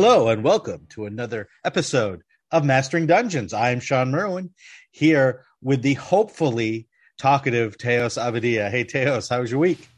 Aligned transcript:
Hello 0.00 0.28
and 0.28 0.44
welcome 0.44 0.86
to 0.90 1.06
another 1.06 1.48
episode 1.64 2.22
of 2.52 2.64
Mastering 2.64 3.08
Dungeons. 3.08 3.52
I'm 3.52 3.80
Sean 3.80 4.12
Merwin 4.12 4.50
here 4.92 5.42
with 5.60 5.82
the 5.82 5.94
hopefully 5.94 6.86
talkative 7.18 7.76
Teos 7.78 8.14
Abadia. 8.14 8.70
Hey 8.70 8.84
Teos, 8.84 9.28
how 9.28 9.40
was 9.40 9.50
your 9.50 9.58
week? 9.58 9.88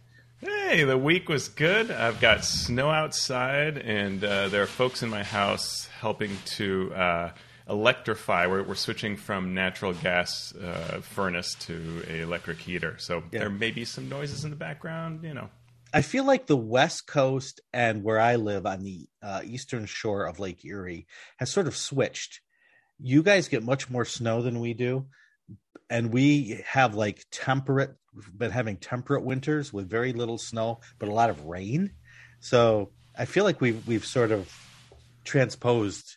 Hey, 0.40 0.84
the 0.84 0.96
week 0.96 1.28
was 1.28 1.50
good. 1.50 1.90
I've 1.90 2.18
got 2.18 2.46
snow 2.46 2.88
outside, 2.88 3.76
and 3.76 4.24
uh, 4.24 4.48
there 4.48 4.62
are 4.62 4.66
folks 4.66 5.02
in 5.02 5.10
my 5.10 5.22
house 5.22 5.86
helping 6.00 6.30
to 6.56 6.94
uh, 6.94 7.32
electrify. 7.68 8.46
We're, 8.46 8.62
we're, 8.62 8.76
switching 8.76 9.18
from 9.18 9.52
natural 9.52 9.92
gas 9.92 10.54
uh, 10.54 11.02
furnace 11.02 11.54
to 11.66 12.04
a 12.08 12.22
electric 12.22 12.56
heater, 12.56 12.96
so 12.96 13.22
yeah. 13.32 13.40
there 13.40 13.50
may 13.50 13.70
be 13.70 13.84
some 13.84 14.08
noises 14.08 14.44
in 14.44 14.50
the 14.50 14.56
background. 14.56 15.24
You 15.24 15.34
know, 15.34 15.50
I 15.92 16.02
feel 16.02 16.24
like 16.24 16.46
the 16.46 16.56
West 16.56 17.06
Coast 17.06 17.60
and 17.72 18.04
where 18.04 18.20
I 18.20 18.36
live 18.36 18.66
on 18.66 18.82
the 18.82 19.08
uh, 19.22 19.42
eastern 19.44 19.86
shore 19.86 20.26
of 20.26 20.38
Lake 20.38 20.64
Erie 20.64 21.06
has 21.38 21.50
sort 21.50 21.66
of 21.66 21.76
switched. 21.76 22.40
You 23.00 23.22
guys 23.22 23.48
get 23.48 23.62
much 23.62 23.90
more 23.90 24.04
snow 24.04 24.42
than 24.42 24.60
we 24.60 24.74
do, 24.74 25.06
and 25.88 26.12
we 26.12 26.62
have 26.66 26.94
like 26.94 27.24
temperate. 27.32 27.94
We've 28.14 28.38
been 28.38 28.50
having 28.50 28.76
temperate 28.76 29.24
winters 29.24 29.72
with 29.72 29.88
very 29.88 30.12
little 30.12 30.38
snow, 30.38 30.80
but 30.98 31.08
a 31.08 31.12
lot 31.12 31.30
of 31.30 31.44
rain. 31.44 31.92
So 32.40 32.90
I 33.18 33.24
feel 33.24 33.44
like 33.44 33.60
we've 33.60 33.86
we've 33.86 34.06
sort 34.06 34.30
of 34.30 34.52
transposed 35.24 36.16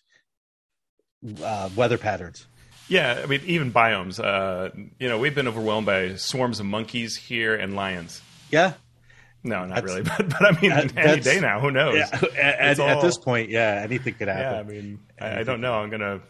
uh, 1.43 1.69
weather 1.75 1.97
patterns. 1.97 2.45
Yeah, 2.89 3.21
I 3.23 3.25
mean, 3.27 3.41
even 3.45 3.71
biomes. 3.71 4.23
Uh, 4.23 4.69
you 4.99 5.08
know, 5.08 5.17
we've 5.17 5.33
been 5.33 5.47
overwhelmed 5.47 5.87
by 5.87 6.15
swarms 6.15 6.59
of 6.59 6.65
monkeys 6.65 7.15
here 7.15 7.55
and 7.55 7.75
lions. 7.75 8.21
Yeah, 8.52 8.73
no, 9.44 9.66
not 9.66 9.75
that's, 9.75 9.86
really. 9.86 10.03
But 10.17 10.30
but 10.30 10.45
I 10.45 10.61
mean, 10.61 10.72
any 10.72 11.22
day 11.22 11.39
now, 11.39 11.59
who 11.59 11.72
knows? 11.72 11.95
Yeah, 11.95 12.27
at, 12.38 12.80
all, 12.80 12.89
at, 12.89 13.02
this 13.02 13.17
point, 13.17 13.49
yeah, 13.49 13.81
anything 13.83 14.13
could 14.16 14.27
happen. 14.27 14.44
Yeah, 14.53 14.59
I 14.59 14.81
mean, 14.81 14.99
I, 15.19 15.39
I, 15.39 15.44
don't 15.44 15.61
know. 15.61 15.73
I'm 15.73 15.89
gonna, 15.89 16.22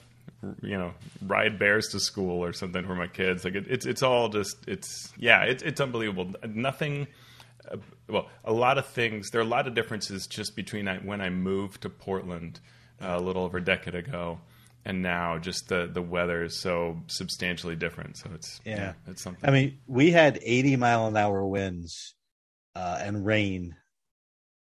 you 0.62 0.78
know, 0.78 0.94
ride 1.26 1.60
bears 1.60 1.90
to 1.90 2.00
school 2.00 2.44
or 2.44 2.54
something 2.54 2.86
for 2.86 2.96
my 2.96 3.08
kids. 3.08 3.46
Like 3.46 3.56
it, 3.56 3.66
it's 3.70 3.86
it's 3.86 4.04
all 4.04 4.30
just 4.30 4.58
it's 4.68 5.12
yeah, 5.18 5.44
it's 5.44 5.64
it's 5.64 5.80
unbelievable. 5.80 6.34
Nothing. 6.48 7.08
Uh, 7.72 7.78
well, 8.10 8.30
a 8.44 8.54
lot 8.54 8.78
of 8.78 8.86
things. 8.88 9.30
There 9.30 9.40
are 9.40 9.46
a 9.46 9.48
lot 9.48 9.68
of 9.68 9.76
differences 9.76 10.28
just 10.28 10.56
between 10.56 10.88
when 11.04 11.22
I 11.22 11.30
moved 11.30 11.82
to 11.84 11.90
Portland 11.90 12.60
uh, 13.02 13.16
a 13.18 13.22
little 13.22 13.44
over 13.44 13.60
a 13.60 13.64
decade 13.64 13.96
ago 13.96 14.40
and 14.86 15.02
now 15.02 15.38
just 15.38 15.70
the 15.70 15.90
the 15.92 16.02
weather 16.02 16.44
is 16.44 16.56
so 16.56 17.00
substantially 17.08 17.76
different 17.76 18.18
so 18.18 18.30
it's 18.34 18.60
yeah, 18.66 18.76
yeah 18.76 18.94
it's 19.08 19.22
something 19.22 19.50
i 19.50 19.52
mean 19.52 19.78
we 19.88 20.12
had 20.12 20.40
80 20.42 20.76
mile 20.76 21.08
an 21.08 21.18
hour 21.18 21.46
winds 21.46 22.16
uh, 22.76 23.00
and 23.02 23.26
rain 23.26 23.76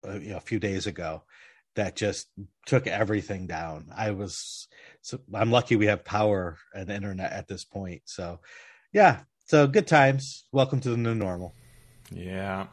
uh, 0.07 0.13
you 0.13 0.31
know, 0.31 0.37
a 0.37 0.41
few 0.41 0.59
days 0.59 0.87
ago 0.87 1.23
that 1.75 1.95
just 1.95 2.27
took 2.65 2.87
everything 2.87 3.47
down. 3.47 3.87
I 3.95 4.11
was 4.11 4.67
so 5.01 5.19
I'm 5.33 5.51
lucky 5.51 5.75
we 5.75 5.87
have 5.87 6.05
power 6.05 6.57
and 6.73 6.89
internet 6.89 7.31
at 7.31 7.47
this 7.47 7.65
point. 7.65 8.03
So 8.05 8.39
yeah, 8.91 9.21
so 9.45 9.67
good 9.67 9.87
times. 9.87 10.45
Welcome 10.51 10.79
to 10.81 10.89
the 10.89 10.97
new 10.97 11.15
normal. 11.15 11.53
Yeah. 12.11 12.67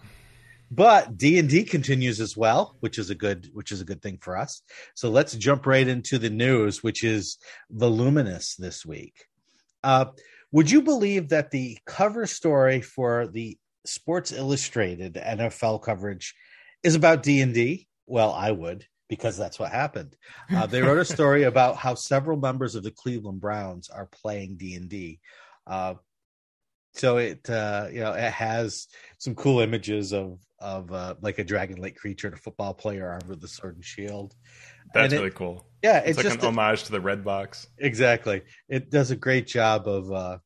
But 0.70 1.16
D 1.16 1.38
and 1.38 1.48
D 1.48 1.64
continues 1.64 2.20
as 2.20 2.36
well, 2.36 2.76
which 2.80 2.98
is 2.98 3.10
a 3.10 3.14
good 3.14 3.48
which 3.52 3.72
is 3.72 3.80
a 3.80 3.84
good 3.84 4.02
thing 4.02 4.18
for 4.20 4.36
us. 4.36 4.62
So 4.94 5.10
let's 5.10 5.34
jump 5.34 5.66
right 5.66 5.86
into 5.86 6.18
the 6.18 6.30
news, 6.30 6.82
which 6.82 7.02
is 7.02 7.38
voluminous 7.70 8.54
this 8.54 8.86
week. 8.86 9.26
Uh, 9.82 10.06
would 10.52 10.70
you 10.70 10.82
believe 10.82 11.30
that 11.30 11.50
the 11.50 11.78
cover 11.86 12.26
story 12.26 12.80
for 12.80 13.26
the 13.26 13.58
Sports 13.90 14.32
Illustrated 14.32 15.14
NFL 15.14 15.82
coverage 15.82 16.34
is 16.82 16.94
about 16.94 17.22
D 17.22 17.40
and 17.40 17.52
D. 17.52 17.88
Well, 18.06 18.32
I 18.32 18.52
would 18.52 18.86
because 19.08 19.36
that's 19.36 19.58
what 19.58 19.72
happened. 19.72 20.16
Uh, 20.54 20.66
they 20.66 20.80
wrote 20.80 20.98
a 20.98 21.04
story 21.16 21.42
about 21.42 21.76
how 21.76 21.94
several 21.96 22.38
members 22.38 22.76
of 22.76 22.84
the 22.84 22.92
Cleveland 22.92 23.40
Browns 23.40 23.90
are 23.90 24.06
playing 24.06 24.56
D 24.56 24.76
and 24.76 24.88
D. 24.88 25.18
Uh, 25.66 25.94
so 26.94 27.18
it 27.18 27.48
uh, 27.50 27.88
you 27.92 28.00
know 28.00 28.12
it 28.12 28.32
has 28.32 28.86
some 29.18 29.34
cool 29.34 29.60
images 29.60 30.12
of 30.12 30.38
of 30.60 30.92
uh, 30.92 31.14
like 31.20 31.38
a 31.38 31.44
dragon 31.44 31.80
like 31.80 31.96
creature 31.96 32.28
and 32.28 32.36
a 32.36 32.40
football 32.40 32.74
player 32.74 33.08
armed 33.08 33.26
with 33.26 33.42
a 33.42 33.48
sword 33.48 33.74
and 33.74 33.84
shield. 33.84 34.34
That's 34.94 35.12
and 35.12 35.20
really 35.20 35.34
cool. 35.34 35.66
Yeah, 35.82 35.98
it's, 35.98 36.10
it's 36.10 36.16
like 36.18 36.26
just 36.26 36.38
an 36.40 36.46
homage 36.46 36.84
to 36.84 36.92
the 36.92 37.00
Red 37.00 37.24
Box. 37.24 37.66
Exactly. 37.78 38.42
It 38.68 38.90
does 38.90 39.10
a 39.10 39.16
great 39.16 39.46
job 39.46 39.88
of 39.88 40.12
uh, 40.12 40.38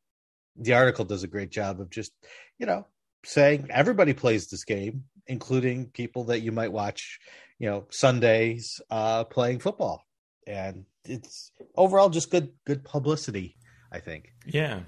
the 0.56 0.74
article 0.74 1.04
does 1.04 1.24
a 1.24 1.28
great 1.28 1.50
job 1.50 1.80
of 1.80 1.90
just 1.90 2.12
you 2.58 2.66
know 2.66 2.86
saying 3.24 3.68
everybody 3.70 4.12
plays 4.12 4.46
this 4.46 4.64
game, 4.64 5.04
including 5.26 5.86
people 5.86 6.24
that 6.24 6.40
you 6.40 6.52
might 6.52 6.72
watch, 6.72 7.18
you 7.58 7.68
know, 7.68 7.86
Sundays 7.90 8.80
uh, 8.90 9.24
playing 9.24 9.58
football, 9.60 10.04
and 10.46 10.84
it's 11.04 11.50
overall 11.76 12.10
just 12.10 12.30
good 12.30 12.52
good 12.64 12.84
publicity. 12.84 13.56
I 13.90 14.00
think. 14.00 14.32
Yeah. 14.44 14.80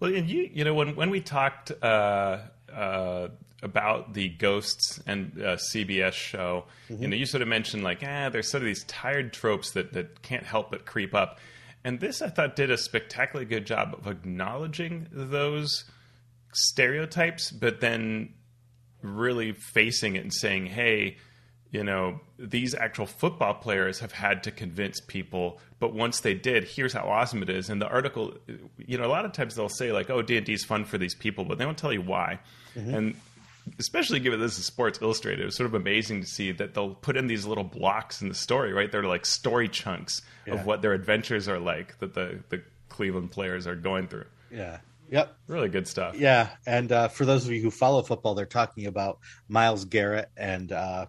Well, 0.00 0.14
and 0.14 0.28
you 0.28 0.48
you 0.52 0.64
know 0.64 0.74
when 0.74 0.96
when 0.96 1.10
we 1.10 1.20
talked 1.20 1.72
uh, 1.82 2.38
uh, 2.72 3.28
about 3.62 4.14
the 4.14 4.28
Ghosts 4.28 5.00
and 5.06 5.32
uh, 5.40 5.56
CBS 5.56 6.12
show, 6.12 6.64
mm-hmm. 6.88 7.02
you 7.02 7.08
know, 7.08 7.16
you 7.16 7.26
sort 7.26 7.42
of 7.42 7.48
mentioned 7.48 7.84
like, 7.84 8.02
ah, 8.04 8.28
there's 8.28 8.50
sort 8.50 8.62
of 8.62 8.66
these 8.66 8.84
tired 8.84 9.32
tropes 9.32 9.70
that 9.72 9.92
that 9.92 10.22
can't 10.22 10.44
help 10.44 10.70
but 10.70 10.86
creep 10.86 11.14
up, 11.14 11.38
and 11.84 12.00
this 12.00 12.20
I 12.20 12.28
thought 12.28 12.56
did 12.56 12.70
a 12.70 12.76
spectacularly 12.76 13.48
good 13.48 13.66
job 13.66 13.94
of 13.94 14.06
acknowledging 14.06 15.06
those 15.10 15.84
stereotypes, 16.52 17.50
but 17.50 17.80
then 17.80 18.34
really 19.02 19.52
facing 19.52 20.16
it 20.16 20.22
and 20.22 20.32
saying, 20.32 20.66
hey, 20.66 21.16
you 21.70 21.84
know, 21.84 22.20
these 22.38 22.74
actual 22.74 23.06
football 23.06 23.54
players 23.54 24.00
have 24.00 24.12
had 24.12 24.42
to 24.44 24.50
convince 24.50 25.00
people, 25.00 25.60
but 25.80 25.92
once 25.92 26.20
they 26.20 26.34
did, 26.34 26.64
here's 26.64 26.92
how 26.94 27.04
awesome 27.04 27.42
it 27.42 27.50
is. 27.50 27.68
And 27.68 27.80
the 27.80 27.88
article, 27.88 28.34
you 28.78 28.96
know, 28.96 29.04
a 29.04 29.08
lot 29.08 29.24
of 29.26 29.32
times 29.32 29.54
they'll 29.54 29.68
say 29.68 29.92
like, 29.92 30.08
"Oh, 30.08 30.22
D 30.22 30.38
and 30.38 30.46
D 30.46 30.54
is 30.54 30.64
fun 30.64 30.86
for 30.86 30.96
these 30.96 31.14
people," 31.14 31.44
but 31.44 31.58
they 31.58 31.64
don't 31.64 31.76
tell 31.76 31.92
you 31.92 32.00
why. 32.00 32.38
Mm-hmm. 32.74 32.94
And 32.94 33.14
especially 33.78 34.20
given 34.20 34.40
this 34.40 34.58
is 34.58 34.64
Sports 34.64 35.00
Illustrated, 35.02 35.42
it 35.42 35.44
was 35.44 35.56
sort 35.56 35.66
of 35.66 35.74
amazing 35.74 36.22
to 36.22 36.26
see 36.26 36.52
that 36.52 36.72
they'll 36.72 36.94
put 36.94 37.16
in 37.16 37.26
these 37.26 37.44
little 37.44 37.64
blocks 37.64 38.22
in 38.22 38.28
the 38.28 38.34
story, 38.34 38.72
right? 38.72 38.90
They're 38.90 39.02
like 39.02 39.26
story 39.26 39.68
chunks 39.68 40.22
yeah. 40.46 40.54
of 40.54 40.64
what 40.64 40.80
their 40.80 40.94
adventures 40.94 41.48
are 41.48 41.58
like 41.58 41.98
that 41.98 42.14
the 42.14 42.40
the 42.48 42.62
Cleveland 42.88 43.30
players 43.30 43.66
are 43.66 43.76
going 43.76 44.08
through. 44.08 44.26
Yeah, 44.50 44.78
Yep. 45.10 45.36
Really 45.46 45.68
good 45.68 45.88
stuff. 45.88 46.16
Yeah. 46.16 46.50
And 46.66 46.92
uh, 46.92 47.08
for 47.08 47.24
those 47.24 47.46
of 47.46 47.52
you 47.52 47.62
who 47.62 47.70
follow 47.70 48.02
football, 48.02 48.34
they're 48.34 48.46
talking 48.46 48.86
about 48.86 49.18
Myles 49.48 49.84
Garrett 49.84 50.28
and 50.36 50.70
uh, 50.70 51.06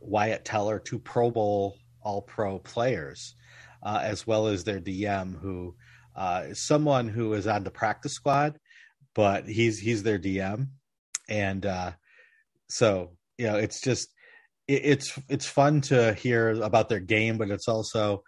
Wyatt 0.00 0.44
Teller, 0.44 0.78
two 0.78 0.98
Pro 0.98 1.30
Bowl 1.30 1.76
All 2.02 2.22
Pro 2.22 2.58
players, 2.58 3.34
uh, 3.82 4.00
as 4.02 4.26
well 4.26 4.46
as 4.46 4.64
their 4.64 4.80
DM, 4.80 5.40
who 5.40 5.74
uh, 6.14 6.44
is 6.48 6.60
someone 6.60 7.08
who 7.08 7.32
is 7.34 7.46
on 7.46 7.64
the 7.64 7.70
practice 7.70 8.12
squad, 8.12 8.58
but 9.14 9.46
he's 9.46 9.78
he's 9.78 10.02
their 10.02 10.18
DM, 10.18 10.68
and 11.28 11.64
uh, 11.64 11.92
so 12.68 13.12
you 13.38 13.46
know 13.46 13.56
it's 13.56 13.80
just 13.80 14.08
it, 14.68 14.82
it's 14.84 15.18
it's 15.28 15.46
fun 15.46 15.80
to 15.82 16.14
hear 16.14 16.50
about 16.62 16.88
their 16.88 17.00
game, 17.00 17.38
but 17.38 17.50
it's 17.50 17.68
also 17.68 18.22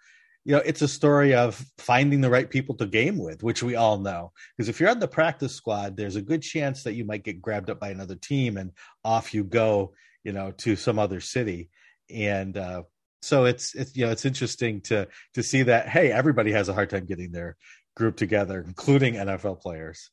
you 0.45 0.55
know, 0.55 0.61
it's 0.63 0.83
a 0.83 0.87
story 0.87 1.33
of 1.33 1.65
finding 1.79 2.21
the 2.21 2.29
right 2.29 2.49
people 2.49 2.75
to 2.75 2.85
game 2.85 3.17
with, 3.17 3.41
which 3.41 3.63
we 3.63 3.75
all 3.75 3.97
know. 3.97 4.31
Because 4.55 4.69
if 4.69 4.79
you're 4.79 4.89
on 4.89 4.99
the 4.99 5.07
practice 5.07 5.55
squad, 5.55 5.97
there's 5.97 6.15
a 6.15 6.21
good 6.21 6.43
chance 6.43 6.83
that 6.83 6.93
you 6.93 7.03
might 7.03 7.23
get 7.23 7.41
grabbed 7.41 7.71
up 7.71 7.79
by 7.79 7.89
another 7.89 8.15
team 8.15 8.57
and 8.57 8.71
off 9.03 9.33
you 9.33 9.43
go, 9.43 9.93
you 10.23 10.31
know, 10.31 10.51
to 10.51 10.75
some 10.75 10.99
other 10.99 11.19
city. 11.19 11.69
And 12.11 12.55
uh, 12.55 12.83
so 13.23 13.45
it's 13.45 13.73
it's 13.73 13.95
you 13.95 14.05
know 14.05 14.11
it's 14.11 14.25
interesting 14.25 14.81
to 14.81 15.07
to 15.33 15.41
see 15.41 15.63
that 15.63 15.89
hey, 15.89 16.11
everybody 16.11 16.51
has 16.51 16.69
a 16.69 16.73
hard 16.73 16.91
time 16.91 17.05
getting 17.05 17.31
their 17.31 17.57
group 17.95 18.15
together, 18.15 18.63
including 18.65 19.15
NFL 19.15 19.61
players. 19.61 20.11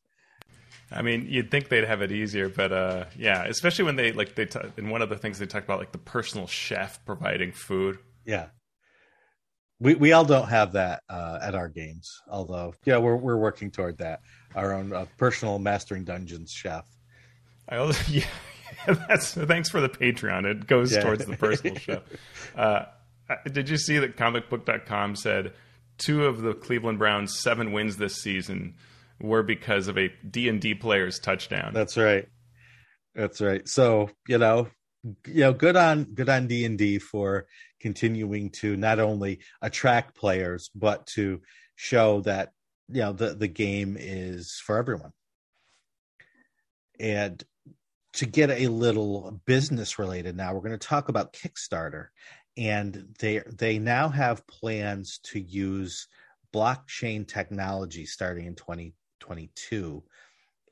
I 0.91 1.03
mean, 1.03 1.27
you'd 1.29 1.51
think 1.51 1.69
they'd 1.69 1.85
have 1.85 2.01
it 2.01 2.11
easier, 2.11 2.49
but 2.49 2.73
uh, 2.73 3.05
yeah, 3.19 3.45
especially 3.45 3.85
when 3.85 3.97
they 3.97 4.13
like 4.13 4.35
they 4.35 4.47
t- 4.47 4.61
in 4.79 4.89
one 4.89 5.03
of 5.03 5.11
the 5.11 5.17
things 5.17 5.39
they 5.39 5.47
talk 5.47 5.65
about 5.65 5.79
like 5.79 5.93
the 5.93 5.99
personal 5.99 6.47
chef 6.47 7.05
providing 7.05 7.53
food. 7.53 7.99
Yeah, 8.25 8.47
we 9.83 9.95
we 9.95 10.13
all 10.13 10.25
don't 10.25 10.49
have 10.49 10.73
that 10.73 11.03
uh, 11.09 11.39
at 11.43 11.55
our 11.55 11.69
games. 11.69 12.11
Although, 12.29 12.75
yeah, 12.85 12.99
we're 12.99 13.17
we're 13.17 13.37
working 13.37 13.71
toward 13.71 13.99
that. 13.99 14.21
Our 14.55 14.73
own 14.73 14.93
uh, 14.93 15.07
personal 15.19 15.59
mastering 15.59 16.05
dungeons 16.05 16.53
chef. 16.53 16.87
I 17.69 17.77
also, 17.77 18.01
yeah, 18.13 18.25
that's 18.87 19.35
thanks 19.35 19.69
for 19.69 19.81
the 19.81 19.89
Patreon. 19.89 20.45
It 20.45 20.67
goes 20.67 20.93
yeah. 20.93 21.03
towards 21.03 21.27
the 21.27 21.37
personal 21.37 21.77
chef. 21.79 22.03
Uh, 22.57 22.85
did 23.51 23.69
you 23.69 23.77
see 23.77 23.99
that 23.99 24.17
comicbook.com 24.17 25.17
said 25.17 25.53
two 25.99 26.27
of 26.27 26.43
the 26.43 26.55
Cleveland 26.55 26.99
Browns' 26.99 27.41
seven 27.41 27.73
wins 27.73 27.97
this 27.97 28.17
season 28.17 28.75
were 29.21 29.43
because 29.43 29.89
of 29.89 29.97
a 29.97 30.11
D&D 30.29 30.75
player's 30.75 31.19
touchdown. 31.19 31.73
That's 31.73 31.97
right. 31.97 32.29
That's 33.15 33.41
right. 33.41 33.67
So, 33.69 34.11
you 34.27 34.39
know, 34.39 34.69
you 35.05 35.41
know, 35.41 35.53
good 35.53 35.77
on 35.77 36.05
good 36.05 36.29
on 36.29 36.47
D&D 36.47 36.99
for 36.99 37.47
continuing 37.81 38.51
to 38.51 38.77
not 38.77 39.01
only 39.01 39.41
attract 39.61 40.15
players 40.15 40.71
but 40.75 41.07
to 41.07 41.41
show 41.75 42.21
that 42.21 42.53
you 42.89 43.01
know 43.01 43.13
the 43.13 43.35
the 43.35 43.49
game 43.49 43.97
is 43.99 44.61
for 44.65 44.79
everyone. 44.79 45.13
And 47.01 47.43
to 48.15 48.27
get 48.27 48.51
a 48.51 48.69
little 48.69 49.41
business 49.47 49.99
related 49.99 50.37
now 50.37 50.53
we're 50.55 50.61
going 50.61 50.79
to 50.79 50.79
talk 50.79 51.09
about 51.09 51.33
kickstarter. 51.33 52.09
And 52.57 53.15
they 53.19 53.43
they 53.47 53.79
now 53.79 54.09
have 54.09 54.47
plans 54.47 55.19
to 55.25 55.41
use 55.41 56.07
blockchain 56.55 57.27
technology 57.27 58.05
starting 58.05 58.47
in 58.47 58.55
2022 58.55 60.03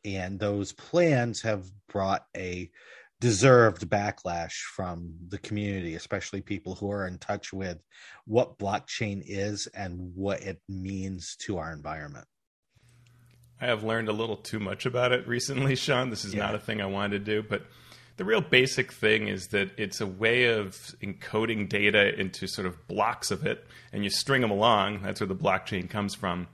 and 0.05 0.38
those 0.38 0.73
plans 0.73 1.43
have 1.43 1.65
brought 1.88 2.27
a 2.37 2.71
deserved 3.20 3.88
backlash 3.88 4.55
from 4.75 5.12
the 5.28 5.38
community 5.38 5.94
especially 5.94 6.40
people 6.40 6.75
who 6.75 6.90
are 6.90 7.06
in 7.06 7.19
touch 7.19 7.52
with 7.52 7.78
what 8.26 8.58
blockchain 8.58 9.22
is 9.25 9.67
and 9.75 10.12
what 10.14 10.40
it 10.40 10.61
means 10.69 11.37
to 11.37 11.58
our 11.58 11.72
environment 11.72 12.26
I 13.61 13.67
have 13.67 13.84
learned 13.84 14.08
a 14.08 14.12
little 14.12 14.37
too 14.37 14.58
much 14.58 14.87
about 14.87 15.12
it 15.12 15.28
recently, 15.28 15.76
Sean. 15.76 16.08
This 16.08 16.25
is 16.25 16.34
yeah. 16.34 16.46
not 16.46 16.55
a 16.55 16.58
thing 16.58 16.81
I 16.81 16.87
wanted 16.87 17.11
to 17.11 17.19
do, 17.19 17.46
but 17.46 17.67
the 18.17 18.25
real 18.25 18.40
basic 18.40 18.93
thing 18.93 19.28
is 19.28 19.49
that 19.49 19.70
it's 19.78 20.00
a 20.00 20.06
way 20.06 20.46
of 20.46 20.76
encoding 21.02 21.69
data 21.69 22.19
into 22.19 22.46
sort 22.46 22.67
of 22.67 22.87
blocks 22.88 23.31
of 23.31 23.46
it, 23.46 23.67
and 23.93 24.05
you 24.05 24.11
string 24.11 24.40
them 24.40 24.50
along. 24.50 25.02
That's 25.02 25.20
where 25.20 25.26
the 25.26 25.34
blockchain 25.34 25.88
comes 25.88 26.14
from. 26.14 26.49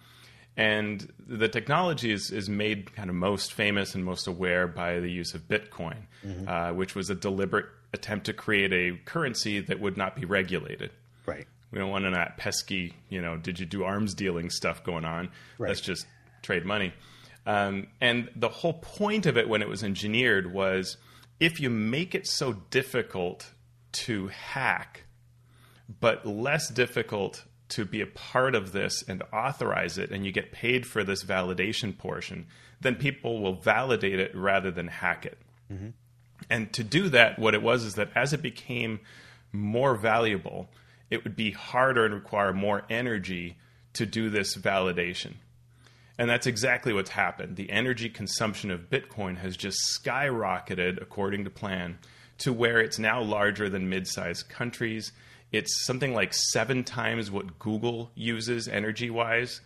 And 0.56 1.12
the 1.26 1.48
technology 1.48 2.10
is, 2.10 2.30
is 2.30 2.48
made 2.48 2.94
kind 2.94 3.10
of 3.10 3.16
most 3.16 3.52
famous 3.52 3.94
and 3.94 4.04
most 4.04 4.26
aware 4.26 4.66
by 4.66 5.00
the 5.00 5.10
use 5.10 5.34
of 5.34 5.46
Bitcoin, 5.46 6.06
mm-hmm. 6.24 6.48
uh, 6.48 6.72
which 6.72 6.94
was 6.94 7.10
a 7.10 7.14
deliberate 7.14 7.66
attempt 7.92 8.26
to 8.26 8.32
create 8.32 8.72
a 8.72 8.96
currency 9.04 9.60
that 9.60 9.80
would 9.80 9.96
not 9.96 10.16
be 10.16 10.24
regulated. 10.24 10.90
Right. 11.26 11.46
We 11.70 11.78
don't 11.78 11.90
want 11.90 12.04
to 12.04 12.10
that 12.12 12.38
pesky, 12.38 12.94
you 13.10 13.20
know, 13.20 13.36
did 13.36 13.60
you 13.60 13.66
do 13.66 13.84
arms 13.84 14.14
dealing 14.14 14.48
stuff 14.48 14.82
going 14.82 15.04
on? 15.04 15.28
Right. 15.58 15.68
Let's 15.68 15.80
just 15.80 16.06
trade 16.42 16.64
money. 16.64 16.94
Um, 17.44 17.88
and 18.00 18.30
the 18.34 18.48
whole 18.48 18.74
point 18.74 19.26
of 19.26 19.36
it 19.36 19.48
when 19.48 19.62
it 19.62 19.68
was 19.68 19.84
engineered 19.84 20.52
was 20.52 20.96
if 21.38 21.60
you 21.60 21.70
make 21.70 22.14
it 22.14 22.26
so 22.26 22.54
difficult 22.70 23.52
to 23.92 24.28
hack, 24.28 25.04
but 26.00 26.26
less 26.26 26.68
difficult 26.68 27.44
to 27.70 27.84
be 27.84 28.00
a 28.00 28.06
part 28.06 28.54
of 28.54 28.72
this 28.72 29.02
and 29.08 29.22
authorize 29.32 29.98
it, 29.98 30.10
and 30.10 30.24
you 30.24 30.32
get 30.32 30.52
paid 30.52 30.86
for 30.86 31.02
this 31.02 31.24
validation 31.24 31.96
portion, 31.96 32.46
then 32.80 32.94
people 32.94 33.40
will 33.40 33.54
validate 33.54 34.20
it 34.20 34.34
rather 34.34 34.70
than 34.70 34.88
hack 34.88 35.26
it. 35.26 35.38
Mm-hmm. 35.72 35.88
And 36.48 36.72
to 36.74 36.84
do 36.84 37.08
that, 37.08 37.38
what 37.38 37.54
it 37.54 37.62
was 37.62 37.84
is 37.84 37.94
that 37.94 38.10
as 38.14 38.32
it 38.32 38.42
became 38.42 39.00
more 39.52 39.96
valuable, 39.96 40.68
it 41.10 41.24
would 41.24 41.36
be 41.36 41.50
harder 41.52 42.04
and 42.04 42.14
require 42.14 42.52
more 42.52 42.82
energy 42.90 43.56
to 43.94 44.06
do 44.06 44.28
this 44.28 44.56
validation. 44.56 45.34
And 46.18 46.30
that's 46.30 46.46
exactly 46.46 46.92
what's 46.92 47.10
happened. 47.10 47.56
The 47.56 47.70
energy 47.70 48.08
consumption 48.08 48.70
of 48.70 48.90
Bitcoin 48.90 49.38
has 49.38 49.56
just 49.56 49.78
skyrocketed 50.02 51.00
according 51.00 51.44
to 51.44 51.50
plan 51.50 51.98
to 52.38 52.52
where 52.52 52.80
it's 52.80 52.98
now 52.98 53.22
larger 53.22 53.68
than 53.68 53.88
mid 53.88 54.06
sized 54.06 54.48
countries. 54.48 55.12
It's 55.52 55.84
something 55.84 56.14
like 56.14 56.34
seven 56.34 56.84
times 56.84 57.31
what 57.31 57.58
Google 57.58 58.10
uses 58.14 58.69
energy 58.69 59.10
wise. 59.10 59.60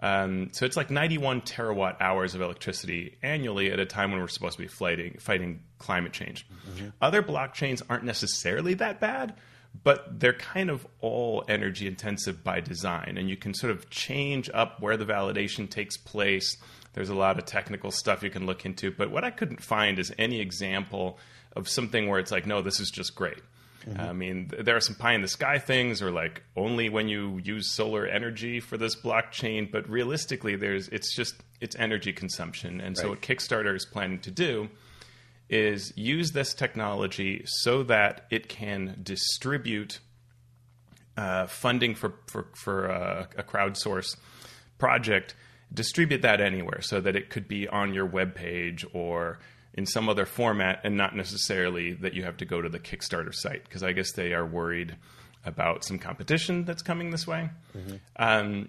Um, 0.00 0.50
so 0.52 0.66
it's 0.66 0.76
like 0.76 0.90
91 0.90 1.42
terawatt 1.42 1.96
hours 2.00 2.34
of 2.34 2.42
electricity 2.42 3.16
annually 3.22 3.72
at 3.72 3.78
a 3.78 3.86
time 3.86 4.10
when 4.10 4.20
we're 4.20 4.28
supposed 4.28 4.56
to 4.56 4.62
be 4.62 4.68
fighting, 4.68 5.16
fighting 5.18 5.62
climate 5.78 6.12
change. 6.12 6.46
Mm-hmm. 6.70 6.88
Other 7.00 7.22
blockchains 7.22 7.82
aren't 7.88 8.04
necessarily 8.04 8.74
that 8.74 9.00
bad, 9.00 9.34
but 9.82 10.20
they're 10.20 10.32
kind 10.32 10.70
of 10.70 10.86
all 11.00 11.44
energy 11.48 11.86
intensive 11.86 12.42
by 12.42 12.60
design 12.60 13.16
and 13.18 13.28
you 13.28 13.36
can 13.36 13.54
sort 13.54 13.70
of 13.70 13.90
change 13.90 14.50
up 14.54 14.80
where 14.80 14.96
the 14.96 15.04
validation 15.04 15.68
takes 15.68 15.96
place 15.96 16.56
there's 16.92 17.08
a 17.08 17.14
lot 17.14 17.38
of 17.38 17.44
technical 17.44 17.90
stuff 17.90 18.22
you 18.22 18.30
can 18.30 18.46
look 18.46 18.64
into 18.64 18.90
but 18.90 19.10
what 19.10 19.24
i 19.24 19.30
couldn't 19.30 19.62
find 19.62 19.98
is 19.98 20.12
any 20.18 20.40
example 20.40 21.18
of 21.54 21.68
something 21.68 22.08
where 22.08 22.18
it's 22.18 22.30
like 22.30 22.46
no 22.46 22.62
this 22.62 22.80
is 22.80 22.90
just 22.90 23.14
great 23.14 23.42
mm-hmm. 23.88 24.00
i 24.00 24.12
mean 24.12 24.50
there 24.60 24.76
are 24.76 24.80
some 24.80 24.94
pie 24.94 25.14
in 25.14 25.22
the 25.22 25.28
sky 25.28 25.58
things 25.58 26.02
or 26.02 26.10
like 26.10 26.42
only 26.56 26.88
when 26.88 27.08
you 27.08 27.40
use 27.42 27.72
solar 27.72 28.06
energy 28.06 28.60
for 28.60 28.76
this 28.76 28.96
blockchain 28.96 29.70
but 29.70 29.88
realistically 29.88 30.56
there's 30.56 30.88
it's 30.88 31.14
just 31.14 31.34
it's 31.60 31.76
energy 31.76 32.12
consumption 32.12 32.80
and 32.80 32.96
right. 32.96 33.02
so 33.02 33.08
what 33.10 33.20
kickstarter 33.20 33.74
is 33.74 33.86
planning 33.86 34.18
to 34.18 34.30
do 34.30 34.68
is 35.48 35.92
use 35.96 36.32
this 36.32 36.54
technology 36.54 37.42
so 37.46 37.82
that 37.84 38.26
it 38.30 38.48
can 38.48 38.98
distribute 39.02 40.00
uh, 41.16 41.46
funding 41.46 41.94
for 41.94 42.14
for, 42.26 42.48
for 42.54 42.90
uh, 42.90 43.26
a 43.36 43.42
crowdsource 43.42 44.16
project, 44.78 45.34
distribute 45.72 46.22
that 46.22 46.40
anywhere 46.40 46.80
so 46.80 47.00
that 47.00 47.16
it 47.16 47.30
could 47.30 47.48
be 47.48 47.66
on 47.68 47.94
your 47.94 48.06
web 48.06 48.34
page 48.34 48.84
or 48.92 49.38
in 49.76 49.86
some 49.86 50.08
other 50.08 50.26
format, 50.26 50.80
and 50.84 50.96
not 50.96 51.14
necessarily 51.14 51.92
that 51.94 52.14
you 52.14 52.24
have 52.24 52.36
to 52.38 52.44
go 52.44 52.62
to 52.62 52.68
the 52.68 52.78
Kickstarter 52.78 53.34
site 53.34 53.64
because 53.64 53.82
I 53.82 53.92
guess 53.92 54.12
they 54.12 54.32
are 54.32 54.46
worried 54.46 54.96
about 55.44 55.84
some 55.84 55.98
competition 55.98 56.64
that's 56.64 56.82
coming 56.82 57.10
this 57.10 57.26
way. 57.26 57.50
Mm-hmm. 57.76 57.96
Um, 58.16 58.68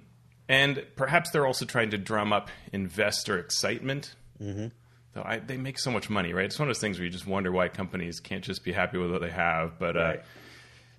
and 0.49 0.85
perhaps 0.95 1.31
they're 1.31 1.47
also 1.47 1.65
trying 1.65 1.89
to 1.91 1.97
drum 1.97 2.31
up 2.31 2.49
investor 2.71 3.39
excitement. 3.39 4.15
Mm-hmm 4.41 4.67
so 5.17 5.23
I, 5.25 5.39
they 5.39 5.57
make 5.57 5.79
so 5.79 5.89
much 5.89 6.11
money, 6.11 6.31
right? 6.31 6.45
It's 6.45 6.59
one 6.59 6.67
of 6.67 6.75
those 6.75 6.79
things 6.79 6.99
where 6.99 7.05
you 7.05 7.11
just 7.11 7.25
wonder 7.25 7.51
why 7.51 7.69
companies 7.69 8.19
can't 8.19 8.43
just 8.43 8.63
be 8.63 8.71
happy 8.71 8.99
with 8.99 9.11
what 9.11 9.21
they 9.21 9.31
have. 9.31 9.79
But 9.79 9.97
uh, 9.97 9.99
right. 9.99 10.19
uh, 10.19 10.23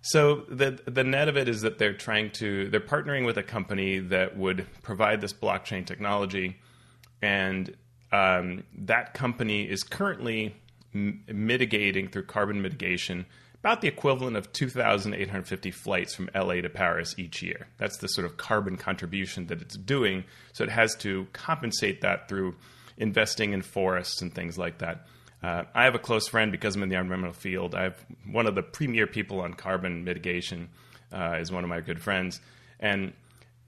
so 0.00 0.44
the 0.48 0.80
the 0.86 1.04
net 1.04 1.28
of 1.28 1.36
it 1.36 1.48
is 1.48 1.60
that 1.60 1.78
they're 1.78 1.94
trying 1.94 2.32
to 2.32 2.68
they're 2.68 2.80
partnering 2.80 3.24
with 3.24 3.36
a 3.36 3.44
company 3.44 4.00
that 4.00 4.36
would 4.36 4.66
provide 4.82 5.20
this 5.20 5.32
blockchain 5.32 5.86
technology, 5.86 6.56
and 7.22 7.72
um, 8.12 8.64
that 8.76 9.14
company 9.14 9.68
is 9.68 9.82
currently 9.82 10.54
m- 10.94 11.22
mitigating 11.26 12.08
through 12.08 12.24
carbon 12.24 12.62
mitigation 12.62 13.26
about 13.60 13.80
the 13.80 13.88
equivalent 13.88 14.36
of 14.36 14.52
2,850 14.52 15.70
flights 15.72 16.14
from 16.14 16.30
LA 16.34 16.54
to 16.54 16.68
Paris 16.68 17.14
each 17.18 17.42
year. 17.42 17.66
That's 17.76 17.98
the 17.98 18.06
sort 18.06 18.24
of 18.24 18.36
carbon 18.36 18.76
contribution 18.76 19.48
that 19.48 19.60
it's 19.60 19.76
doing. 19.76 20.24
So 20.52 20.64
it 20.64 20.70
has 20.70 20.94
to 20.96 21.26
compensate 21.32 22.00
that 22.02 22.28
through 22.28 22.54
investing 22.96 23.52
in 23.52 23.62
forests 23.62 24.22
and 24.22 24.32
things 24.32 24.58
like 24.58 24.78
that. 24.78 25.06
Uh, 25.42 25.64
I 25.74 25.84
have 25.84 25.94
a 25.94 26.00
close 26.00 26.28
friend 26.28 26.50
because 26.50 26.76
I'm 26.76 26.82
in 26.82 26.88
the 26.88 26.96
environmental 26.96 27.32
field. 27.32 27.74
I 27.74 27.84
have 27.84 28.04
one 28.30 28.46
of 28.46 28.54
the 28.54 28.62
premier 28.62 29.06
people 29.06 29.40
on 29.40 29.54
carbon 29.54 30.04
mitigation 30.04 30.68
uh, 31.12 31.36
is 31.40 31.52
one 31.52 31.64
of 31.64 31.70
my 31.70 31.80
good 31.80 32.00
friends, 32.00 32.40
and 32.80 33.12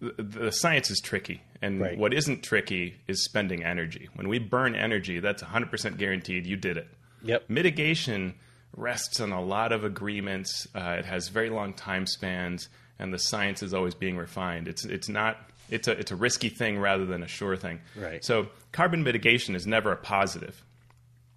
the, 0.01 0.23
the 0.23 0.53
science 0.53 0.91
is 0.91 1.01
tricky. 1.01 1.43
And 1.63 1.81
right. 1.81 1.99
what 1.99 2.15
isn't 2.15 2.43
tricky 2.43 2.97
is 3.07 3.23
spending 3.23 3.65
energy. 3.65 4.09
When 4.15 4.29
we 4.29 4.39
burn 4.39 4.75
energy, 4.75 5.21
that's 5.21 5.43
100% 5.43 5.99
guaranteed. 5.99 6.47
You 6.47 6.57
did 6.57 6.79
it. 6.79 6.89
Yep. 7.23 7.51
Mitigation 7.51 8.35
rests 8.77 9.21
on 9.21 9.33
a 9.33 9.43
lot 9.43 9.73
of 9.73 9.85
agreements. 9.85 10.67
Uh, 10.75 10.97
it 10.99 11.05
has 11.05 11.29
very 11.29 11.51
long 11.51 11.75
time 11.75 12.07
spans, 12.07 12.69
and 12.99 13.13
the 13.13 13.19
science 13.19 13.63
is 13.63 13.75
always 13.75 13.95
being 13.95 14.17
refined. 14.17 14.69
It's 14.69 14.85
it's 14.85 15.09
not 15.09 15.37
it's 15.69 15.89
a 15.89 15.93
it's 15.93 16.11
a 16.11 16.17
risky 16.17 16.49
thing 16.49 16.79
rather 16.79 17.05
than 17.05 17.23
a 17.23 17.29
sure 17.29 17.57
thing. 17.57 17.81
Right. 17.97 18.25
So 18.25 18.49
carbon 18.73 19.03
mitigation 19.03 19.55
is 19.55 19.67
never 19.67 19.93
a 19.93 19.97
positive. 19.97 20.63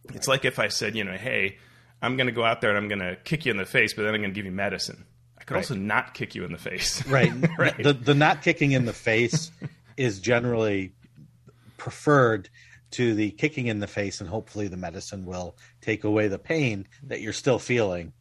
Right. 0.08 0.16
It's 0.16 0.28
like 0.28 0.46
if 0.46 0.60
I 0.60 0.68
said, 0.68 0.96
you 0.96 1.04
know, 1.04 1.18
hey, 1.18 1.58
I'm 2.02 2.18
going 2.18 2.28
to 2.28 2.34
go 2.34 2.44
out 2.44 2.62
there 2.62 2.70
and 2.70 2.78
I'm 2.78 2.88
going 2.88 3.00
to 3.00 3.16
kick 3.24 3.46
you 3.46 3.52
in 3.52 3.58
the 3.58 3.66
face, 3.66 3.94
but 3.94 4.04
then 4.04 4.14
I'm 4.14 4.22
going 4.22 4.32
to 4.32 4.36
give 4.36 4.46
you 4.46 4.52
medicine. 4.52 5.06
I 5.38 5.44
could 5.44 5.56
right. 5.56 5.62
also 5.62 5.76
not 5.76 6.14
kick 6.14 6.36
you 6.36 6.44
in 6.44 6.52
the 6.52 6.58
face. 6.58 7.06
Right. 7.08 7.32
right. 7.58 7.82
The 7.82 7.94
the 7.94 8.14
not 8.14 8.42
kicking 8.42 8.72
in 8.72 8.86
the 8.86 8.94
face 8.94 9.52
is 9.98 10.20
generally 10.20 10.94
preferred 11.78 12.50
to 12.92 13.16
the 13.16 13.32
kicking 13.32 13.68
in 13.68 13.80
the 13.80 13.88
face, 13.88 14.22
and 14.22 14.30
hopefully 14.30 14.68
the 14.68 14.78
medicine 14.78 15.26
will 15.26 15.58
take 15.82 16.04
away 16.04 16.28
the 16.28 16.40
pain 16.40 16.88
that 17.04 17.22
you're 17.22 17.34
still 17.34 17.60
feeling. 17.60 18.14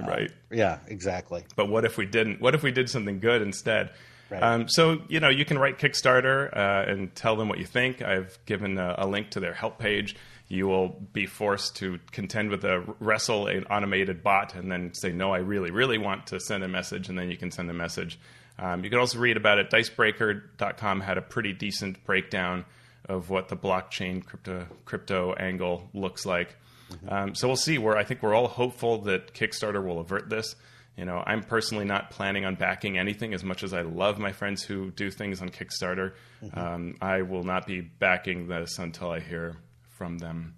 Right. 0.00 0.30
Uh, 0.30 0.54
yeah. 0.54 0.78
Exactly. 0.88 1.44
But 1.56 1.68
what 1.68 1.84
if 1.84 1.96
we 1.96 2.06
didn't? 2.06 2.40
What 2.40 2.54
if 2.54 2.62
we 2.62 2.72
did 2.72 2.90
something 2.90 3.20
good 3.20 3.42
instead? 3.42 3.90
Right. 4.30 4.42
Um, 4.42 4.68
so 4.68 5.02
you 5.08 5.20
know 5.20 5.28
you 5.28 5.44
can 5.44 5.58
write 5.58 5.78
Kickstarter 5.78 6.54
uh, 6.56 6.90
and 6.90 7.14
tell 7.14 7.36
them 7.36 7.48
what 7.48 7.58
you 7.58 7.66
think. 7.66 8.02
I've 8.02 8.38
given 8.46 8.78
a, 8.78 8.94
a, 8.98 9.06
link 9.06 9.30
to 9.30 9.40
their 9.40 9.52
help 9.52 9.78
page. 9.78 10.16
You 10.48 10.66
will 10.66 10.88
be 11.12 11.26
forced 11.26 11.76
to 11.76 11.98
contend 12.10 12.50
with 12.50 12.64
a 12.64 12.84
wrestle 13.00 13.46
an 13.46 13.64
automated 13.64 14.22
bot, 14.22 14.54
and 14.54 14.70
then 14.72 14.94
say 14.94 15.12
no. 15.12 15.32
I 15.32 15.38
really, 15.38 15.70
really 15.70 15.98
want 15.98 16.26
to 16.28 16.40
send 16.40 16.64
a 16.64 16.68
message, 16.68 17.08
and 17.08 17.18
then 17.18 17.30
you 17.30 17.36
can 17.36 17.50
send 17.50 17.70
a 17.70 17.74
message. 17.74 18.18
Um, 18.58 18.84
you 18.84 18.90
can 18.90 18.98
also 18.98 19.18
read 19.18 19.36
about 19.36 19.58
it. 19.58 19.70
Dicebreaker.com 19.70 21.00
had 21.00 21.18
a 21.18 21.22
pretty 21.22 21.52
decent 21.52 22.04
breakdown 22.04 22.64
of 23.08 23.30
what 23.30 23.48
the 23.48 23.56
blockchain 23.56 24.24
crypto 24.24 24.66
crypto 24.84 25.32
angle 25.34 25.88
looks 25.92 26.24
like. 26.24 26.56
Mm-hmm. 26.90 27.08
Um, 27.08 27.34
so 27.34 27.48
we'll 27.48 27.56
see. 27.56 27.78
Where 27.78 27.96
I 27.96 28.04
think 28.04 28.22
we're 28.22 28.34
all 28.34 28.48
hopeful 28.48 28.98
that 29.02 29.34
Kickstarter 29.34 29.84
will 29.84 30.00
avert 30.00 30.30
this. 30.30 30.54
You 30.96 31.04
know, 31.04 31.22
I'm 31.26 31.42
personally 31.42 31.84
not 31.84 32.10
planning 32.10 32.44
on 32.44 32.54
backing 32.54 32.98
anything 32.98 33.34
as 33.34 33.42
much 33.42 33.64
as 33.64 33.74
I 33.74 33.82
love 33.82 34.18
my 34.18 34.30
friends 34.30 34.62
who 34.62 34.92
do 34.92 35.10
things 35.10 35.42
on 35.42 35.48
Kickstarter. 35.48 36.12
Mm-hmm. 36.42 36.58
Um, 36.58 36.94
I 37.00 37.22
will 37.22 37.42
not 37.42 37.66
be 37.66 37.80
backing 37.80 38.46
this 38.46 38.78
until 38.78 39.10
I 39.10 39.18
hear 39.18 39.56
from 39.88 40.18
them 40.18 40.54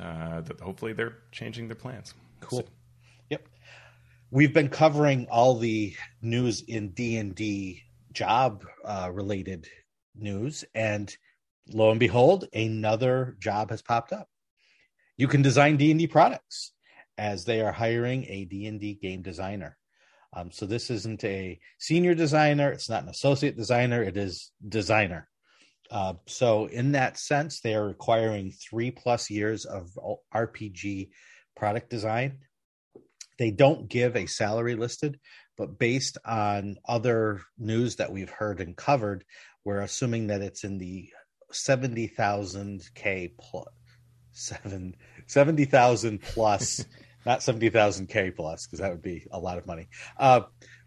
uh, 0.00 0.40
that 0.40 0.60
hopefully 0.60 0.92
they're 0.92 1.16
changing 1.30 1.68
their 1.68 1.76
plans. 1.76 2.14
Cool. 2.40 2.60
So. 2.60 2.66
We've 4.32 4.54
been 4.54 4.68
covering 4.68 5.26
all 5.30 5.56
the 5.56 5.94
news 6.22 6.62
in 6.62 6.90
D 6.90 7.16
and 7.16 7.34
D 7.34 7.82
job 8.12 8.64
uh, 8.84 9.10
related 9.12 9.68
news, 10.14 10.64
and 10.74 11.14
lo 11.68 11.90
and 11.90 11.98
behold, 11.98 12.46
another 12.52 13.36
job 13.40 13.70
has 13.70 13.82
popped 13.82 14.12
up. 14.12 14.28
You 15.16 15.26
can 15.26 15.42
design 15.42 15.76
D 15.76 15.90
and 15.90 15.98
D 15.98 16.06
products 16.06 16.72
as 17.20 17.44
they 17.44 17.60
are 17.60 17.72
hiring 17.72 18.24
a 18.28 18.46
D&D 18.46 18.94
game 18.94 19.20
designer. 19.20 19.76
Um, 20.32 20.50
so 20.50 20.64
this 20.64 20.90
isn't 20.90 21.22
a 21.24 21.60
senior 21.78 22.14
designer. 22.14 22.70
It's 22.70 22.88
not 22.88 23.02
an 23.02 23.10
associate 23.10 23.56
designer. 23.56 24.02
It 24.02 24.16
is 24.16 24.52
designer. 24.66 25.28
Uh, 25.90 26.14
so 26.26 26.66
in 26.66 26.92
that 26.92 27.18
sense, 27.18 27.60
they 27.60 27.74
are 27.74 27.86
requiring 27.86 28.52
three 28.52 28.90
plus 28.90 29.28
years 29.28 29.66
of 29.66 29.90
RPG 30.32 31.10
product 31.56 31.90
design. 31.90 32.38
They 33.40 33.50
don't 33.50 33.88
give 33.88 34.16
a 34.16 34.26
salary 34.26 34.74
listed, 34.74 35.18
but 35.56 35.78
based 35.78 36.18
on 36.26 36.76
other 36.86 37.40
news 37.58 37.96
that 37.96 38.12
we've 38.12 38.28
heard 38.28 38.60
and 38.60 38.76
covered, 38.76 39.24
we're 39.64 39.80
assuming 39.80 40.26
that 40.26 40.42
it's 40.42 40.62
in 40.62 40.76
the 40.76 41.08
70,000 41.50 42.82
K 42.94 43.32
plus 43.40 43.64
seven, 44.32 44.94
70,000 45.26 46.20
plus, 46.20 46.84
not 47.24 47.42
70,000 47.42 48.08
K 48.08 48.30
plus, 48.30 48.66
because 48.66 48.80
that 48.80 48.90
would 48.90 49.00
be 49.00 49.26
a 49.32 49.38
lot 49.38 49.56
of 49.56 49.66
money. 49.66 49.88
Uh, 50.18 50.42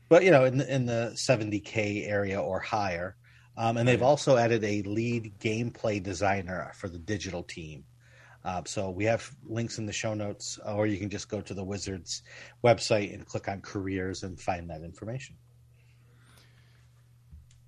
but 0.08 0.24
you 0.24 0.30
know, 0.30 0.46
in 0.46 0.60
the, 0.60 0.72
in 0.72 0.86
the 0.86 1.12
70K 1.16 2.08
area 2.08 2.40
or 2.40 2.60
higher. 2.60 3.16
Um, 3.58 3.78
and 3.78 3.88
they've 3.88 4.04
also 4.04 4.38
added 4.38 4.64
a 4.64 4.84
lead 4.84 5.40
gameplay 5.40 6.02
designer 6.02 6.72
for 6.76 6.88
the 6.88 7.00
digital 7.00 7.42
team. 7.42 7.86
Uh, 8.46 8.62
so 8.66 8.90
we 8.90 9.06
have 9.06 9.30
links 9.46 9.78
in 9.78 9.86
the 9.86 9.94
show 9.94 10.14
notes, 10.14 10.60
or 10.66 10.86
you 10.86 10.98
can 10.98 11.10
just 11.10 11.30
go 11.30 11.40
to 11.42 11.54
the 11.54 11.64
Wizards 11.64 12.24
website 12.64 13.14
and 13.14 13.26
click 13.26 13.48
on 13.48 13.62
careers 13.62 14.24
and 14.24 14.40
find 14.40 14.70
that 14.70 14.82
information. 14.84 15.36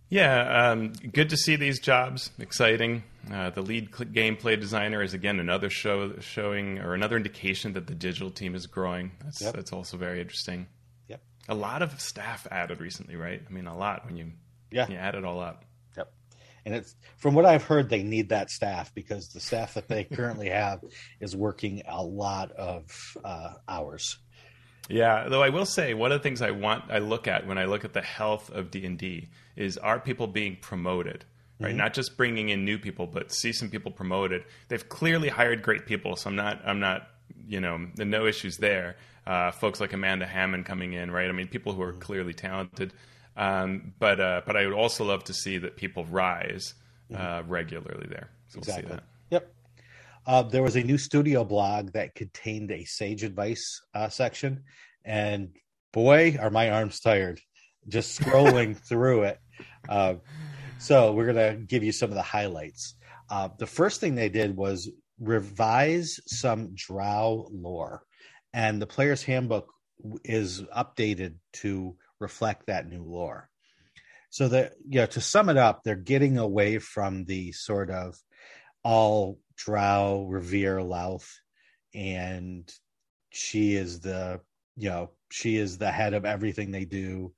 Yeah, 0.09 0.69
um, 0.69 0.93
good 0.93 1.29
to 1.31 1.37
see 1.37 1.55
these 1.55 1.79
jobs. 1.79 2.29
Exciting. 2.39 3.03
Uh, 3.31 3.49
the 3.49 3.61
lead 3.61 3.91
gameplay 3.91 4.59
designer 4.59 5.01
is 5.01 5.13
again 5.13 5.39
another 5.39 5.69
show 5.69 6.19
showing 6.19 6.77
or 6.79 6.93
another 6.93 7.17
indication 7.17 7.73
that 7.73 7.87
the 7.87 7.95
digital 7.95 8.29
team 8.29 8.53
is 8.53 8.67
growing. 8.67 9.11
That's 9.23 9.41
yep. 9.41 9.55
that's 9.55 9.73
also 9.73 9.97
very 9.97 10.21
interesting. 10.21 10.67
Yep. 11.07 11.21
A 11.49 11.55
lot 11.55 11.81
of 11.81 11.99
staff 11.99 12.45
added 12.51 12.81
recently, 12.81 13.15
right? 13.15 13.41
I 13.45 13.51
mean, 13.51 13.65
a 13.65 13.75
lot 13.75 14.05
when 14.05 14.15
you 14.15 14.31
yeah 14.71 14.87
you 14.87 14.95
add 14.95 15.15
it 15.15 15.25
all 15.25 15.39
up. 15.39 15.65
And 16.65 16.73
it's 16.73 16.95
from 17.17 17.35
what 17.35 17.45
I've 17.45 17.63
heard, 17.63 17.89
they 17.89 18.03
need 18.03 18.29
that 18.29 18.49
staff 18.49 18.93
because 18.95 19.29
the 19.29 19.39
staff 19.39 19.75
that 19.75 19.87
they 19.87 20.03
currently 20.03 20.49
have 20.49 20.83
is 21.19 21.35
working 21.35 21.83
a 21.87 22.03
lot 22.03 22.51
of 22.51 23.17
uh, 23.23 23.53
hours. 23.67 24.17
Yeah, 24.89 25.27
though 25.29 25.41
I 25.41 25.49
will 25.49 25.65
say 25.65 25.93
one 25.93 26.11
of 26.11 26.19
the 26.19 26.23
things 26.23 26.41
I 26.41 26.51
want 26.51 26.85
I 26.89 26.99
look 26.99 27.27
at 27.27 27.47
when 27.47 27.57
I 27.57 27.65
look 27.65 27.85
at 27.85 27.93
the 27.93 28.01
health 28.01 28.51
of 28.51 28.71
D 28.71 28.85
and 28.85 28.97
D 28.97 29.29
is 29.55 29.77
are 29.77 29.99
people 29.99 30.27
being 30.27 30.57
promoted, 30.61 31.25
right? 31.59 31.69
Mm-hmm. 31.69 31.77
Not 31.77 31.93
just 31.93 32.17
bringing 32.17 32.49
in 32.49 32.65
new 32.65 32.77
people, 32.77 33.07
but 33.07 33.31
see 33.31 33.51
some 33.51 33.69
people 33.69 33.91
promoted. 33.91 34.43
They've 34.67 34.87
clearly 34.87 35.29
hired 35.29 35.63
great 35.63 35.85
people, 35.85 36.15
so 36.15 36.29
I'm 36.29 36.35
not 36.35 36.61
I'm 36.65 36.79
not 36.79 37.07
you 37.47 37.61
know 37.61 37.87
no 37.97 38.25
issues 38.25 38.57
there. 38.57 38.97
Uh, 39.25 39.49
folks 39.49 39.79
like 39.79 39.93
Amanda 39.93 40.27
Hamon 40.27 40.63
coming 40.63 40.93
in, 40.93 41.09
right? 41.09 41.29
I 41.29 41.31
mean, 41.31 41.47
people 41.47 41.73
who 41.73 41.81
are 41.81 41.91
mm-hmm. 41.91 42.01
clearly 42.01 42.33
talented. 42.33 42.93
Um, 43.37 43.93
but 43.99 44.19
uh, 44.19 44.41
but 44.45 44.55
I 44.55 44.65
would 44.65 44.75
also 44.75 45.03
love 45.05 45.23
to 45.25 45.33
see 45.33 45.57
that 45.57 45.75
people 45.75 46.05
rise 46.05 46.73
uh, 47.13 47.17
mm-hmm. 47.17 47.51
regularly 47.51 48.07
there. 48.09 48.29
So 48.47 48.59
exactly. 48.59 48.89
We'll 48.89 48.97
see 48.97 49.03
that. 49.03 49.03
yep. 49.31 49.53
Uh, 50.25 50.43
there 50.43 50.63
was 50.63 50.75
a 50.75 50.83
new 50.83 50.97
studio 50.97 51.43
blog 51.43 51.91
that 51.93 52.15
contained 52.15 52.71
a 52.71 52.85
sage 52.85 53.23
advice 53.23 53.81
uh, 53.93 54.09
section, 54.09 54.63
and 55.03 55.49
boy, 55.91 56.37
are 56.39 56.49
my 56.49 56.69
arms 56.69 56.99
tired 56.99 57.39
just 57.87 58.19
scrolling 58.19 58.75
through 58.89 59.23
it. 59.23 59.39
Uh, 59.87 60.15
so 60.77 61.13
we're 61.13 61.25
gonna 61.25 61.55
give 61.55 61.83
you 61.83 61.91
some 61.91 62.09
of 62.09 62.15
the 62.15 62.21
highlights. 62.21 62.95
Uh, 63.29 63.49
the 63.57 63.67
first 63.67 63.99
thing 63.99 64.15
they 64.15 64.29
did 64.29 64.55
was 64.55 64.89
revise 65.19 66.19
some 66.27 66.73
Drow 66.75 67.47
lore, 67.51 68.03
and 68.53 68.81
the 68.81 68.87
player's 68.87 69.23
handbook 69.23 69.71
is 70.23 70.61
updated 70.75 71.35
to 71.53 71.95
reflect 72.25 72.65
that 72.65 72.89
new 72.89 73.03
lore. 73.03 73.49
So 74.31 74.47
that 74.49 74.73
you 74.89 74.99
know, 74.99 75.05
to 75.05 75.21
sum 75.21 75.49
it 75.49 75.57
up, 75.57 75.83
they're 75.83 75.95
getting 75.95 76.37
away 76.37 76.79
from 76.79 77.25
the 77.25 77.51
sort 77.51 77.89
of 77.89 78.15
all 78.83 79.39
drow 79.55 80.25
revere 80.27 80.79
Lolth, 80.79 81.29
and 81.93 82.69
she 83.29 83.75
is 83.75 83.99
the 83.99 84.41
you 84.75 84.89
know 84.89 85.11
she 85.31 85.57
is 85.57 85.77
the 85.77 85.91
head 85.91 86.13
of 86.13 86.25
everything 86.25 86.71
they 86.71 86.85
do. 86.85 87.33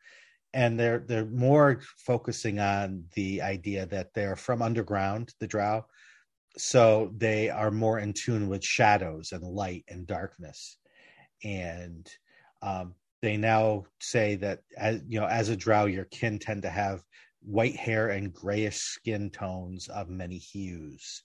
And 0.54 0.80
they're 0.80 1.04
they're 1.08 1.26
more 1.50 1.82
focusing 1.98 2.60
on 2.60 3.06
the 3.14 3.42
idea 3.42 3.86
that 3.88 4.14
they're 4.16 4.38
from 4.38 4.62
underground 4.62 5.34
the 5.40 5.48
drow. 5.48 5.86
So 6.58 7.12
they 7.16 7.50
are 7.50 7.70
more 7.70 8.00
in 8.00 8.14
tune 8.14 8.50
with 8.50 8.64
shadows 8.64 9.34
and 9.34 9.44
light 9.44 9.84
and 9.88 10.08
darkness. 10.08 10.78
And 11.44 12.10
um, 12.64 12.96
they 13.22 13.38
now 13.38 13.86
say 14.00 14.36
that 14.36 14.62
as 14.78 15.02
you 15.08 15.20
know 15.20 15.28
as 15.28 15.50
a 15.50 15.58
drow 15.58 15.86
your 15.86 16.06
kin 16.06 16.40
tend 16.40 16.62
to 16.64 16.70
have 16.70 17.04
white 17.42 17.76
hair 17.76 18.10
and 18.10 18.34
grayish 18.34 18.78
skin 18.78 19.30
tones 19.30 19.88
of 19.88 20.10
many 20.10 20.38
hues 20.38 21.24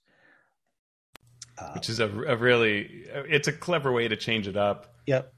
uh, 1.58 1.72
which 1.72 1.88
is 1.88 2.00
a, 2.00 2.06
a, 2.06 2.36
really 2.36 3.04
it's 3.14 3.48
a 3.48 3.52
clever 3.52 3.92
way 3.92 4.08
to 4.08 4.16
change 4.16 4.48
it 4.48 4.56
up. 4.56 4.94
Yep. 5.06 5.32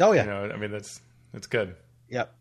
Oh 0.00 0.12
yeah. 0.12 0.24
You 0.24 0.30
know, 0.30 0.54
I 0.54 0.56
mean 0.56 0.70
that's 0.70 1.00
that's 1.32 1.46
good. 1.46 1.74
Yep. 2.08 2.34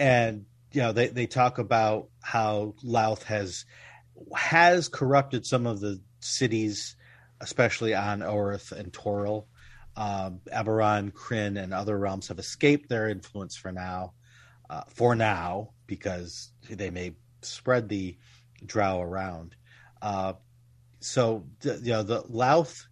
And 0.00 0.46
you 0.72 0.82
know 0.82 0.92
they 0.92 1.08
they 1.08 1.26
talk 1.26 1.58
about 1.58 2.08
how 2.22 2.74
Lolth 2.84 3.24
has 3.24 3.64
has 4.34 4.88
corrupted 4.88 5.46
some 5.46 5.66
of 5.66 5.80
the 5.80 6.00
cities, 6.20 6.96
especially 7.40 7.94
on 7.94 8.20
Oerth 8.20 8.72
and 8.72 8.92
Toril. 8.92 9.44
Um, 9.98 10.40
Eberron, 10.54 11.12
Krynn, 11.12 11.60
and 11.60 11.74
other 11.74 11.98
realms 11.98 12.28
have 12.28 12.38
escaped 12.38 12.88
their 12.88 13.08
influence 13.08 13.56
for 13.56 13.72
now. 13.72 14.12
Uh, 14.70 14.82
for 14.90 15.16
now, 15.16 15.70
because 15.86 16.52
they 16.70 16.90
may 16.90 17.14
spread 17.42 17.88
the 17.88 18.16
drow 18.64 19.00
around. 19.00 19.56
Uh, 20.02 20.34
so 21.00 21.46
the, 21.60 21.80
you 21.82 21.92
know 21.92 22.02
the 22.02 22.22
Lolth 22.22 22.86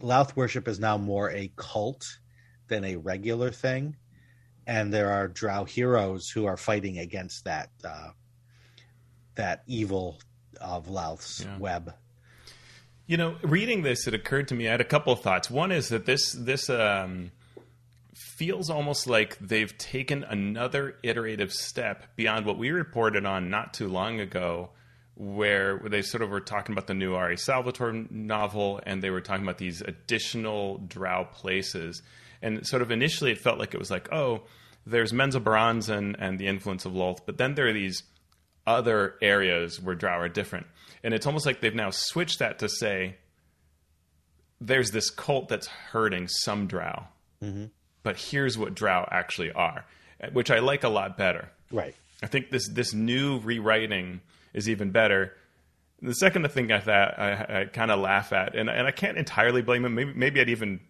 Lolth 0.00 0.34
worship 0.36 0.68
is 0.68 0.80
now 0.80 0.98
more 0.98 1.30
a 1.30 1.52
cult 1.56 2.18
than 2.68 2.84
a 2.84 2.96
regular 2.96 3.50
thing, 3.50 3.96
and 4.66 4.92
there 4.92 5.10
are 5.10 5.28
Drow 5.28 5.64
heroes 5.64 6.28
who 6.28 6.46
are 6.46 6.56
fighting 6.56 6.98
against 6.98 7.44
that 7.44 7.70
uh, 7.84 8.10
that 9.36 9.62
evil 9.66 10.20
of 10.60 10.86
Lolth's 10.86 11.44
yeah. 11.44 11.58
web. 11.58 11.94
You 13.06 13.16
know, 13.16 13.36
reading 13.42 13.82
this, 13.82 14.06
it 14.06 14.14
occurred 14.14 14.48
to 14.48 14.54
me. 14.54 14.68
I 14.68 14.72
had 14.72 14.80
a 14.80 14.84
couple 14.84 15.12
of 15.12 15.20
thoughts. 15.20 15.50
One 15.50 15.72
is 15.72 15.88
that 15.88 16.06
this 16.06 16.32
this 16.32 16.70
um, 16.70 17.32
feels 18.14 18.70
almost 18.70 19.06
like 19.06 19.38
they've 19.38 19.76
taken 19.76 20.24
another 20.24 20.96
iterative 21.02 21.52
step 21.52 22.14
beyond 22.16 22.46
what 22.46 22.58
we 22.58 22.70
reported 22.70 23.26
on 23.26 23.50
not 23.50 23.74
too 23.74 23.88
long 23.88 24.20
ago 24.20 24.70
where 25.14 25.78
they 25.78 26.02
sort 26.02 26.22
of 26.22 26.30
were 26.30 26.40
talking 26.40 26.72
about 26.72 26.86
the 26.86 26.94
new 26.94 27.14
R.A. 27.14 27.36
Salvatore 27.36 28.06
novel, 28.10 28.80
and 28.84 29.02
they 29.02 29.10
were 29.10 29.20
talking 29.20 29.44
about 29.44 29.58
these 29.58 29.80
additional 29.82 30.78
drow 30.78 31.24
places. 31.32 32.02
And 32.40 32.66
sort 32.66 32.82
of 32.82 32.90
initially, 32.90 33.32
it 33.32 33.38
felt 33.38 33.58
like 33.58 33.74
it 33.74 33.78
was 33.78 33.90
like, 33.90 34.10
oh, 34.12 34.42
there's 34.86 35.12
Menzoberranzan 35.12 36.16
and 36.18 36.38
the 36.38 36.46
influence 36.46 36.84
of 36.84 36.92
Lolth, 36.92 37.20
but 37.26 37.36
then 37.36 37.54
there 37.54 37.68
are 37.68 37.72
these 37.72 38.02
other 38.66 39.14
areas 39.20 39.80
where 39.80 39.94
drow 39.94 40.18
are 40.18 40.28
different. 40.28 40.66
And 41.04 41.12
it's 41.14 41.26
almost 41.26 41.46
like 41.46 41.60
they've 41.60 41.74
now 41.74 41.90
switched 41.90 42.38
that 42.38 42.60
to 42.60 42.68
say, 42.68 43.16
there's 44.60 44.90
this 44.90 45.10
cult 45.10 45.48
that's 45.48 45.66
hurting 45.66 46.28
some 46.28 46.66
drow, 46.66 47.04
mm-hmm. 47.42 47.64
but 48.02 48.16
here's 48.16 48.56
what 48.56 48.74
drow 48.74 49.06
actually 49.10 49.50
are, 49.50 49.84
which 50.32 50.50
I 50.50 50.60
like 50.60 50.84
a 50.84 50.88
lot 50.88 51.16
better. 51.16 51.50
Right. 51.70 51.96
I 52.22 52.26
think 52.28 52.50
this 52.50 52.68
this 52.68 52.94
new 52.94 53.40
rewriting 53.40 54.20
is 54.54 54.68
even 54.68 54.92
better. 54.92 55.34
The 56.00 56.14
second 56.14 56.48
thing 56.52 56.70
I 56.70 56.78
thought 56.78 57.18
I, 57.18 57.62
I 57.62 57.64
kind 57.64 57.90
of 57.90 57.98
laugh 57.98 58.32
at, 58.32 58.54
and 58.54 58.70
and 58.70 58.86
I 58.86 58.92
can't 58.92 59.18
entirely 59.18 59.62
blame 59.62 59.84
him. 59.84 59.94
Maybe 59.94 60.12
maybe 60.14 60.40
I'd 60.40 60.48
even 60.48 60.80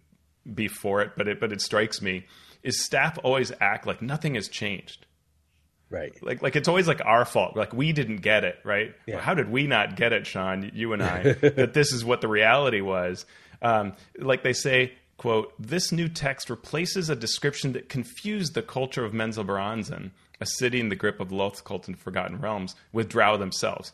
be 0.53 0.67
for 0.67 1.01
it, 1.01 1.13
but 1.17 1.27
it 1.27 1.39
but 1.39 1.51
it 1.51 1.61
strikes 1.61 2.01
me 2.01 2.27
is 2.61 2.83
staff 2.83 3.19
always 3.23 3.51
act 3.59 3.85
like 3.85 4.01
nothing 4.01 4.35
has 4.35 4.47
changed. 4.47 5.05
Right. 5.93 6.11
Like 6.23 6.41
like 6.41 6.55
it's 6.55 6.67
always 6.67 6.87
like 6.87 7.01
our 7.05 7.23
fault. 7.23 7.55
Like 7.55 7.71
we 7.71 7.93
didn't 7.93 8.17
get 8.17 8.43
it, 8.43 8.57
right? 8.63 8.95
Yeah. 9.05 9.19
How 9.19 9.35
did 9.35 9.49
we 9.49 9.67
not 9.67 9.95
get 9.95 10.11
it, 10.11 10.25
Sean, 10.25 10.71
you 10.73 10.91
and 10.93 11.03
I, 11.03 11.33
that 11.33 11.75
this 11.75 11.93
is 11.93 12.03
what 12.03 12.21
the 12.21 12.27
reality 12.27 12.81
was? 12.81 13.27
Um, 13.61 13.93
like 14.17 14.41
they 14.41 14.53
say, 14.53 14.93
quote, 15.17 15.53
this 15.59 15.91
new 15.91 16.09
text 16.09 16.49
replaces 16.49 17.11
a 17.11 17.15
description 17.15 17.73
that 17.73 17.89
confused 17.89 18.55
the 18.55 18.63
culture 18.63 19.05
of 19.05 19.13
Menzoberranzan 19.13 20.09
a 20.41 20.45
city 20.45 20.79
in 20.79 20.89
the 20.89 20.95
grip 20.95 21.19
of 21.19 21.31
Lolth's 21.31 21.61
cult 21.61 21.87
and 21.87 21.97
Forgotten 21.97 22.39
Realms 22.39 22.75
with 22.91 23.07
Drow 23.07 23.37
themselves. 23.37 23.93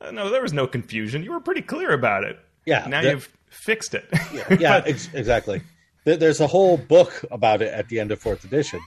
Uh, 0.00 0.10
no, 0.10 0.30
there 0.30 0.42
was 0.42 0.52
no 0.52 0.66
confusion. 0.66 1.22
You 1.22 1.32
were 1.32 1.40
pretty 1.40 1.62
clear 1.62 1.92
about 1.92 2.24
it. 2.24 2.38
Yeah. 2.64 2.86
Now 2.88 3.00
you've 3.00 3.28
fixed 3.48 3.94
it. 3.94 4.06
yeah, 4.32 4.56
yeah 4.58 4.80
but, 4.80 4.88
ex- 4.88 5.08
exactly. 5.12 5.62
There's 6.04 6.40
a 6.40 6.46
whole 6.46 6.76
book 6.76 7.24
about 7.30 7.62
it 7.62 7.72
at 7.72 7.88
the 7.88 8.00
end 8.00 8.10
of 8.12 8.20
fourth 8.20 8.44
edition. 8.44 8.80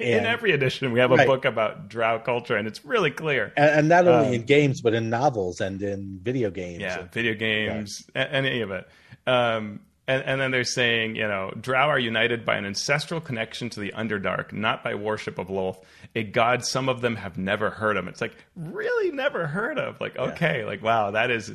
In 0.00 0.24
every 0.24 0.52
edition, 0.52 0.92
we 0.92 1.00
have 1.00 1.12
a 1.12 1.16
right. 1.16 1.26
book 1.26 1.44
about 1.44 1.88
Drow 1.88 2.18
culture, 2.18 2.56
and 2.56 2.66
it's 2.66 2.84
really 2.84 3.10
clear. 3.10 3.52
And, 3.56 3.70
and 3.70 3.88
not 3.88 4.06
only 4.06 4.28
um, 4.28 4.34
in 4.34 4.42
games, 4.42 4.80
but 4.80 4.94
in 4.94 5.10
novels 5.10 5.60
and 5.60 5.80
in 5.82 6.18
video 6.22 6.50
games. 6.50 6.80
Yeah, 6.80 7.00
and, 7.00 7.12
video 7.12 7.34
games, 7.34 8.08
right. 8.14 8.28
any 8.30 8.60
of 8.62 8.70
it. 8.70 8.88
Um, 9.26 9.80
and, 10.10 10.24
and 10.24 10.40
then 10.40 10.50
they're 10.50 10.64
saying, 10.64 11.14
you 11.14 11.28
know, 11.28 11.52
Drow 11.60 11.88
are 11.88 11.98
united 11.98 12.44
by 12.44 12.56
an 12.56 12.66
ancestral 12.66 13.20
connection 13.20 13.70
to 13.70 13.80
the 13.80 13.92
Underdark, 13.92 14.52
not 14.52 14.82
by 14.82 14.96
worship 14.96 15.38
of 15.38 15.46
Lolth, 15.46 15.84
a 16.16 16.24
god 16.24 16.64
some 16.64 16.88
of 16.88 17.00
them 17.00 17.14
have 17.14 17.38
never 17.38 17.70
heard 17.70 17.96
of. 17.96 18.08
It's 18.08 18.20
like, 18.20 18.34
really 18.56 19.12
never 19.12 19.46
heard 19.46 19.78
of? 19.78 20.00
Like, 20.00 20.16
okay, 20.16 20.60
yeah. 20.60 20.66
like, 20.66 20.82
wow, 20.82 21.12
that 21.12 21.30
is, 21.30 21.52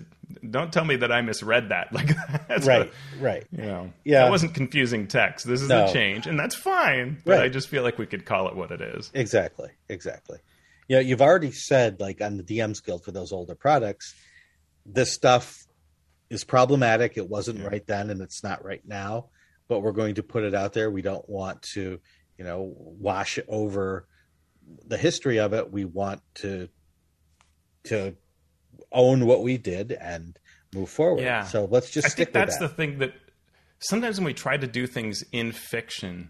don't 0.50 0.71
tell 0.71 0.85
me 0.85 0.95
that 0.95 1.12
I 1.12 1.21
misread 1.21 1.69
that. 1.69 1.91
Like, 1.95 2.15
that's 2.47 2.65
right, 2.65 2.88
what, 2.88 2.93
right. 3.21 3.47
You 3.51 3.63
know, 3.63 3.93
yeah. 4.05 4.24
that 4.24 4.31
wasn't 4.31 4.53
confusing 4.53 5.07
text. 5.07 5.45
This 5.45 5.62
is 5.62 5.69
no. 5.69 5.85
a 5.85 5.91
change, 5.91 6.25
and 6.25 6.39
that's 6.39 6.55
fine, 6.55 7.21
but 7.25 7.38
right. 7.38 7.43
I 7.43 7.50
just 7.50 7.67
feel 7.67 7.83
like 7.83 7.97
we 7.97 8.05
could 8.05 8.25
call 8.25 8.47
it 8.47 8.55
what 8.55 8.71
it 8.71 8.81
is. 8.81 9.12
Exactly, 9.13 9.69
exactly. 9.89 10.39
Yeah, 10.88 11.00
you've 11.00 11.21
already 11.21 11.51
said, 11.51 12.00
like, 12.00 12.21
on 12.21 12.38
the 12.38 12.43
DM's 12.43 12.79
Guild 12.79 13.03
for 13.03 13.12
those 13.12 13.31
older 13.31 13.55
products, 13.55 14.13
this 14.85 15.12
stuff 15.12 15.65
is 16.29 16.44
problematic. 16.44 17.17
It 17.17 17.29
wasn't 17.29 17.60
yeah. 17.60 17.67
right 17.67 17.86
then, 17.86 18.10
and 18.10 18.22
it's 18.22 18.44
not 18.44 18.63
right 18.63 18.82
now. 18.86 19.27
But 19.67 19.79
we're 19.79 19.94
going 19.94 20.15
to 20.15 20.24
put 20.24 20.44
it 20.44 20.53
out 20.53 20.74
there. 20.74 20.91
We 20.91 21.01
don't 21.01 21.27
want 21.27 21.63
to, 21.74 22.00
you 22.38 22.46
know, 22.46 22.74
wash 22.77 23.39
over 23.48 24.08
the 24.86 24.98
history 24.98 25.39
of 25.39 25.53
it. 25.53 25.72
We 25.72 25.86
want 25.86 26.22
to 26.36 26.70
to 27.86 28.15
own 28.91 29.25
what 29.25 29.44
we 29.44 29.58
did 29.58 29.91
and 29.91 30.38
move 30.74 30.89
forward. 30.89 31.22
Yeah. 31.22 31.44
So 31.44 31.65
let's 31.65 31.89
just. 31.89 32.08
I 32.08 32.10
think 32.10 32.34
that's 32.34 32.58
that. 32.60 32.70
the 32.70 32.74
thing 32.75 33.00
that 33.00 33.13
sometimes 33.79 34.17
when 34.20 34.25
we 34.25 34.34
try 34.34 34.58
to 34.58 34.67
do 34.67 34.88
things 34.88 35.24
in 35.32 35.51
fiction, 35.51 36.29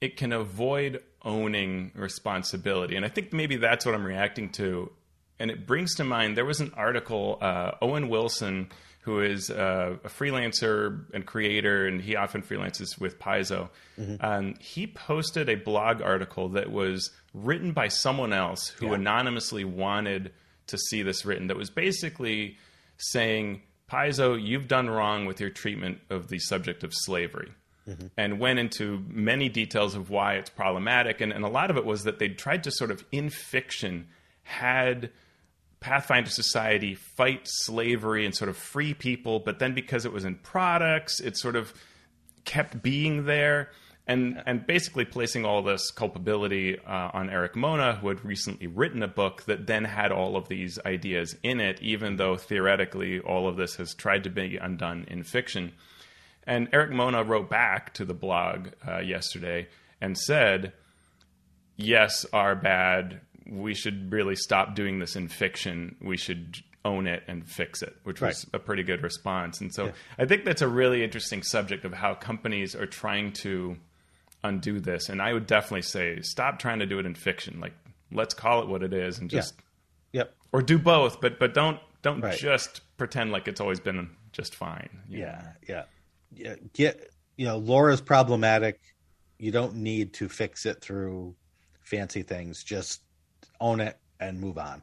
it 0.00 0.16
can 0.16 0.32
avoid 0.32 1.02
owning 1.22 1.92
responsibility, 1.94 2.96
and 2.96 3.04
I 3.04 3.08
think 3.08 3.32
maybe 3.32 3.56
that's 3.56 3.86
what 3.86 3.94
I'm 3.94 4.04
reacting 4.04 4.50
to. 4.50 4.92
And 5.38 5.50
it 5.50 5.66
brings 5.66 5.96
to 5.96 6.04
mind 6.04 6.36
there 6.36 6.44
was 6.44 6.60
an 6.60 6.72
article 6.76 7.38
uh, 7.40 7.72
Owen 7.80 8.08
Wilson 8.08 8.70
who 9.02 9.20
is 9.20 9.50
uh, 9.50 9.96
a 10.04 10.08
freelancer 10.08 11.04
and 11.12 11.26
creator, 11.26 11.86
and 11.86 12.00
he 12.00 12.16
often 12.16 12.42
freelances 12.42 13.00
with 13.00 13.18
Paizo. 13.18 13.68
Mm-hmm. 13.98 14.24
Um, 14.24 14.54
he 14.60 14.86
posted 14.86 15.48
a 15.48 15.56
blog 15.56 16.00
article 16.00 16.48
that 16.50 16.70
was 16.70 17.10
written 17.34 17.72
by 17.72 17.88
someone 17.88 18.32
else 18.32 18.68
who 18.68 18.86
yeah. 18.86 18.94
anonymously 18.94 19.64
wanted 19.64 20.32
to 20.68 20.78
see 20.78 21.02
this 21.02 21.24
written. 21.24 21.48
That 21.48 21.56
was 21.56 21.70
basically 21.70 22.56
saying, 22.96 23.62
Paizo, 23.90 24.40
you've 24.40 24.68
done 24.68 24.88
wrong 24.88 25.26
with 25.26 25.40
your 25.40 25.50
treatment 25.50 25.98
of 26.08 26.28
the 26.28 26.38
subject 26.38 26.84
of 26.84 26.92
slavery. 26.94 27.50
Mm-hmm. 27.88 28.06
And 28.16 28.38
went 28.38 28.60
into 28.60 29.04
many 29.08 29.48
details 29.48 29.96
of 29.96 30.08
why 30.08 30.34
it's 30.34 30.50
problematic. 30.50 31.20
And, 31.20 31.32
and 31.32 31.44
a 31.44 31.48
lot 31.48 31.68
of 31.68 31.76
it 31.76 31.84
was 31.84 32.04
that 32.04 32.20
they 32.20 32.28
tried 32.28 32.62
to 32.62 32.70
sort 32.70 32.92
of, 32.92 33.04
in 33.10 33.28
fiction, 33.28 34.06
had 34.44 35.10
Pathfinder 35.82 36.30
Society 36.30 36.94
fight 36.94 37.42
slavery 37.44 38.24
and 38.24 38.34
sort 38.34 38.48
of 38.48 38.56
free 38.56 38.94
people, 38.94 39.40
but 39.40 39.58
then 39.58 39.74
because 39.74 40.06
it 40.06 40.12
was 40.12 40.24
in 40.24 40.36
products, 40.36 41.20
it 41.20 41.36
sort 41.36 41.56
of 41.56 41.74
kept 42.44 42.82
being 42.82 43.26
there. 43.26 43.70
And, 44.04 44.42
and 44.46 44.66
basically 44.66 45.04
placing 45.04 45.44
all 45.44 45.62
this 45.62 45.92
culpability 45.92 46.76
uh, 46.76 47.10
on 47.14 47.30
Erik 47.30 47.54
Mona, 47.54 47.94
who 47.94 48.08
had 48.08 48.24
recently 48.24 48.66
written 48.66 49.00
a 49.00 49.08
book 49.08 49.44
that 49.44 49.68
then 49.68 49.84
had 49.84 50.10
all 50.10 50.36
of 50.36 50.48
these 50.48 50.76
ideas 50.84 51.36
in 51.44 51.60
it, 51.60 51.80
even 51.80 52.16
though 52.16 52.36
theoretically 52.36 53.20
all 53.20 53.46
of 53.46 53.56
this 53.56 53.76
has 53.76 53.94
tried 53.94 54.24
to 54.24 54.30
be 54.30 54.56
undone 54.56 55.04
in 55.08 55.22
fiction. 55.22 55.70
And 56.44 56.68
Erik 56.72 56.90
Mona 56.90 57.22
wrote 57.22 57.48
back 57.48 57.94
to 57.94 58.04
the 58.04 58.12
blog 58.12 58.70
uh, 58.86 58.98
yesterday 58.98 59.68
and 60.00 60.18
said, 60.18 60.72
Yes, 61.76 62.26
our 62.32 62.56
bad 62.56 63.20
we 63.48 63.74
should 63.74 64.12
really 64.12 64.36
stop 64.36 64.74
doing 64.74 64.98
this 64.98 65.16
in 65.16 65.28
fiction. 65.28 65.96
We 66.00 66.16
should 66.16 66.56
own 66.84 67.06
it 67.06 67.22
and 67.28 67.48
fix 67.48 67.82
it, 67.82 67.94
which 68.04 68.20
was 68.20 68.46
a 68.52 68.58
pretty 68.58 68.82
good 68.82 69.02
response. 69.02 69.60
And 69.60 69.72
so 69.72 69.86
yeah. 69.86 69.92
I 70.18 70.24
think 70.24 70.44
that's 70.44 70.62
a 70.62 70.68
really 70.68 71.04
interesting 71.04 71.42
subject 71.42 71.84
of 71.84 71.92
how 71.92 72.14
companies 72.14 72.74
are 72.74 72.86
trying 72.86 73.32
to 73.34 73.76
undo 74.42 74.80
this. 74.80 75.08
And 75.08 75.22
I 75.22 75.32
would 75.32 75.46
definitely 75.46 75.82
say 75.82 76.20
stop 76.22 76.58
trying 76.58 76.80
to 76.80 76.86
do 76.86 76.98
it 76.98 77.06
in 77.06 77.14
fiction. 77.14 77.60
Like 77.60 77.74
let's 78.10 78.34
call 78.34 78.62
it 78.62 78.68
what 78.68 78.82
it 78.82 78.92
is 78.92 79.18
and 79.18 79.30
just 79.30 79.54
yeah. 80.12 80.22
yep. 80.22 80.34
Or 80.52 80.60
do 80.62 80.78
both, 80.78 81.20
but 81.20 81.38
but 81.38 81.54
don't 81.54 81.78
don't 82.02 82.20
right. 82.20 82.36
just 82.36 82.80
pretend 82.96 83.32
like 83.32 83.48
it's 83.48 83.60
always 83.60 83.80
been 83.80 84.10
just 84.32 84.54
fine. 84.54 84.88
Yeah, 85.08 85.26
know? 85.26 85.48
yeah. 85.68 85.82
Yeah. 86.34 86.54
Get 86.72 87.10
you 87.36 87.46
know, 87.46 87.58
Laura's 87.58 88.00
problematic. 88.00 88.80
You 89.38 89.52
don't 89.52 89.76
need 89.76 90.14
to 90.14 90.28
fix 90.28 90.66
it 90.66 90.80
through 90.80 91.34
fancy 91.80 92.22
things. 92.22 92.62
Just 92.62 93.02
own 93.62 93.80
it, 93.80 93.96
and 94.18 94.40
move 94.40 94.58
on. 94.58 94.82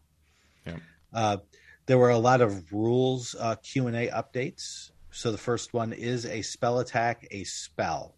Yeah. 0.66 0.78
Uh, 1.14 1.38
there 1.86 1.98
were 1.98 2.10
a 2.10 2.18
lot 2.18 2.42
of 2.42 2.72
rules 2.72 3.36
uh, 3.40 3.56
Q 3.56 3.88
and 3.88 3.96
A 3.96 4.08
updates. 4.08 4.92
So 5.12 5.32
the 5.32 5.38
first 5.38 5.74
one 5.74 5.92
is 5.92 6.26
a 6.26 6.42
spell 6.44 6.80
attack 6.80 7.28
a 7.32 7.44
spell, 7.44 8.16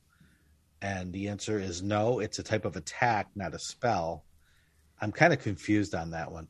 and 0.82 1.14
the 1.14 1.30
answer 1.30 1.58
is 1.58 1.82
no. 1.82 2.20
It's 2.20 2.38
a 2.38 2.44
type 2.44 2.66
of 2.66 2.76
attack, 2.76 3.30
not 3.36 3.54
a 3.54 3.60
spell. 3.60 4.26
I'm 5.00 5.12
kind 5.12 5.34
of 5.34 5.40
confused 5.40 5.96
on 5.96 6.12
that 6.12 6.32
one. 6.32 6.48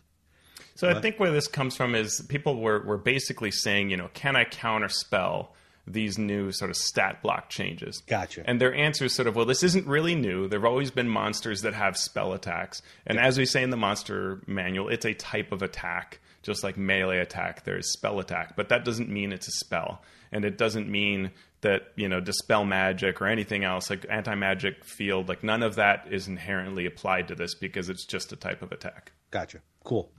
So 0.75 0.87
what? 0.87 0.97
I 0.97 1.01
think 1.01 1.19
where 1.19 1.31
this 1.31 1.47
comes 1.47 1.75
from 1.75 1.95
is 1.95 2.21
people 2.27 2.59
were 2.59 2.83
were 2.83 2.97
basically 2.97 3.51
saying, 3.51 3.91
you 3.91 3.97
know, 3.97 4.09
can 4.13 4.35
I 4.35 4.43
counter 4.45 4.89
spell? 4.89 5.55
These 5.87 6.17
new 6.17 6.51
sort 6.51 6.69
of 6.69 6.77
stat 6.77 7.21
block 7.21 7.49
changes. 7.49 8.01
Gotcha. 8.07 8.43
And 8.45 8.61
their 8.61 8.73
answer 8.73 9.05
is 9.05 9.15
sort 9.15 9.27
of, 9.27 9.35
well, 9.35 9.45
this 9.45 9.63
isn't 9.63 9.87
really 9.87 10.15
new. 10.15 10.47
There 10.47 10.59
have 10.59 10.69
always 10.69 10.91
been 10.91 11.09
monsters 11.09 11.61
that 11.61 11.73
have 11.73 11.97
spell 11.97 12.33
attacks. 12.33 12.81
And 13.05 13.19
as 13.19 13.37
we 13.37 13.45
say 13.45 13.63
in 13.63 13.69
the 13.69 13.77
monster 13.77 14.41
manual, 14.47 14.89
it's 14.89 15.05
a 15.05 15.13
type 15.13 15.51
of 15.51 15.61
attack. 15.61 16.19
Just 16.43 16.63
like 16.63 16.75
melee 16.75 17.19
attack, 17.19 17.65
there's 17.65 17.91
spell 17.91 18.19
attack. 18.19 18.55
But 18.55 18.69
that 18.69 18.83
doesn't 18.83 19.09
mean 19.09 19.31
it's 19.31 19.47
a 19.47 19.51
spell. 19.51 20.01
And 20.31 20.43
it 20.43 20.57
doesn't 20.57 20.89
mean 20.89 21.31
that, 21.61 21.91
you 21.95 22.09
know, 22.09 22.19
dispel 22.19 22.65
magic 22.65 23.21
or 23.21 23.27
anything 23.27 23.63
else, 23.63 23.89
like 23.89 24.05
anti 24.09 24.33
magic 24.33 24.83
field, 24.83 25.29
like 25.29 25.43
none 25.43 25.61
of 25.61 25.75
that 25.75 26.07
is 26.09 26.27
inherently 26.27 26.87
applied 26.87 27.27
to 27.27 27.35
this 27.35 27.53
because 27.53 27.89
it's 27.89 28.05
just 28.05 28.31
a 28.31 28.35
type 28.35 28.63
of 28.63 28.71
attack. 28.71 29.11
Gotcha. 29.29 29.59
Cool. 29.83 30.11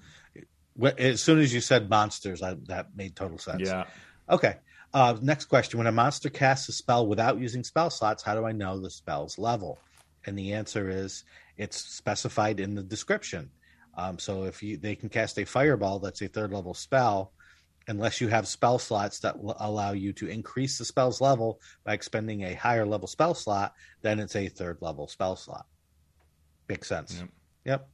As 0.98 1.20
soon 1.20 1.40
as 1.40 1.52
you 1.52 1.60
said 1.60 1.90
monsters, 1.90 2.40
I, 2.40 2.54
that 2.68 2.96
made 2.96 3.16
total 3.16 3.38
sense. 3.38 3.62
Yeah. 3.68 3.84
Okay. 4.30 4.56
Uh, 4.94 5.16
next 5.22 5.46
question: 5.46 5.78
When 5.78 5.86
a 5.86 5.92
monster 5.92 6.28
casts 6.28 6.68
a 6.68 6.72
spell 6.72 7.06
without 7.06 7.38
using 7.38 7.64
spell 7.64 7.90
slots, 7.90 8.22
how 8.22 8.34
do 8.34 8.44
I 8.44 8.52
know 8.52 8.78
the 8.78 8.90
spell's 8.90 9.38
level? 9.38 9.78
And 10.26 10.38
the 10.38 10.52
answer 10.52 10.88
is 10.90 11.24
it's 11.56 11.76
specified 11.76 12.60
in 12.60 12.74
the 12.74 12.82
description. 12.82 13.50
Um, 13.94 14.18
so 14.18 14.44
if 14.44 14.62
you 14.62 14.76
they 14.76 14.94
can 14.94 15.08
cast 15.08 15.38
a 15.38 15.44
fireball 15.44 15.98
that's 15.98 16.22
a 16.22 16.28
third 16.28 16.52
level 16.52 16.74
spell, 16.74 17.32
unless 17.88 18.20
you 18.20 18.28
have 18.28 18.46
spell 18.46 18.78
slots 18.78 19.20
that 19.20 19.42
will 19.42 19.56
allow 19.58 19.92
you 19.92 20.12
to 20.14 20.26
increase 20.26 20.78
the 20.78 20.84
spell's 20.84 21.20
level 21.20 21.60
by 21.84 21.94
expending 21.94 22.42
a 22.42 22.54
higher 22.54 22.86
level 22.86 23.08
spell 23.08 23.34
slot, 23.34 23.74
then 24.02 24.20
it's 24.20 24.36
a 24.36 24.48
third 24.48 24.78
level 24.80 25.08
spell 25.08 25.36
slot. 25.36 25.66
Makes 26.68 26.88
sense. 26.88 27.18
Yep. 27.18 27.28
yep. 27.64 27.88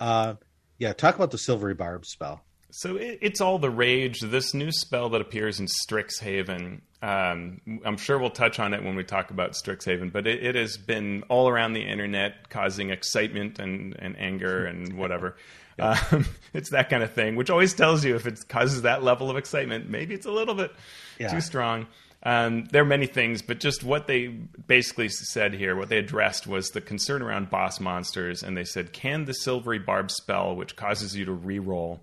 Uh, 0.00 0.34
yeah. 0.78 0.92
Talk 0.92 1.14
about 1.14 1.30
the 1.30 1.38
silvery 1.38 1.74
barb 1.74 2.06
spell. 2.06 2.44
So 2.76 2.96
it, 2.96 3.20
it's 3.22 3.40
all 3.40 3.60
the 3.60 3.70
rage. 3.70 4.18
This 4.18 4.52
new 4.52 4.72
spell 4.72 5.08
that 5.10 5.20
appears 5.20 5.60
in 5.60 5.66
Strixhaven. 5.66 6.80
Um, 7.02 7.60
I'm 7.84 7.96
sure 7.96 8.18
we'll 8.18 8.30
touch 8.30 8.58
on 8.58 8.74
it 8.74 8.82
when 8.82 8.96
we 8.96 9.04
talk 9.04 9.30
about 9.30 9.52
Strixhaven, 9.52 10.12
but 10.12 10.26
it, 10.26 10.42
it 10.42 10.56
has 10.56 10.76
been 10.76 11.22
all 11.28 11.48
around 11.48 11.74
the 11.74 11.82
internet, 11.82 12.50
causing 12.50 12.90
excitement 12.90 13.60
and, 13.60 13.94
and 14.00 14.18
anger 14.18 14.66
and 14.66 14.92
whatever. 14.98 15.36
Yeah. 15.78 15.96
Um, 16.10 16.26
it's 16.52 16.70
that 16.70 16.90
kind 16.90 17.04
of 17.04 17.12
thing, 17.12 17.36
which 17.36 17.48
always 17.48 17.74
tells 17.74 18.04
you 18.04 18.16
if 18.16 18.26
it 18.26 18.48
causes 18.48 18.82
that 18.82 19.04
level 19.04 19.30
of 19.30 19.36
excitement, 19.36 19.88
maybe 19.88 20.12
it's 20.12 20.26
a 20.26 20.32
little 20.32 20.56
bit 20.56 20.72
yeah. 21.20 21.28
too 21.28 21.40
strong. 21.40 21.86
Um, 22.24 22.64
there 22.72 22.82
are 22.82 22.86
many 22.86 23.06
things, 23.06 23.40
but 23.40 23.60
just 23.60 23.84
what 23.84 24.08
they 24.08 24.26
basically 24.26 25.10
said 25.10 25.54
here, 25.54 25.76
what 25.76 25.90
they 25.90 25.98
addressed 25.98 26.48
was 26.48 26.70
the 26.70 26.80
concern 26.80 27.22
around 27.22 27.50
boss 27.50 27.78
monsters, 27.78 28.42
and 28.42 28.56
they 28.56 28.64
said, 28.64 28.92
"Can 28.92 29.26
the 29.26 29.34
silvery 29.34 29.78
barb 29.78 30.10
spell, 30.10 30.56
which 30.56 30.74
causes 30.74 31.14
you 31.14 31.26
to 31.26 31.32
re-roll, 31.32 32.00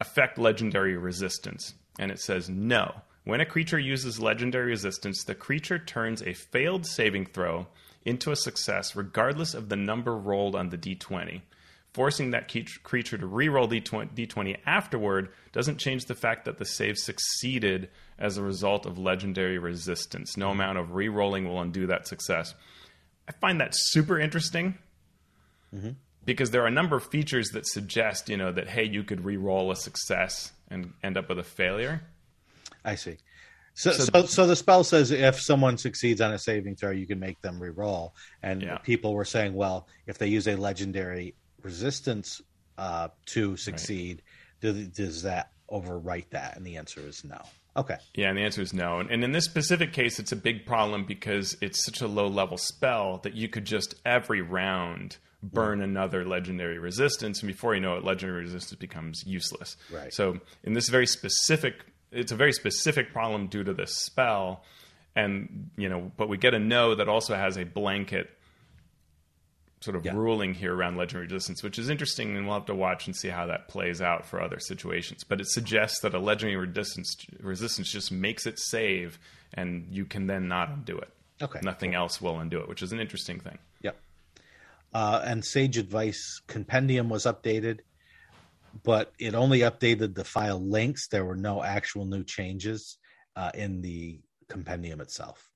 affect 0.00 0.38
legendary 0.38 0.96
resistance? 0.96 1.74
And 1.98 2.10
it 2.10 2.20
says 2.20 2.48
no. 2.48 3.02
When 3.24 3.40
a 3.40 3.46
creature 3.46 3.78
uses 3.78 4.20
legendary 4.20 4.66
resistance, 4.66 5.24
the 5.24 5.34
creature 5.34 5.78
turns 5.78 6.22
a 6.22 6.34
failed 6.34 6.86
saving 6.86 7.26
throw 7.26 7.66
into 8.04 8.30
a 8.30 8.36
success 8.36 8.94
regardless 8.94 9.54
of 9.54 9.68
the 9.70 9.76
number 9.76 10.16
rolled 10.16 10.54
on 10.54 10.68
the 10.68 10.76
d20. 10.76 11.40
Forcing 11.94 12.32
that 12.32 12.52
creature 12.82 13.16
to 13.16 13.26
reroll 13.26 13.70
the 13.70 13.80
d20 13.80 14.56
afterward 14.66 15.30
doesn't 15.52 15.78
change 15.78 16.04
the 16.04 16.14
fact 16.14 16.44
that 16.44 16.58
the 16.58 16.66
save 16.66 16.98
succeeded 16.98 17.88
as 18.18 18.36
a 18.36 18.42
result 18.42 18.84
of 18.84 18.98
legendary 18.98 19.58
resistance. 19.58 20.36
No 20.36 20.50
amount 20.50 20.78
of 20.78 20.92
re-rolling 20.94 21.48
will 21.48 21.60
undo 21.60 21.86
that 21.86 22.06
success. 22.06 22.54
I 23.28 23.32
find 23.32 23.60
that 23.60 23.74
super 23.74 24.18
interesting. 24.18 24.76
Mm-hmm 25.74 25.90
because 26.24 26.50
there 26.50 26.62
are 26.62 26.66
a 26.66 26.72
number 26.72 26.96
of 26.96 27.04
features 27.04 27.50
that 27.50 27.66
suggest, 27.66 28.28
you 28.28 28.36
know, 28.36 28.52
that 28.52 28.68
hey, 28.68 28.84
you 28.84 29.04
could 29.04 29.24
re-roll 29.24 29.70
a 29.70 29.76
success 29.76 30.52
and 30.68 30.92
end 31.02 31.16
up 31.16 31.28
with 31.28 31.38
a 31.38 31.44
failure. 31.44 32.02
I 32.84 32.94
see. 32.94 33.16
So, 33.74 33.90
so, 33.90 34.04
so, 34.04 34.26
so, 34.26 34.46
the 34.46 34.54
spell 34.54 34.84
says 34.84 35.10
if 35.10 35.40
someone 35.40 35.78
succeeds 35.78 36.20
on 36.20 36.32
a 36.32 36.38
saving 36.38 36.76
throw, 36.76 36.92
you 36.92 37.08
can 37.08 37.18
make 37.18 37.40
them 37.42 37.60
re-roll. 37.60 38.14
And 38.40 38.62
yeah. 38.62 38.78
people 38.78 39.14
were 39.14 39.24
saying, 39.24 39.54
well, 39.54 39.88
if 40.06 40.16
they 40.16 40.28
use 40.28 40.46
a 40.46 40.54
legendary 40.54 41.34
resistance 41.60 42.40
uh, 42.78 43.08
to 43.26 43.56
succeed, 43.56 44.22
right. 44.62 44.74
does, 44.74 44.88
does 44.88 45.22
that 45.22 45.50
overwrite 45.70 46.30
that? 46.30 46.56
And 46.56 46.64
the 46.64 46.76
answer 46.76 47.00
is 47.00 47.24
no. 47.24 47.40
Okay. 47.76 47.96
Yeah, 48.14 48.28
and 48.28 48.38
the 48.38 48.42
answer 48.42 48.62
is 48.62 48.72
no. 48.72 49.00
And, 49.00 49.10
and 49.10 49.24
in 49.24 49.32
this 49.32 49.44
specific 49.44 49.92
case, 49.92 50.20
it's 50.20 50.30
a 50.30 50.36
big 50.36 50.64
problem 50.64 51.04
because 51.04 51.56
it's 51.60 51.84
such 51.84 52.00
a 52.00 52.06
low 52.06 52.28
level 52.28 52.56
spell 52.56 53.18
that 53.24 53.34
you 53.34 53.48
could 53.48 53.64
just 53.64 53.96
every 54.04 54.40
round 54.40 55.16
burn 55.52 55.80
another 55.80 56.24
legendary 56.24 56.78
resistance, 56.78 57.40
and 57.42 57.46
before 57.48 57.74
you 57.74 57.80
know 57.80 57.96
it, 57.96 58.04
legendary 58.04 58.42
resistance 58.42 58.78
becomes 58.78 59.24
useless. 59.26 59.76
Right. 59.90 60.12
So 60.12 60.38
in 60.62 60.72
this 60.72 60.88
very 60.88 61.06
specific, 61.06 61.74
it's 62.10 62.32
a 62.32 62.36
very 62.36 62.52
specific 62.52 63.12
problem 63.12 63.46
due 63.48 63.64
to 63.64 63.74
this 63.74 63.96
spell, 63.96 64.64
and 65.16 65.70
you 65.76 65.88
know, 65.88 66.10
but 66.16 66.28
we 66.28 66.38
get 66.38 66.54
a 66.54 66.58
no 66.58 66.94
that 66.94 67.08
also 67.08 67.34
has 67.34 67.56
a 67.56 67.64
blanket 67.64 68.30
sort 69.80 69.96
of 69.96 70.04
Yeah. 70.06 70.14
ruling 70.14 70.54
here 70.54 70.74
around 70.74 70.96
legendary 70.96 71.26
resistance, 71.26 71.62
which 71.62 71.78
is 71.78 71.90
interesting, 71.90 72.34
and 72.36 72.46
we'll 72.46 72.54
have 72.54 72.64
to 72.66 72.74
watch 72.74 73.06
and 73.06 73.14
see 73.14 73.28
how 73.28 73.44
that 73.46 73.68
plays 73.68 74.00
out 74.00 74.24
for 74.24 74.40
other 74.40 74.58
situations. 74.58 75.24
But 75.24 75.42
it 75.42 75.46
suggests 75.48 76.00
that 76.00 76.14
a 76.14 76.18
legendary 76.18 76.56
resistance 76.56 77.14
resistance 77.40 77.92
just 77.92 78.10
makes 78.10 78.46
it 78.46 78.58
save, 78.58 79.18
and 79.52 79.86
you 79.90 80.06
can 80.06 80.26
then 80.26 80.48
not 80.48 80.70
undo 80.70 80.96
it. 80.98 81.10
Okay. 81.42 81.60
Nothing 81.62 81.94
else 81.94 82.22
will 82.22 82.38
undo 82.40 82.60
it, 82.60 82.68
which 82.68 82.82
is 82.82 82.92
an 82.92 83.00
interesting 83.00 83.40
thing. 83.40 83.58
Uh, 84.94 85.20
and 85.24 85.44
Sage 85.44 85.76
Advice 85.76 86.40
Compendium 86.46 87.08
was 87.08 87.24
updated, 87.24 87.80
but 88.84 89.12
it 89.18 89.34
only 89.34 89.60
updated 89.60 90.14
the 90.14 90.24
file 90.24 90.60
links. 90.60 91.08
There 91.08 91.24
were 91.24 91.34
no 91.36 91.62
actual 91.64 92.04
new 92.04 92.22
changes 92.22 92.96
uh, 93.34 93.50
in 93.54 93.82
the 93.82 94.20
compendium 94.48 95.00
itself. 95.00 95.50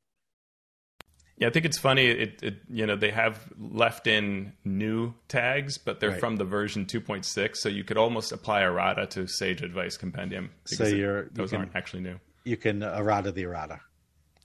Yeah, 1.36 1.46
I 1.46 1.50
think 1.50 1.66
it's 1.66 1.78
funny. 1.78 2.06
It, 2.06 2.42
it 2.42 2.54
you 2.68 2.84
know 2.84 2.96
they 2.96 3.12
have 3.12 3.52
left 3.56 4.08
in 4.08 4.54
new 4.64 5.14
tags, 5.28 5.78
but 5.78 6.00
they're 6.00 6.10
Right. 6.10 6.18
from 6.18 6.34
the 6.34 6.44
version 6.44 6.84
2.6, 6.84 7.56
so 7.58 7.68
you 7.68 7.84
could 7.84 7.96
almost 7.96 8.32
apply 8.32 8.62
errata 8.62 9.06
to 9.06 9.28
Sage 9.28 9.62
Advice 9.62 9.96
Compendium. 9.96 10.50
So 10.64 10.84
you're- 10.88 11.22
you 11.22 11.30
those 11.32 11.50
can- 11.50 11.60
aren't 11.60 11.76
actually 11.76 12.02
new. 12.02 12.18
You 12.44 12.56
can 12.56 12.82
errata 12.82 13.30
the 13.30 13.42
errata. 13.44 13.80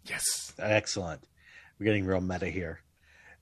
Yes. 0.06 0.54
Excellent. 0.60 1.28
We're 1.80 1.86
getting 1.86 2.06
real 2.06 2.22
meta 2.22 2.48
here. 2.48 2.82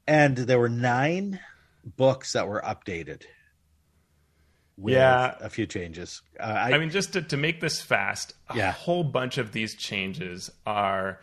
And 0.08 0.36
there 0.38 0.60
were 0.60 0.70
nine 0.70 1.40
books 1.84 2.34
that 2.34 2.48
were 2.48 2.62
updated. 2.62 3.24
With 4.78 4.96
Yeah. 4.96 5.36
a 5.40 5.50
few 5.50 5.68
changes. 5.68 6.22
Uh, 6.40 6.44
I, 6.44 6.74
I 6.74 6.78
mean, 6.80 6.90
just 6.90 7.14
to, 7.14 7.22
to 7.22 7.38
make 7.38 7.62
this 7.62 7.82
fast, 7.82 8.34
a 8.50 8.56
Yeah. 8.58 8.72
whole 8.72 9.04
bunch 9.04 9.38
of 9.38 9.52
these 9.52 9.76
changes 9.76 10.50
are 10.66 11.20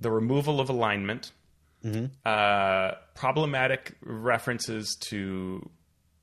the 0.00 0.10
removal 0.10 0.60
of 0.60 0.68
alignment, 0.68 1.32
Mm-hmm. 1.84 2.06
uh, 2.26 2.92
problematic 3.14 3.96
references 4.00 4.96
to 5.10 5.70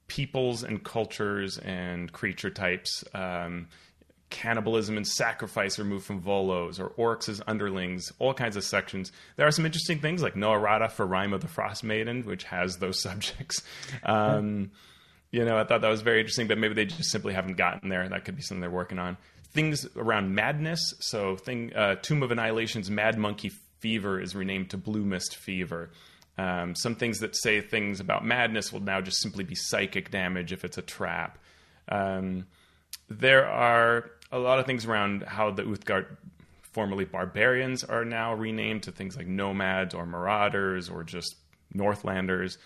peoples 0.08 0.64
and 0.64 0.84
cultures 0.84 1.58
and 1.60 2.12
creature 2.12 2.50
types, 2.50 3.06
um, 3.14 3.70
cannibalism 4.30 4.98
and 4.98 5.08
sacrifice 5.08 5.80
removed 5.80 6.06
from 6.06 6.22
Volo's 6.22 6.80
or 6.80 6.90
orcs 6.92 7.30
as 7.30 7.42
underlings, 7.48 8.12
all 8.20 8.34
kinds 8.34 8.56
of 8.56 8.64
sections. 8.64 9.12
There 9.36 9.48
are 9.48 9.52
some 9.52 9.66
interesting 9.66 10.00
things 10.00 10.22
like 10.22 10.36
no 10.36 10.54
errata 10.54 10.90
for 10.90 11.06
Rime 11.06 11.34
of 11.34 11.42
the 11.42 11.48
Frost 11.48 11.84
Maiden, 11.84 12.24
which 12.24 12.44
has 12.46 12.78
those 12.78 13.02
subjects. 13.04 13.62
Um, 14.04 14.72
you 15.32 15.44
know, 15.44 15.58
I 15.58 15.64
thought 15.64 15.82
that 15.82 15.90
was 15.90 16.02
very 16.02 16.20
interesting, 16.20 16.48
but 16.48 16.58
maybe 16.58 16.74
they 16.74 16.86
just 16.86 17.12
simply 17.12 17.34
haven't 17.34 17.58
gotten 17.58 17.90
there. 17.90 18.08
That 18.08 18.26
could 18.26 18.36
be 18.36 18.42
something 18.42 18.62
they're 18.62 18.70
working 18.70 19.00
on. 19.00 19.18
Things 19.52 19.86
around 19.96 20.34
madness. 20.34 20.94
So, 21.00 21.36
thing 21.36 21.74
uh, 21.76 21.96
Tomb 21.96 22.24
of 22.24 22.32
Annihilation's 22.32 22.90
Mad 22.90 23.18
Monkey 23.18 23.52
Fever 23.80 24.20
is 24.20 24.36
renamed 24.36 24.72
to 24.72 24.78
Blue 24.78 25.06
Mist 25.06 25.36
Fever. 25.36 25.92
Um, 26.38 26.76
some 26.76 26.96
things 26.96 27.20
that 27.20 27.36
say 27.36 27.62
things 27.62 28.00
about 28.00 28.26
madness 28.26 28.74
will 28.74 28.82
now 28.82 29.00
just 29.00 29.22
simply 29.22 29.44
be 29.44 29.56
psychic 29.56 30.12
damage 30.12 30.52
if 30.52 30.66
it's 30.66 30.78
a 30.78 30.82
trap. 30.82 31.38
Um, 31.88 32.48
there 33.10 33.48
are 33.48 34.12
a 34.36 34.40
lot 34.40 34.60
of 34.60 34.66
things 34.66 34.86
around 34.86 35.24
how 35.24 35.52
the 35.52 35.64
Uthgardt, 35.64 36.08
formerly 36.62 37.06
barbarians, 37.06 37.84
are 37.84 38.06
now 38.06 38.34
renamed 38.34 38.84
to 38.84 38.92
things 38.92 39.16
like 39.16 39.28
nomads 39.28 39.94
or 39.94 40.06
marauders 40.06 40.90
or 40.90 41.04
just 41.04 41.36
Northlanders, 41.74 42.58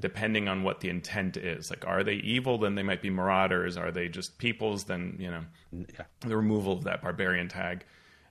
depending 0.00 0.48
on 0.48 0.62
what 0.62 0.80
the 0.80 0.88
intent 0.88 1.36
is. 1.36 1.70
Like, 1.70 1.86
are 1.86 2.02
they 2.02 2.14
evil? 2.14 2.58
Then 2.58 2.74
they 2.74 2.82
might 2.82 3.02
be 3.02 3.10
marauders. 3.10 3.76
Are 3.76 3.90
they 3.90 4.08
just 4.08 4.38
peoples? 4.38 4.84
Then, 4.84 5.16
you 5.18 5.30
know, 5.30 5.44
yeah. 5.72 6.04
the 6.20 6.36
removal 6.36 6.72
of 6.72 6.84
that 6.84 7.02
barbarian 7.02 7.48
tag. 7.48 7.84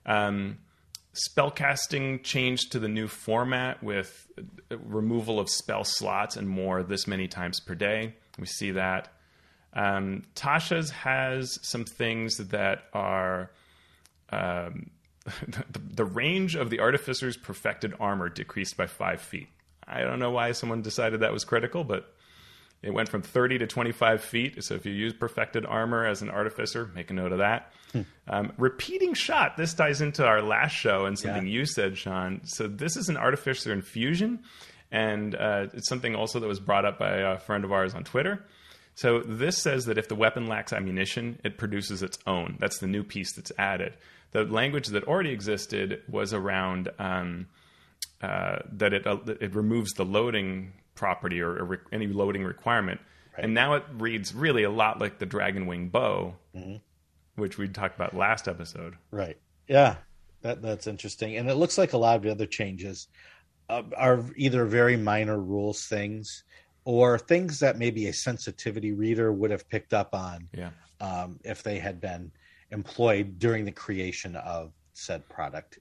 Um, 0.06 0.58
spellcasting 1.14 2.22
changed 2.22 2.72
to 2.72 2.78
the 2.78 2.88
new 2.88 3.08
format 3.08 3.82
with 3.82 4.28
uh, 4.38 4.78
removal 4.78 5.40
of 5.40 5.48
spell 5.48 5.84
slots 5.84 6.36
and 6.36 6.48
more 6.48 6.82
this 6.82 7.06
many 7.06 7.26
times 7.28 7.60
per 7.60 7.74
day. 7.74 8.14
We 8.38 8.46
see 8.46 8.72
that. 8.72 9.08
Um, 9.74 10.22
Tasha's 10.34 10.90
has 10.90 11.58
some 11.62 11.84
things 11.84 12.36
that 12.38 12.84
are. 12.92 13.50
Um, 14.30 14.90
the, 15.46 15.64
the 15.94 16.04
range 16.04 16.54
of 16.54 16.70
the 16.70 16.80
artificer's 16.80 17.36
perfected 17.36 17.92
armor 18.00 18.28
decreased 18.30 18.76
by 18.78 18.86
five 18.86 19.20
feet. 19.20 19.48
I 19.86 20.00
don't 20.00 20.18
know 20.18 20.30
why 20.30 20.52
someone 20.52 20.80
decided 20.82 21.20
that 21.20 21.32
was 21.32 21.44
critical, 21.44 21.84
but 21.84 22.14
it 22.82 22.92
went 22.94 23.08
from 23.10 23.20
30 23.22 23.58
to 23.58 23.66
25 23.66 24.22
feet. 24.22 24.64
So 24.64 24.74
if 24.74 24.86
you 24.86 24.92
use 24.92 25.12
perfected 25.12 25.66
armor 25.66 26.06
as 26.06 26.22
an 26.22 26.30
artificer, 26.30 26.90
make 26.94 27.10
a 27.10 27.14
note 27.14 27.32
of 27.32 27.38
that. 27.38 27.72
Um, 28.28 28.52
repeating 28.58 29.12
shot. 29.14 29.56
This 29.58 29.74
ties 29.74 30.00
into 30.00 30.24
our 30.26 30.40
last 30.42 30.72
show 30.72 31.04
and 31.06 31.18
something 31.18 31.46
Yeah. 31.46 31.52
you 31.52 31.66
said, 31.66 31.98
Sean. 31.98 32.40
So 32.44 32.66
this 32.68 32.96
is 32.96 33.08
an 33.08 33.16
artificer 33.16 33.72
infusion, 33.72 34.40
and 34.90 35.34
uh, 35.34 35.66
it's 35.74 35.88
something 35.88 36.14
also 36.14 36.38
that 36.40 36.46
was 36.46 36.60
brought 36.60 36.84
up 36.86 36.98
by 36.98 37.16
a 37.16 37.38
friend 37.38 37.64
of 37.64 37.72
ours 37.72 37.94
on 37.94 38.04
Twitter. 38.04 38.44
So 38.98 39.20
this 39.20 39.56
says 39.56 39.84
that 39.84 39.96
if 39.96 40.08
the 40.08 40.16
weapon 40.16 40.48
lacks 40.48 40.72
ammunition, 40.72 41.38
it 41.44 41.56
produces 41.56 42.02
its 42.02 42.18
own. 42.26 42.56
That's 42.58 42.78
the 42.78 42.88
new 42.88 43.04
piece 43.04 43.32
that's 43.32 43.52
added. 43.56 43.96
The 44.32 44.42
language 44.42 44.88
that 44.88 45.04
already 45.04 45.30
existed 45.30 46.02
was 46.08 46.34
around 46.34 46.88
um, 46.98 47.46
uh, 48.20 48.58
that 48.72 48.92
it 48.92 49.06
uh, 49.06 49.18
it 49.40 49.54
removes 49.54 49.92
the 49.92 50.04
loading 50.04 50.72
property 50.96 51.40
or, 51.40 51.50
or 51.50 51.64
re- 51.64 51.78
any 51.92 52.08
loading 52.08 52.42
requirement, 52.42 53.00
and 53.36 53.54
now 53.54 53.74
it 53.74 53.84
reads 53.92 54.34
really 54.34 54.64
a 54.64 54.70
lot 54.70 54.98
like 54.98 55.20
the 55.20 55.26
Dragon 55.26 55.68
Wing 55.68 55.90
bow, 55.90 56.34
which 57.36 57.56
we 57.56 57.68
talked 57.68 57.94
about 57.94 58.16
last 58.16 58.48
episode. 58.48 58.96
Right. 59.12 59.38
Yeah. 59.68 59.94
That 60.42 60.60
that's 60.60 60.88
interesting, 60.88 61.36
and 61.36 61.48
it 61.48 61.54
looks 61.54 61.78
like 61.78 61.92
a 61.92 61.98
lot 61.98 62.16
of 62.16 62.22
the 62.22 62.32
other 62.32 62.46
changes 62.46 63.06
uh, 63.68 63.84
are 63.96 64.24
either 64.34 64.64
very 64.64 64.96
minor 64.96 65.38
rules 65.38 65.86
things 65.86 66.42
or 66.88 67.18
things 67.18 67.60
that 67.60 67.76
maybe 67.76 68.06
a 68.06 68.12
sensitivity 68.14 68.92
reader 68.92 69.30
would 69.30 69.50
have 69.50 69.68
picked 69.68 69.92
up 69.92 70.14
on 70.14 70.48
Yeah. 70.54 70.70
um, 71.02 71.38
if 71.44 71.62
they 71.62 71.78
had 71.78 72.00
been 72.00 72.32
employed 72.70 73.38
during 73.38 73.66
the 73.66 73.72
creation 73.72 74.34
of 74.36 74.72
said 74.94 75.28
product. 75.28 75.80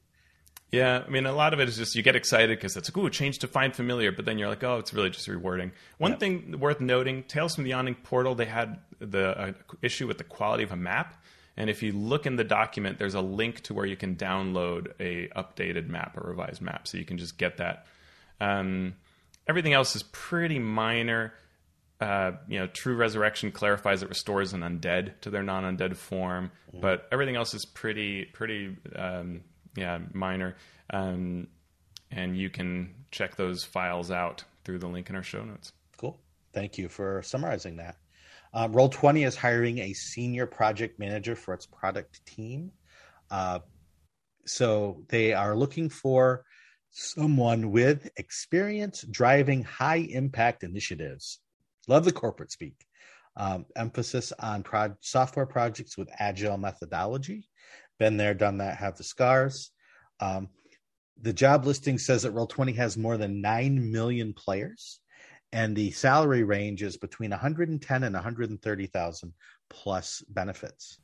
Yeah, 0.69 1.03
I 1.07 1.09
mean, 1.09 1.25
a 1.25 1.31
lot 1.31 1.53
of 1.53 1.61
it 1.61 1.69
is 1.69 1.77
just 1.77 1.95
you 1.95 2.03
get 2.03 2.17
excited 2.17 2.57
because 2.57 2.75
it's 2.75 2.89
like, 2.89 2.97
ooh, 2.97 3.09
change 3.09 3.39
to 3.39 3.47
find 3.47 3.73
familiar, 3.73 4.11
but 4.11 4.25
then 4.25 4.37
you're 4.37 4.49
like, 4.49 4.65
oh, 4.65 4.79
it's 4.79 4.93
really 4.93 5.09
just 5.09 5.29
rewarding. 5.29 5.71
One 5.97 6.17
thing 6.17 6.59
worth 6.59 6.81
noting 6.81 7.23
Tales 7.23 7.55
from 7.55 7.63
the 7.63 7.69
Yawning 7.69 7.95
Portal, 7.95 8.35
they 8.35 8.43
had 8.43 8.79
the 8.99 9.29
uh, 9.39 9.53
issue 9.81 10.07
with 10.07 10.17
the 10.17 10.25
quality 10.25 10.63
of 10.63 10.73
a 10.73 10.75
map. 10.75 11.23
And 11.55 11.69
if 11.69 11.81
you 11.81 11.93
look 11.93 12.25
in 12.25 12.35
the 12.35 12.43
document, 12.43 12.99
there's 12.99 13.15
a 13.15 13.21
link 13.21 13.61
to 13.63 13.73
where 13.73 13.85
you 13.85 13.95
can 13.95 14.17
download 14.17 14.91
a 14.99 15.29
updated 15.37 15.87
map, 15.87 16.17
a 16.17 16.27
revised 16.27 16.61
map, 16.61 16.85
so 16.85 16.97
you 16.97 17.05
can 17.05 17.17
just 17.17 17.37
get 17.37 17.55
that. 17.57 17.85
Um, 18.41 18.95
everything 19.47 19.73
else 19.73 19.95
is 19.95 20.03
pretty 20.03 20.60
minor. 20.60 21.33
Uh, 21.99 22.33
you 22.47 22.60
know, 22.60 22.67
True 22.67 22.95
Resurrection 22.95 23.51
clarifies 23.51 24.03
it 24.03 24.10
restores 24.10 24.53
an 24.53 24.62
undead 24.62 25.19
to 25.21 25.29
their 25.29 25.41
non-undead 25.41 25.95
form, 25.95 26.51
but 26.71 27.07
everything 27.12 27.36
else 27.36 27.55
is 27.55 27.65
pretty, 27.65 28.25
pretty, 28.25 28.77
um, 28.95 29.41
yeah, 29.75 29.97
minor. 30.13 30.55
Um, 30.91 31.47
and 32.12 32.38
you 32.38 32.49
can 32.49 32.93
check 33.10 33.36
those 33.36 33.63
files 33.63 34.12
out 34.12 34.43
through 34.63 34.77
the 34.77 34.88
link 34.88 35.10
in 35.10 35.15
our 35.15 35.23
show 35.23 35.43
notes. 35.43 35.71
Cool. 35.97 36.19
Thank 36.53 36.77
you 36.77 36.88
for 36.88 37.23
summarizing 37.23 37.77
that. 37.77 37.97
Uh, 38.53 38.67
Roll 38.71 38.89
Twenty 38.89 39.23
is 39.23 39.36
hiring 39.36 39.79
a 39.79 39.93
senior 39.93 40.45
project 40.45 40.99
manager 40.99 41.36
for 41.36 41.53
its 41.53 41.65
product 41.65 42.25
team. 42.25 42.71
Uh, 43.29 43.60
so 44.45 45.03
they 45.10 45.33
are 45.33 45.55
looking 45.55 45.89
for 45.89 46.43
someone 46.91 47.71
with 47.71 48.10
experience 48.17 49.04
driving 49.10 49.63
high 49.63 50.08
impact 50.10 50.63
initiatives. 50.63 51.39
Love 51.88 52.06
the 52.06 52.12
corporate 52.12 52.52
speak. 52.52 52.86
Um, 53.36 53.65
emphasis 53.76 54.34
on 54.39 54.63
pro- 54.63 54.95
software 55.00 55.45
projects 55.45 55.97
with 55.97 56.10
agile 56.19 56.58
methodology. 56.58 57.47
Been 58.00 58.17
there, 58.17 58.34
done 58.34 58.58
that, 58.58 58.78
have 58.78 58.97
the 58.97 59.04
scars. 59.04 59.71
Um, 60.19 60.50
the 61.21 61.34
job 61.34 61.65
listing 61.65 61.97
says 61.97 62.23
that 62.23 62.34
Roll20 62.34 62.76
has 62.76 62.97
more 62.97 63.17
than 63.17 63.41
9 63.41 63.91
million 63.91 64.34
players 64.34 65.00
and 65.54 65.76
the 65.76 65.91
salary 65.91 66.43
range 66.43 66.84
is 66.84 66.97
between 66.97 67.32
110 67.32 68.04
and 68.04 68.13
130,000 68.13 69.34
plus 69.69 70.23
benefits. 70.30 71.00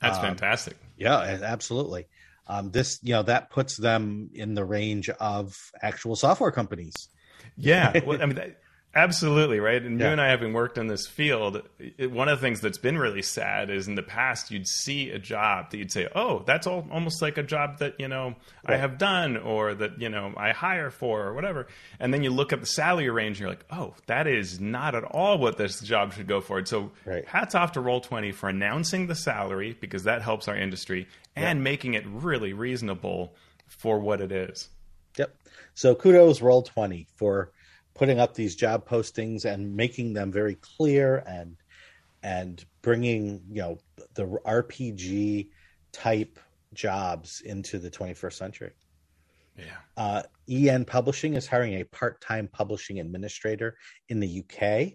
That's 0.00 0.18
Um, 0.18 0.24
fantastic. 0.24 0.76
Yeah, 0.96 1.18
absolutely. 1.42 2.08
Um, 2.50 2.72
this, 2.72 2.98
you 3.02 3.12
know, 3.14 3.22
that 3.22 3.50
puts 3.50 3.76
them 3.76 4.28
in 4.34 4.54
the 4.54 4.64
range 4.64 5.08
of 5.08 5.56
actual 5.82 6.16
software 6.16 6.50
companies. 6.50 7.08
Yeah, 7.56 8.00
well, 8.04 8.20
I 8.20 8.26
mean, 8.26 8.34
that, 8.34 8.59
Absolutely 8.92 9.60
right, 9.60 9.80
and 9.80 10.00
yeah. 10.00 10.06
you 10.06 10.12
and 10.12 10.20
I, 10.20 10.30
having 10.30 10.52
worked 10.52 10.76
in 10.76 10.88
this 10.88 11.06
field, 11.06 11.62
it, 11.78 12.10
one 12.10 12.28
of 12.28 12.40
the 12.40 12.44
things 12.44 12.60
that's 12.60 12.78
been 12.78 12.98
really 12.98 13.22
sad 13.22 13.70
is 13.70 13.86
in 13.86 13.94
the 13.94 14.02
past 14.02 14.50
you'd 14.50 14.66
see 14.66 15.10
a 15.10 15.18
job 15.18 15.70
that 15.70 15.78
you'd 15.78 15.92
say, 15.92 16.08
"Oh, 16.12 16.42
that's 16.44 16.66
all, 16.66 16.84
almost 16.90 17.22
like 17.22 17.38
a 17.38 17.44
job 17.44 17.78
that 17.78 18.00
you 18.00 18.08
know 18.08 18.34
right. 18.66 18.74
I 18.74 18.76
have 18.78 18.98
done, 18.98 19.36
or 19.36 19.74
that 19.74 20.00
you 20.00 20.08
know 20.08 20.34
I 20.36 20.50
hire 20.50 20.90
for, 20.90 21.22
or 21.22 21.34
whatever." 21.34 21.68
And 22.00 22.12
then 22.12 22.24
you 22.24 22.30
look 22.30 22.52
at 22.52 22.58
the 22.58 22.66
salary 22.66 23.10
range, 23.10 23.36
and 23.36 23.42
you're 23.42 23.50
like, 23.50 23.64
"Oh, 23.70 23.94
that 24.06 24.26
is 24.26 24.58
not 24.58 24.96
at 24.96 25.04
all 25.04 25.38
what 25.38 25.56
this 25.56 25.80
job 25.80 26.12
should 26.12 26.26
go 26.26 26.40
for." 26.40 26.58
And 26.58 26.66
so, 26.66 26.90
right. 27.04 27.24
hats 27.26 27.54
off 27.54 27.72
to 27.72 27.80
Roll 27.80 28.00
Twenty 28.00 28.32
for 28.32 28.48
announcing 28.48 29.06
the 29.06 29.14
salary 29.14 29.76
because 29.80 30.02
that 30.02 30.20
helps 30.20 30.48
our 30.48 30.56
industry 30.56 31.06
and 31.36 31.60
yeah. 31.60 31.62
making 31.62 31.94
it 31.94 32.04
really 32.08 32.54
reasonable 32.54 33.36
for 33.68 34.00
what 34.00 34.20
it 34.20 34.32
is. 34.32 34.68
Yep. 35.16 35.32
So 35.74 35.94
kudos 35.94 36.42
Roll 36.42 36.62
Twenty 36.62 37.06
for 37.14 37.52
putting 38.00 38.18
up 38.18 38.32
these 38.32 38.56
job 38.56 38.88
postings 38.88 39.44
and 39.44 39.76
making 39.76 40.14
them 40.14 40.32
very 40.32 40.54
clear 40.54 41.22
and 41.26 41.54
and 42.22 42.64
bringing 42.80 43.42
you 43.50 43.60
know 43.60 43.76
the 44.14 44.24
RPG 44.24 45.50
type 45.92 46.38
jobs 46.72 47.42
into 47.42 47.78
the 47.78 47.90
21st 47.90 48.32
century. 48.32 48.72
Yeah. 49.54 49.76
Uh, 49.98 50.22
EN 50.48 50.86
Publishing 50.86 51.34
is 51.34 51.46
hiring 51.46 51.74
a 51.74 51.84
part-time 51.84 52.48
publishing 52.50 53.00
administrator 53.00 53.76
in 54.08 54.18
the 54.18 54.44
UK. 54.44 54.94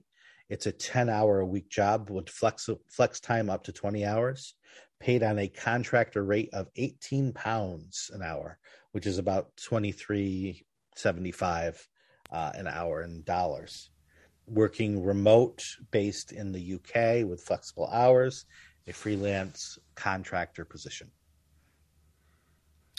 It's 0.50 0.66
a 0.66 0.72
10-hour 0.72 1.42
a 1.42 1.46
week 1.46 1.70
job 1.70 2.10
with 2.10 2.28
flex 2.28 2.68
flex 2.90 3.20
time 3.20 3.52
up 3.52 3.66
to 3.66 3.72
20 3.72 4.04
hours, 4.04 4.56
paid 5.00 5.22
on 5.22 5.38
a 5.38 5.48
contractor 5.48 6.26
rate 6.26 6.50
of 6.54 6.70
18 6.76 7.34
pounds 7.34 8.10
an 8.16 8.24
hour, 8.24 8.58
which 8.94 9.06
is 9.06 9.20
about 9.20 9.56
23.75 9.58 11.86
uh, 12.36 12.52
an 12.54 12.68
hour 12.68 13.02
in 13.02 13.24
dollars. 13.24 13.90
Working 14.48 15.04
remote 15.04 15.64
based 15.90 16.32
in 16.34 16.52
the 16.52 16.76
UK 16.76 17.28
with 17.28 17.42
flexible 17.42 17.88
hours, 17.88 18.46
a 18.88 18.94
freelance 18.94 19.80
contractor 19.96 20.66
position. 20.66 21.10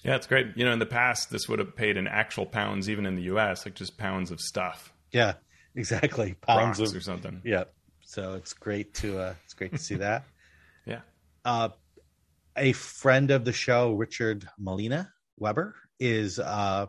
Yeah, 0.03 0.17
it's 0.17 0.27
great. 0.27 0.49
You 0.57 0.65
know, 0.65 0.73
in 0.73 0.79
the 0.79 0.87
past, 0.87 1.31
this 1.31 1.49
would 1.49 1.59
have 1.59 1.77
paid 1.77 1.97
in 1.97 2.09
actual 2.09 2.47
pounds, 2.47 2.89
even 2.89 3.07
in 3.07 3.15
the 3.15 3.23
US, 3.25 3.67
like 3.67 3.75
just 3.75 3.99
pounds 3.99 4.31
of 4.31 4.41
stuff. 4.41 4.93
Yeah, 5.13 5.35
exactly. 5.77 6.35
Pounds 6.41 6.81
Rocks 6.81 6.91
of, 6.91 6.97
or 6.97 7.01
something. 7.01 7.43
Yeah. 7.45 7.65
So 8.01 8.35
it's 8.35 8.55
great 8.55 8.95
to 8.95 9.19
uh, 9.19 9.35
it's 9.45 9.55
great 9.55 9.73
to 9.73 9.79
see 9.79 9.97
that. 9.97 10.25
yeah. 10.87 11.01
Uh, 11.45 11.69
a 12.57 12.73
friend 12.73 13.31
of 13.31 13.45
the 13.45 13.53
show, 13.53 13.93
Richard 13.93 14.49
Molina 14.59 15.13
Weber, 15.39 15.75
is 16.01 16.39
uh, 16.39 16.87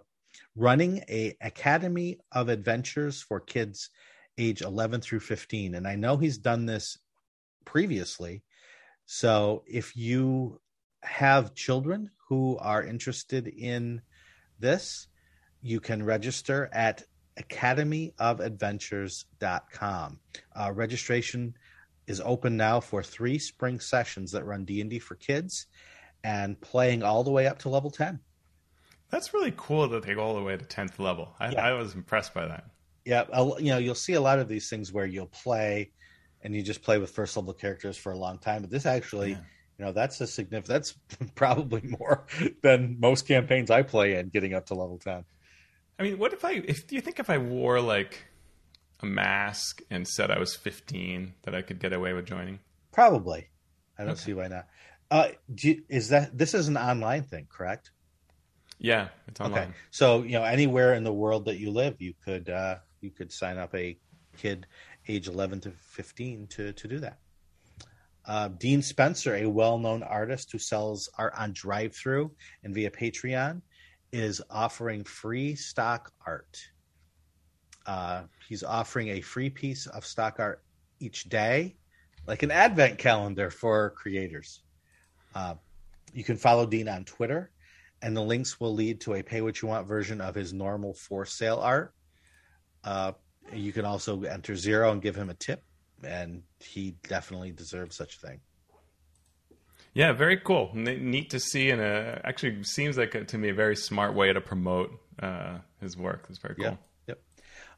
running 0.57 1.03
a 1.07 1.35
academy 1.41 2.19
of 2.31 2.49
adventures 2.49 3.21
for 3.21 3.39
kids 3.39 3.89
age 4.37 4.61
11 4.61 5.01
through 5.01 5.19
15 5.19 5.75
and 5.75 5.87
i 5.87 5.95
know 5.95 6.17
he's 6.17 6.37
done 6.37 6.65
this 6.65 6.97
previously. 7.67 8.41
So 9.05 9.63
if 9.67 9.95
you 9.95 10.59
have 11.03 11.53
children 11.53 12.09
who 12.29 12.57
are 12.57 12.83
interested 12.83 13.47
in 13.47 14.01
this 14.59 15.07
you 15.61 15.79
can 15.79 16.03
register 16.03 16.67
at 16.73 17.03
academyofadventures.com 17.39 20.19
uh, 20.55 20.71
registration 20.73 21.53
is 22.07 22.19
open 22.23 22.57
now 22.57 22.79
for 22.79 23.03
three 23.03 23.37
spring 23.37 23.79
sessions 23.79 24.31
that 24.31 24.45
run 24.45 24.65
d&d 24.65 24.97
for 24.99 25.13
kids 25.15 25.67
and 26.23 26.59
playing 26.59 27.03
all 27.03 27.23
the 27.23 27.31
way 27.31 27.45
up 27.45 27.59
to 27.59 27.69
level 27.69 27.91
10 27.91 28.19
that's 29.09 29.33
really 29.33 29.53
cool 29.55 29.87
that 29.89 30.03
they 30.03 30.13
go 30.13 30.21
all 30.21 30.35
the 30.35 30.41
way 30.41 30.57
to 30.57 30.65
tenth 30.65 30.99
level. 30.99 31.33
I, 31.39 31.51
yeah. 31.51 31.65
I 31.65 31.73
was 31.73 31.93
impressed 31.93 32.33
by 32.33 32.47
that. 32.47 32.65
Yeah, 33.05 33.23
you 33.59 33.71
know, 33.71 33.77
you'll 33.77 33.95
see 33.95 34.13
a 34.13 34.21
lot 34.21 34.39
of 34.39 34.49
these 34.49 34.69
things 34.69 34.91
where 34.91 35.05
you'll 35.05 35.27
play, 35.27 35.91
and 36.41 36.53
you 36.53 36.61
just 36.61 36.81
play 36.81 36.97
with 36.97 37.09
first 37.11 37.37
level 37.37 37.53
characters 37.53 37.95
for 37.95 38.11
a 38.11 38.17
long 38.17 38.37
time. 38.37 38.61
But 38.61 38.69
this 38.69 38.85
actually, 38.85 39.31
yeah. 39.31 39.37
you 39.79 39.85
know, 39.85 39.91
that's 39.93 40.19
a 40.19 40.27
significant. 40.27 40.67
That's 40.67 40.95
probably 41.35 41.81
more 41.81 42.25
than 42.61 42.97
most 42.99 43.25
campaigns 43.25 43.71
I 43.71 43.83
play 43.83 44.15
in, 44.15 44.27
getting 44.27 44.53
up 44.53 44.65
to 44.67 44.73
level 44.73 44.97
ten. 44.97 45.23
I 45.97 46.03
mean, 46.03 46.17
what 46.17 46.33
if 46.33 46.43
I? 46.43 46.51
If 46.51 46.85
do 46.87 46.95
you 46.95 47.01
think 47.01 47.19
if 47.19 47.29
I 47.29 47.37
wore 47.37 47.79
like 47.79 48.25
a 49.01 49.05
mask 49.05 49.81
and 49.89 50.05
said 50.05 50.29
I 50.29 50.39
was 50.39 50.55
fifteen, 50.55 51.33
that 51.43 51.55
I 51.55 51.61
could 51.61 51.79
get 51.79 51.93
away 51.93 52.11
with 52.11 52.25
joining? 52.25 52.59
Probably. 52.91 53.47
I 53.97 54.03
don't 54.03 54.11
okay. 54.11 54.21
see 54.21 54.33
why 54.33 54.49
not. 54.49 54.67
Uh, 55.09 55.29
you, 55.61 55.83
is 55.87 56.09
that 56.09 56.37
this 56.37 56.53
is 56.53 56.67
an 56.67 56.75
online 56.75 57.23
thing, 57.23 57.47
correct? 57.49 57.91
Yeah, 58.79 59.07
it's 59.27 59.41
online. 59.41 59.63
Okay. 59.63 59.71
So 59.91 60.23
you 60.23 60.33
know, 60.33 60.43
anywhere 60.43 60.93
in 60.93 61.03
the 61.03 61.13
world 61.13 61.45
that 61.45 61.59
you 61.59 61.71
live, 61.71 61.95
you 61.99 62.13
could 62.23 62.49
uh, 62.49 62.77
you 63.01 63.11
could 63.11 63.31
sign 63.31 63.57
up 63.57 63.73
a 63.75 63.97
kid 64.37 64.67
age 65.07 65.27
11 65.27 65.61
to 65.61 65.71
15 65.71 66.47
to 66.47 66.73
to 66.73 66.87
do 66.87 66.99
that. 66.99 67.19
Uh, 68.25 68.49
Dean 68.49 68.81
Spencer, 68.81 69.35
a 69.35 69.45
well-known 69.45 70.03
artist 70.03 70.51
who 70.51 70.57
sells 70.57 71.09
art 71.17 71.33
on 71.37 71.53
drive-through 71.53 72.29
and 72.63 72.73
via 72.75 72.91
Patreon, 72.91 73.61
is 74.11 74.41
offering 74.49 75.05
free 75.05 75.55
stock 75.55 76.11
art. 76.25 76.59
Uh, 77.85 78.23
he's 78.49 78.63
offering 78.63 79.09
a 79.09 79.21
free 79.21 79.49
piece 79.49 79.87
of 79.87 80.05
stock 80.05 80.41
art 80.41 80.61
each 80.99 81.29
day, 81.29 81.77
like 82.27 82.43
an 82.43 82.51
advent 82.51 82.97
calendar 82.97 83.49
for 83.49 83.91
creators. 83.91 84.61
Uh, 85.33 85.55
you 86.13 86.25
can 86.25 86.35
follow 86.35 86.65
Dean 86.65 86.89
on 86.89 87.05
Twitter 87.05 87.51
and 88.01 88.15
the 88.15 88.21
links 88.21 88.59
will 88.59 88.73
lead 88.73 89.01
to 89.01 89.15
a 89.15 89.23
pay 89.23 89.41
what 89.41 89.61
you 89.61 89.67
want 89.67 89.87
version 89.87 90.21
of 90.21 90.35
his 90.35 90.53
normal 90.53 90.93
for 90.93 91.25
sale 91.25 91.59
art. 91.59 91.93
Uh, 92.83 93.13
you 93.53 93.71
can 93.71 93.85
also 93.85 94.21
enter 94.23 94.55
zero 94.55 94.91
and 94.91 95.01
give 95.01 95.15
him 95.15 95.29
a 95.29 95.33
tip, 95.33 95.63
and 96.03 96.43
he 96.59 96.95
definitely 97.07 97.51
deserves 97.51 97.95
such 97.95 98.17
a 98.17 98.19
thing. 98.19 98.39
Yeah, 99.93 100.11
very 100.11 100.37
cool. 100.37 100.69
Neat 100.75 101.31
to 101.31 101.39
see, 101.39 101.71
and 101.71 101.81
uh, 101.81 102.19
actually 102.23 102.63
seems 102.63 102.97
like 102.97 103.15
a, 103.15 103.23
to 103.25 103.37
me 103.37 103.49
a 103.49 103.53
very 103.53 103.75
smart 103.75 104.13
way 104.13 104.31
to 104.31 104.39
promote 104.39 104.91
uh, 105.21 105.57
his 105.81 105.97
work. 105.97 106.27
It's 106.29 106.37
very 106.37 106.55
cool. 106.55 106.65
Yeah. 106.65 106.75
Yep. 107.07 107.19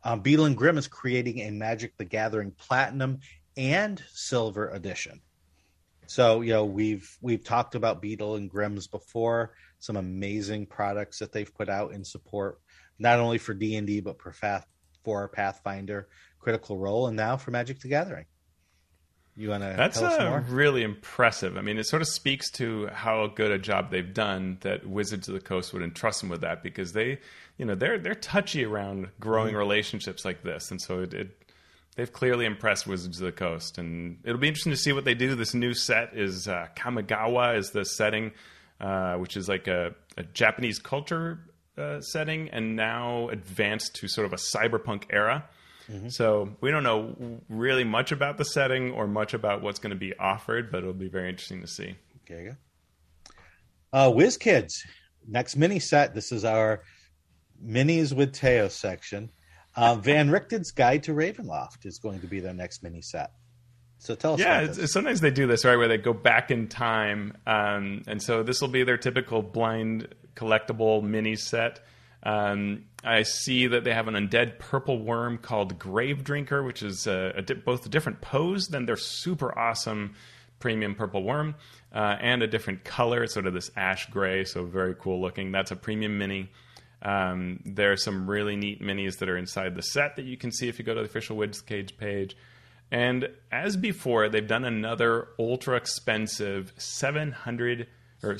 Um, 0.04 0.20
Beadle 0.20 0.46
and 0.46 0.58
Grimm 0.58 0.78
is 0.78 0.88
creating 0.88 1.40
a 1.40 1.52
Magic 1.52 1.96
the 1.98 2.04
Gathering 2.04 2.52
Platinum 2.52 3.20
and 3.56 4.04
Silver 4.12 4.70
edition. 4.70 5.22
So 6.10 6.42
you 6.42 6.54
know 6.54 6.66
we've 6.66 7.08
we've 7.22 7.44
talked 7.44 7.76
about 7.76 8.02
Beadle 8.02 8.36
and 8.36 8.50
Grimm's 8.50 8.88
before 8.88 9.54
some 9.78 9.96
amazing 9.96 10.66
products 10.66 11.20
that 11.20 11.32
they've 11.32 11.54
put 11.54 11.70
out 11.70 11.94
in 11.94 12.04
support, 12.04 12.60
not 12.98 13.20
only 13.20 13.38
for 13.38 13.54
D 13.54 13.76
and 13.76 13.86
D 13.86 14.00
but 14.00 14.20
for, 14.20 14.32
Path, 14.32 14.66
for 15.06 15.28
Pathfinder, 15.28 16.10
Critical 16.40 16.80
Role, 16.80 17.06
and 17.06 17.16
now 17.16 17.38
for 17.38 17.52
Magic 17.52 17.80
the 17.80 17.90
Gathering. 17.90 18.26
You 19.38 19.50
want 19.50 19.62
to? 19.62 19.76
That's 19.78 20.02
uh, 20.02 20.42
really 20.50 20.82
impressive. 20.82 21.58
I 21.58 21.62
mean, 21.62 21.78
it 21.78 21.86
sort 21.86 22.02
of 22.02 22.08
speaks 22.08 22.50
to 22.54 22.88
how 22.88 23.28
good 23.28 23.52
a 23.52 23.60
job 23.60 23.92
they've 23.92 24.12
done 24.12 24.58
that 24.62 24.90
Wizards 24.90 25.28
of 25.28 25.36
the 25.36 25.40
Coast 25.40 25.74
would 25.74 25.84
entrust 25.84 26.22
them 26.22 26.30
with 26.30 26.42
that 26.42 26.64
because 26.64 26.94
they, 26.94 27.20
you 27.60 27.66
know, 27.66 27.76
they're 27.76 28.00
they're 28.00 28.16
touchy 28.16 28.66
around 28.66 29.10
growing 29.20 29.50
mm-hmm. 29.50 29.58
relationships 29.58 30.26
like 30.26 30.42
this, 30.42 30.72
and 30.72 30.82
so 30.82 31.02
it, 31.02 31.14
it 31.14 31.39
they've 32.00 32.14
clearly 32.14 32.46
impressed 32.46 32.88
Wizards 32.88 33.20
of 33.20 33.26
the 33.26 33.32
Coast, 33.32 33.78
and 33.78 34.20
it'll 34.24 34.40
be 34.40 34.48
interesting 34.48 34.72
to 34.72 34.78
see 34.78 34.94
what 34.94 35.04
they 35.04 35.14
do. 35.14 35.36
This 35.36 35.54
new 35.54 35.74
set 35.74 36.16
is 36.16 36.48
uh, 36.48 36.68
Kamigawa 36.78 37.58
is 37.58 37.72
the 37.72 37.84
setting 37.84 38.32
uh, 38.80 39.16
which 39.16 39.36
is 39.36 39.50
like 39.50 39.68
a, 39.68 39.94
a 40.16 40.24
Japanese 40.24 40.80
culture 40.80 41.40
uh, 41.78 42.00
setting, 42.00 42.50
and 42.50 42.76
now 42.76 43.28
advanced 43.30 43.96
to 43.96 44.08
sort 44.08 44.26
of 44.26 44.34
a 44.34 44.38
cyberpunk 44.38 45.04
era. 45.10 45.46
Mm-hmm. 45.92 46.10
So 46.10 46.56
we 46.62 46.72
don't 46.72 46.84
know 46.84 47.42
really 47.50 47.84
much 47.84 48.12
about 48.12 48.38
the 48.38 48.46
setting 48.46 48.92
or 48.92 49.08
much 49.08 49.34
about 49.34 49.62
what's 49.62 49.80
going 49.80 49.90
to 49.90 49.98
be 49.98 50.16
offered, 50.18 50.72
but 50.72 50.80
it'll 50.80 50.94
be 50.94 51.10
very 51.10 51.30
interesting 51.30 51.62
to 51.62 51.68
see. 51.68 51.96
Okay, 52.24 52.44
you 52.44 52.58
Uh, 53.92 54.12
WizKids, 54.12 54.72
next 55.28 55.58
mini 55.58 55.80
set. 55.80 56.14
This 56.14 56.32
is 56.32 56.46
our 56.46 56.84
minis 57.62 58.14
with 58.14 58.34
Teo 58.34 58.68
section. 58.68 59.30
Uh, 59.80 59.96
Van 59.96 60.30
Richten's 60.30 60.72
Guide 60.72 61.04
to 61.04 61.14
Ravenloft 61.14 61.86
is 61.86 62.00
going 62.00 62.20
to 62.20 62.28
be 62.28 62.42
their 62.42 62.54
next 62.54 62.84
mini 62.84 63.02
set. 63.02 63.32
So 64.00 64.16
tell 64.16 64.34
us. 64.34 64.40
Yeah, 64.40 64.72
sometimes 64.86 65.22
they 65.22 65.32
do 65.32 65.48
this 65.48 65.64
right, 65.64 65.78
where 65.78 65.88
they 65.88 65.98
go 65.98 66.14
back 66.14 66.52
in 66.52 66.68
time, 66.68 67.38
um, 67.48 68.04
and 68.08 68.22
so 68.22 68.44
this 68.44 68.62
will 68.62 68.70
be 68.70 68.84
their 68.84 68.98
typical 68.98 69.42
blind 69.42 70.08
collectible 70.36 71.04
mini 71.04 71.36
set. 71.36 71.80
Um, 72.24 72.86
I 73.04 73.24
see 73.24 73.68
that 73.68 73.86
they 73.86 73.94
have 73.94 74.10
an 74.10 74.16
undead 74.16 74.60
purple 74.60 75.02
worm 75.02 75.38
called 75.38 75.80
Grave 75.80 76.24
Drinker, 76.24 76.64
which 76.64 76.84
is 76.84 77.08
a, 77.08 77.34
a 77.38 77.42
di- 77.42 77.54
both 77.54 77.86
a 77.86 77.90
different 77.90 78.20
pose 78.20 78.68
than 78.68 78.86
their 78.86 78.98
super 78.98 79.58
awesome 79.58 80.16
premium 80.60 80.96
purple 80.96 81.24
worm, 81.24 81.56
uh, 81.94 82.18
and 82.20 82.44
a 82.44 82.48
different 82.48 82.84
color, 82.84 83.28
sort 83.28 83.48
of 83.48 83.54
this 83.54 83.72
ash 83.78 84.10
gray, 84.10 84.44
so 84.44 84.66
very 84.66 84.96
cool 85.00 85.22
looking. 85.22 85.54
That's 85.54 85.72
a 85.72 85.78
premium 85.78 86.18
mini. 86.18 86.50
Um, 87.02 87.62
there 87.66 87.92
are 87.92 87.98
some 87.98 88.30
really 88.30 88.56
neat 88.56 88.82
minis 88.82 89.20
that 89.20 89.30
are 89.30 89.38
inside 89.38 89.76
the 89.76 89.82
set 89.82 90.16
that 90.18 90.26
you 90.26 90.38
can 90.38 90.52
see 90.52 90.68
if 90.68 90.80
you 90.80 90.86
go 90.86 90.94
to 90.94 91.02
the 91.02 91.06
official 91.06 91.38
WizKids 91.38 91.96
page. 91.96 92.36
And 92.92 93.30
as 93.52 93.78
before, 93.78 94.30
they've 94.30 94.48
done 94.48 94.66
another 94.66 95.30
ultra 95.38 95.78
expensive 95.78 96.74
700 96.78 97.88
or 98.24 98.38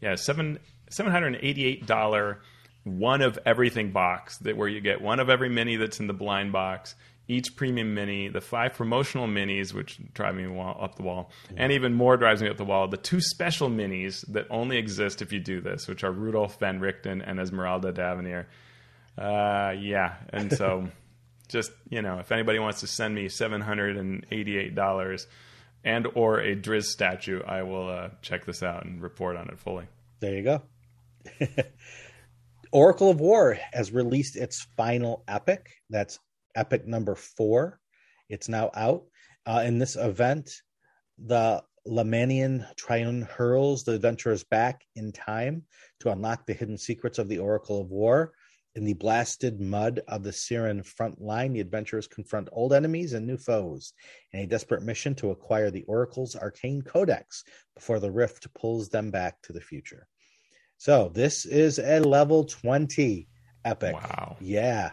yeah, 0.00 0.14
7 0.16 0.58
$788 0.90 2.36
one 2.84 3.20
of 3.20 3.36
everything 3.44 3.90
box 3.90 4.38
that 4.38 4.56
where 4.56 4.68
you 4.68 4.80
get 4.80 5.00
one 5.00 5.18
of 5.18 5.28
every 5.28 5.48
mini 5.48 5.74
that's 5.74 5.98
in 5.98 6.06
the 6.06 6.12
blind 6.12 6.52
box. 6.52 6.94
Each 7.28 7.56
premium 7.56 7.94
mini, 7.94 8.28
the 8.28 8.40
five 8.40 8.74
promotional 8.74 9.26
minis, 9.26 9.74
which 9.74 9.98
drive 10.12 10.34
me 10.34 10.44
up 10.44 10.94
the 10.96 11.02
wall, 11.02 11.30
and 11.56 11.72
even 11.72 11.92
more 11.92 12.16
drives 12.16 12.40
me 12.42 12.48
up 12.48 12.56
the 12.56 12.64
wall, 12.64 12.86
the 12.88 12.96
two 12.96 13.20
special 13.20 13.68
minis 13.68 14.24
that 14.28 14.46
only 14.50 14.76
exist 14.76 15.22
if 15.22 15.32
you 15.32 15.40
do 15.40 15.60
this, 15.60 15.88
which 15.88 16.04
are 16.04 16.12
Rudolph 16.12 16.58
Van 16.60 16.80
Richten 16.80 17.20
and 17.26 17.40
Esmeralda 17.40 17.92
d'Avenir. 17.92 18.46
Uh, 19.18 19.74
yeah, 19.78 20.16
and 20.30 20.52
so 20.52 20.88
just 21.48 21.72
you 21.88 22.02
know, 22.02 22.18
if 22.18 22.30
anybody 22.30 22.58
wants 22.58 22.80
to 22.80 22.86
send 22.86 23.14
me 23.14 23.28
seven 23.28 23.60
hundred 23.60 23.96
and 23.96 24.26
eighty-eight 24.30 24.74
dollars 24.74 25.26
and 25.84 26.06
or 26.14 26.40
a 26.40 26.54
Drizzt 26.54 26.86
statue, 26.86 27.42
I 27.42 27.62
will 27.62 27.88
uh, 27.88 28.08
check 28.22 28.44
this 28.44 28.62
out 28.62 28.84
and 28.84 29.02
report 29.02 29.36
on 29.36 29.48
it 29.48 29.58
fully. 29.58 29.86
There 30.20 30.34
you 30.34 30.42
go. 30.42 30.62
Oracle 32.72 33.10
of 33.10 33.20
War 33.20 33.58
has 33.72 33.92
released 33.92 34.36
its 34.36 34.66
final 34.76 35.22
epic. 35.28 35.70
That's 35.88 36.18
epic 36.56 36.86
number 36.86 37.14
four. 37.14 37.78
It's 38.28 38.48
now 38.48 38.70
out. 38.74 39.04
Uh, 39.46 39.62
in 39.64 39.78
this 39.78 39.96
event, 39.96 40.50
the 41.18 41.62
Lemanian 41.86 42.66
Triune 42.76 43.22
hurls 43.22 43.84
the 43.84 43.92
adventurers 43.92 44.42
back 44.42 44.84
in 44.96 45.12
time 45.12 45.62
to 46.00 46.10
unlock 46.10 46.46
the 46.46 46.54
hidden 46.54 46.76
secrets 46.78 47.18
of 47.18 47.28
the 47.28 47.38
Oracle 47.38 47.80
of 47.80 47.90
War. 47.90 48.32
In 48.74 48.84
the 48.84 48.94
blasted 48.94 49.58
mud 49.58 50.02
of 50.06 50.22
the 50.22 50.32
Cyran 50.32 50.84
front 50.84 51.20
line, 51.20 51.54
the 51.54 51.60
adventurers 51.60 52.06
confront 52.06 52.50
old 52.52 52.74
enemies 52.74 53.14
and 53.14 53.26
new 53.26 53.38
foes 53.38 53.94
in 54.32 54.40
a 54.40 54.46
desperate 54.46 54.82
mission 54.82 55.14
to 55.14 55.30
acquire 55.30 55.70
the 55.70 55.84
Oracle's 55.84 56.36
arcane 56.36 56.82
codex 56.82 57.44
before 57.74 58.00
the 58.00 58.10
rift 58.10 58.52
pulls 58.52 58.90
them 58.90 59.10
back 59.10 59.40
to 59.42 59.54
the 59.54 59.62
future. 59.62 60.06
So 60.76 61.10
this 61.14 61.46
is 61.46 61.78
a 61.78 62.00
level 62.00 62.44
20 62.44 63.28
epic. 63.64 63.94
Wow. 63.94 64.36
Yeah. 64.40 64.90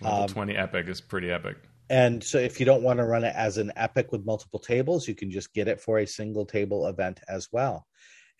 Level 0.00 0.22
um, 0.22 0.28
20 0.28 0.56
epic 0.56 0.88
is 0.88 1.00
pretty 1.00 1.30
epic. 1.30 1.56
And 1.90 2.24
so 2.24 2.38
if 2.38 2.58
you 2.58 2.66
don't 2.66 2.82
want 2.82 2.98
to 2.98 3.04
run 3.04 3.24
it 3.24 3.34
as 3.36 3.58
an 3.58 3.72
epic 3.76 4.10
with 4.10 4.24
multiple 4.24 4.58
tables, 4.58 5.06
you 5.06 5.14
can 5.14 5.30
just 5.30 5.52
get 5.52 5.68
it 5.68 5.80
for 5.80 5.98
a 5.98 6.06
single 6.06 6.46
table 6.46 6.86
event 6.86 7.20
as 7.28 7.48
well. 7.52 7.86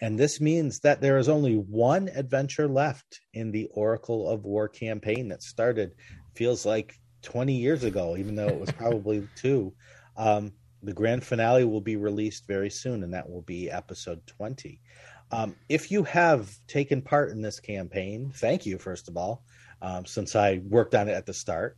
And 0.00 0.18
this 0.18 0.40
means 0.40 0.80
that 0.80 1.00
there 1.00 1.18
is 1.18 1.28
only 1.28 1.54
one 1.54 2.08
adventure 2.08 2.66
left 2.66 3.20
in 3.32 3.52
the 3.52 3.68
Oracle 3.72 4.28
of 4.28 4.44
War 4.44 4.68
campaign 4.68 5.28
that 5.28 5.42
started, 5.42 5.94
feels 6.34 6.66
like 6.66 6.98
20 7.22 7.54
years 7.54 7.84
ago, 7.84 8.16
even 8.16 8.34
though 8.34 8.48
it 8.48 8.58
was 8.58 8.72
probably 8.78 9.28
two. 9.36 9.72
Um, 10.16 10.52
the 10.82 10.92
grand 10.92 11.24
finale 11.24 11.64
will 11.64 11.80
be 11.80 11.96
released 11.96 12.46
very 12.46 12.70
soon, 12.70 13.02
and 13.02 13.14
that 13.14 13.28
will 13.28 13.42
be 13.42 13.70
episode 13.70 14.26
20. 14.26 14.80
Um, 15.30 15.56
if 15.68 15.90
you 15.90 16.02
have 16.04 16.54
taken 16.66 17.00
part 17.00 17.30
in 17.30 17.40
this 17.40 17.60
campaign, 17.60 18.30
thank 18.34 18.66
you, 18.66 18.78
first 18.78 19.08
of 19.08 19.16
all, 19.16 19.44
um, 19.84 20.06
since 20.06 20.34
I 20.34 20.62
worked 20.64 20.94
on 20.94 21.08
it 21.08 21.12
at 21.12 21.26
the 21.26 21.34
start. 21.34 21.76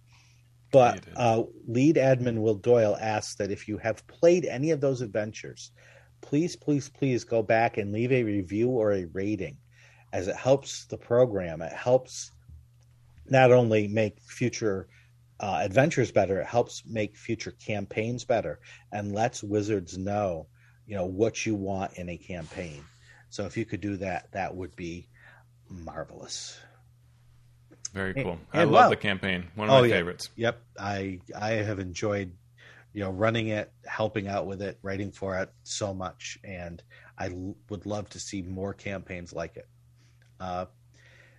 But 0.71 1.05
uh, 1.17 1.43
lead 1.67 1.97
admin 1.97 2.41
Will 2.41 2.55
Doyle 2.55 2.97
asks 3.01 3.37
that 3.37 3.51
if 3.51 3.69
you 3.69 3.79
have 3.79 4.07
played 4.07 4.45
any 4.45 4.71
of 4.71 4.81
those 4.81 5.01
adventures, 5.01 5.73
please, 6.21 6.57
please, 6.57 6.89
please 6.89 7.25
go 7.25 7.43
back 7.43 7.79
and 7.79 7.93
leave 7.93 8.13
a 8.13 8.23
review 8.23 8.69
or 8.69 8.93
a 8.93 9.07
rating, 9.07 9.59
as 10.13 10.29
it 10.29 10.37
helps 10.37 10.87
the 10.87 10.99
program. 10.99 11.63
It 11.63 11.73
helps 11.73 12.31
not 13.29 13.53
only 13.53 13.89
make 13.89 14.21
future 14.21 14.89
uh, 15.41 15.61
adventures 15.63 16.13
better, 16.13 16.41
it 16.41 16.47
helps 16.47 16.83
make 16.87 17.17
future 17.17 17.53
campaigns 17.53 18.25
better, 18.25 18.61
and 18.93 19.15
lets 19.15 19.43
wizards 19.43 19.99
know, 19.99 20.47
you 20.87 20.97
know, 20.97 21.07
what 21.07 21.45
you 21.45 21.55
want 21.55 21.95
in 21.95 22.09
a 22.09 22.17
campaign. 22.17 22.83
So 23.31 23.45
if 23.45 23.57
you 23.57 23.65
could 23.65 23.81
do 23.81 23.97
that, 23.99 24.33
that 24.33 24.55
would 24.55 24.75
be 24.77 25.09
marvelous. 25.69 26.59
Very 27.97 28.13
cool. 28.13 28.39
And, 28.53 28.61
I 28.61 28.65
love 28.65 28.73
well, 28.73 28.91
the 28.91 28.97
campaign. 28.97 29.47
One 29.55 29.71
of 29.71 29.75
oh, 29.75 29.81
my 29.81 29.87
yeah. 29.87 29.95
favorites. 29.95 30.29
Yep. 30.37 30.61
I 30.79 31.19
I 31.35 31.53
have 31.53 31.79
enjoyed 31.79 32.31
you 32.93 33.03
know 33.03 33.11
running 33.11 33.49
it, 33.49 33.73
helping 33.87 34.29
out 34.29 34.47
with 34.47 34.61
it, 34.61 34.79
writing 34.83 35.11
for 35.11 35.39
it 35.39 35.51
so 35.63 35.95
much 35.95 36.39
and 36.45 36.83
I 37.19 37.29
l- 37.29 37.57
would 37.71 37.87
love 37.87 38.11
to 38.11 38.21
see 38.21 38.43
more 38.43 38.75
campaigns 38.75 39.33
like 39.33 39.57
it. 39.57 39.67
Uh, 40.39 40.67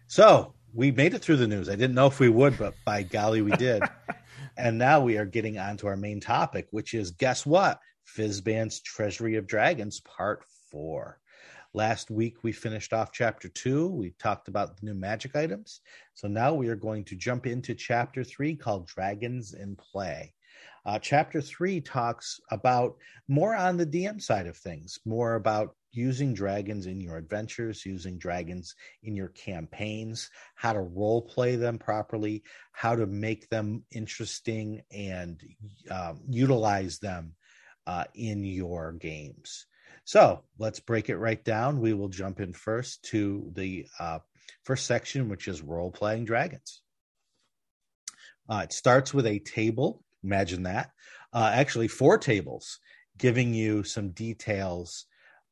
so, 0.08 0.54
we 0.74 0.92
made 0.92 1.14
it 1.14 1.20
through 1.20 1.38
the 1.38 1.48
news. 1.48 1.70
I 1.70 1.76
didn't 1.76 1.96
know 1.96 2.08
if 2.08 2.20
we 2.20 2.30
would, 2.30 2.58
but 2.58 2.74
by 2.86 3.04
golly 3.04 3.44
we 3.44 3.52
did. 3.52 3.84
and 4.58 4.80
now 4.80 5.00
we 5.00 5.18
are 5.18 5.26
getting 5.26 5.60
on 5.60 5.78
to 5.78 5.88
our 5.88 5.98
main 5.98 6.20
topic, 6.20 6.68
which 6.72 6.94
is 6.96 7.12
guess 7.12 7.46
what? 7.46 7.80
Fizban's 8.08 8.80
Treasury 8.80 9.36
of 9.36 9.46
Dragons 9.46 10.00
Part 10.00 10.44
4. 10.72 11.20
Last 11.74 12.10
week 12.10 12.44
we 12.44 12.52
finished 12.52 12.94
off 12.94 13.12
chapter 13.12 13.50
two. 13.50 13.88
We 13.88 14.12
talked 14.20 14.48
about 14.48 14.78
the 14.78 14.86
new 14.86 14.94
magic 14.94 15.36
items. 15.36 15.82
So 16.14 16.28
now 16.28 16.54
we 16.54 16.70
are 16.70 16.76
going 16.76 17.04
to 17.06 17.16
jump 17.16 17.46
into 17.46 17.76
chapter 17.76 18.24
three 18.24 18.56
called 18.56 18.88
Dragons 18.88 19.54
in 19.54 19.76
Play. 19.76 20.34
Uh, 20.86 20.98
chapter 21.00 21.42
three 21.42 21.82
talks 21.82 22.40
about 22.50 22.96
more 23.28 23.54
on 23.54 23.76
the 23.76 23.86
DM 23.86 24.22
side 24.22 24.48
of 24.48 24.56
things, 24.56 25.00
more 25.06 25.36
about 25.36 25.76
using 25.92 26.34
dragons 26.34 26.86
in 26.86 27.02
your 27.02 27.18
adventures, 27.18 27.86
using 27.86 28.18
dragons 28.18 28.76
in 29.04 29.16
your 29.16 29.30
campaigns, 29.30 30.30
how 30.56 30.72
to 30.72 30.80
role 30.80 31.22
play 31.22 31.56
them 31.56 31.78
properly, 31.78 32.44
how 32.72 32.96
to 32.96 33.06
make 33.06 33.50
them 33.50 33.84
interesting 33.92 34.82
and 34.92 35.42
um, 35.92 36.22
utilize 36.30 37.00
them 37.00 37.34
uh, 37.88 38.06
in 38.14 38.44
your 38.44 38.94
games. 38.94 39.66
So 40.08 40.46
let's 40.58 40.80
break 40.80 41.10
it 41.10 41.18
right 41.18 41.44
down. 41.44 41.82
We 41.82 41.94
will 41.94 42.08
jump 42.08 42.40
in 42.40 42.54
first 42.54 43.04
to 43.10 43.52
the 43.54 43.88
uh, 44.00 44.20
first 44.64 44.86
section, 44.86 45.28
which 45.28 45.50
is 45.50 45.62
role 45.62 45.92
playing 45.92 46.24
dragons. 46.24 46.82
Uh, 48.48 48.62
it 48.64 48.72
starts 48.72 49.14
with 49.14 49.28
a 49.28 49.40
table. 49.40 50.02
Imagine 50.24 50.64
that. 50.64 50.92
Uh, 51.34 51.52
actually, 51.54 51.90
four 51.90 52.18
tables 52.18 52.80
giving 53.18 53.54
you 53.54 53.84
some 53.84 54.12
details 54.12 55.08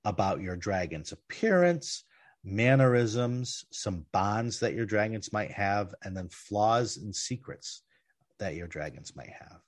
about 0.05 0.39
your 0.39 0.55
dragon's 0.55 1.11
appearance, 1.11 2.05
mannerisms, 2.45 3.65
some 3.73 4.05
bonds 4.13 4.61
that 4.61 4.73
your 4.73 4.85
dragons 4.85 5.33
might 5.33 5.51
have, 5.51 5.93
and 6.01 6.15
then 6.15 6.29
flaws 6.29 6.95
and 6.95 7.13
secrets 7.13 7.81
that 8.39 8.55
your 8.55 8.67
dragons 8.67 9.17
might 9.17 9.33
have. 9.37 9.59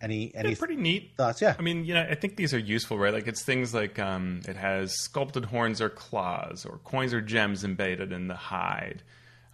Any 0.00 0.34
any 0.34 0.54
pretty 0.54 0.76
neat 0.76 1.12
thoughts? 1.16 1.40
Yeah, 1.40 1.54
I 1.58 1.62
mean, 1.62 1.84
you 1.84 1.94
know, 1.94 2.02
I 2.02 2.14
think 2.14 2.36
these 2.36 2.52
are 2.52 2.58
useful, 2.58 2.98
right? 2.98 3.14
Like 3.14 3.26
it's 3.26 3.42
things 3.42 3.72
like 3.72 3.98
um, 3.98 4.40
it 4.46 4.56
has 4.56 4.92
sculpted 5.00 5.46
horns 5.46 5.80
or 5.80 5.88
claws, 5.88 6.66
or 6.66 6.78
coins 6.78 7.14
or 7.14 7.20
gems 7.20 7.64
embedded 7.64 8.12
in 8.12 8.28
the 8.28 8.34
hide. 8.34 9.02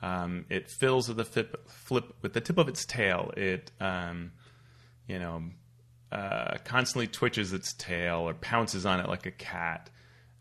Um, 0.03 0.46
it 0.48 0.70
fills 0.70 1.09
with 1.09 1.18
the 1.18 1.24
flip, 1.24 1.68
flip, 1.68 2.14
with 2.22 2.33
the 2.33 2.40
tip 2.40 2.59
of 2.59 2.68
its 2.68 2.85
tail. 2.85 3.33
It 3.37 3.70
um, 3.81 4.33
you 5.07 5.18
know 5.18 5.44
uh, 6.11 6.57
constantly 6.64 7.07
twitches 7.07 7.53
its 7.53 7.72
tail 7.74 8.29
or 8.29 8.35
pounces 8.35 8.87
on 8.87 9.00
it 9.00 9.09
like 9.09 9.26
a 9.26 9.31
cat. 9.31 9.90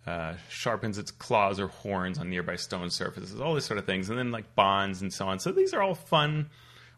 Uh, 0.07 0.33
sharpens 0.49 0.97
its 0.97 1.11
claws 1.11 1.59
or 1.59 1.67
horns 1.67 2.17
on 2.17 2.29
nearby 2.29 2.55
stone 2.55 2.89
surfaces, 2.89 3.39
all 3.39 3.53
these 3.53 3.65
sort 3.65 3.77
of 3.77 3.85
things, 3.85 4.09
and 4.09 4.17
then 4.17 4.31
like 4.31 4.55
bonds 4.55 5.01
and 5.01 5.13
so 5.13 5.27
on. 5.27 5.39
So 5.39 5.51
these 5.51 5.73
are 5.73 5.83
all 5.83 5.93
fun 5.93 6.49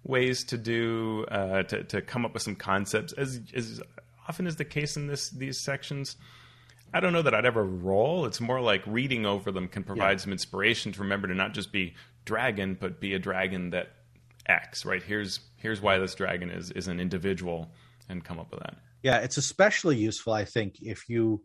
ways 0.03 0.43
to 0.45 0.57
do 0.57 1.25
uh, 1.29 1.63
to 1.63 1.83
to 1.83 2.01
come 2.01 2.25
up 2.25 2.33
with 2.33 2.43
some 2.43 2.55
concepts 2.55 3.13
as 3.13 3.39
as 3.53 3.81
often 4.27 4.47
is 4.47 4.55
the 4.55 4.65
case 4.65 4.97
in 4.97 5.07
this 5.07 5.29
these 5.29 5.59
sections. 5.59 6.15
I 6.93 6.99
don't 6.99 7.13
know 7.13 7.21
that 7.21 7.33
I'd 7.33 7.45
ever 7.45 7.63
roll. 7.63 8.25
It's 8.25 8.41
more 8.41 8.59
like 8.59 8.85
reading 8.85 9.25
over 9.25 9.51
them 9.51 9.69
can 9.69 9.83
provide 9.83 10.11
yeah. 10.11 10.17
some 10.17 10.31
inspiration 10.33 10.91
to 10.91 11.01
remember 11.01 11.27
to 11.27 11.33
not 11.33 11.53
just 11.53 11.71
be 11.71 11.93
dragon, 12.25 12.77
but 12.79 12.99
be 12.99 13.13
a 13.13 13.19
dragon 13.19 13.69
that 13.69 13.91
acts. 14.47 14.85
Right 14.85 15.01
here's 15.01 15.39
here's 15.57 15.81
why 15.81 15.99
this 15.99 16.15
dragon 16.15 16.49
is 16.49 16.71
is 16.71 16.87
an 16.87 16.99
individual, 16.99 17.71
and 18.09 18.23
come 18.23 18.39
up 18.39 18.51
with 18.51 18.59
that. 18.61 18.75
Yeah, 19.03 19.17
it's 19.17 19.37
especially 19.37 19.97
useful, 19.97 20.33
I 20.33 20.45
think, 20.45 20.75
if 20.81 21.09
you 21.09 21.41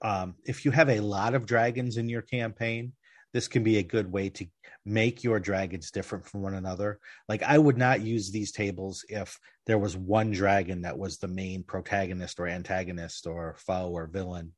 um, 0.00 0.34
if 0.44 0.64
you 0.64 0.70
have 0.70 0.88
a 0.88 1.00
lot 1.00 1.34
of 1.34 1.46
dragons 1.46 1.96
in 1.96 2.08
your 2.08 2.22
campaign 2.22 2.92
this 3.32 3.48
can 3.48 3.62
be 3.62 3.78
a 3.78 3.82
good 3.82 4.10
way 4.10 4.28
to 4.30 4.46
make 4.84 5.22
your 5.22 5.40
dragons 5.40 5.90
different 5.90 6.26
from 6.26 6.42
one 6.42 6.54
another. 6.54 6.98
Like 7.28 7.42
I 7.42 7.58
would 7.58 7.78
not 7.78 8.00
use 8.00 8.30
these 8.30 8.52
tables 8.52 9.04
if 9.08 9.38
there 9.66 9.78
was 9.78 9.96
one 9.96 10.32
dragon 10.32 10.82
that 10.82 10.98
was 10.98 11.18
the 11.18 11.28
main 11.28 11.62
protagonist 11.62 12.40
or 12.40 12.48
antagonist 12.48 13.26
or 13.26 13.56
foe 13.58 13.90
or 13.90 14.06
villain. 14.06 14.52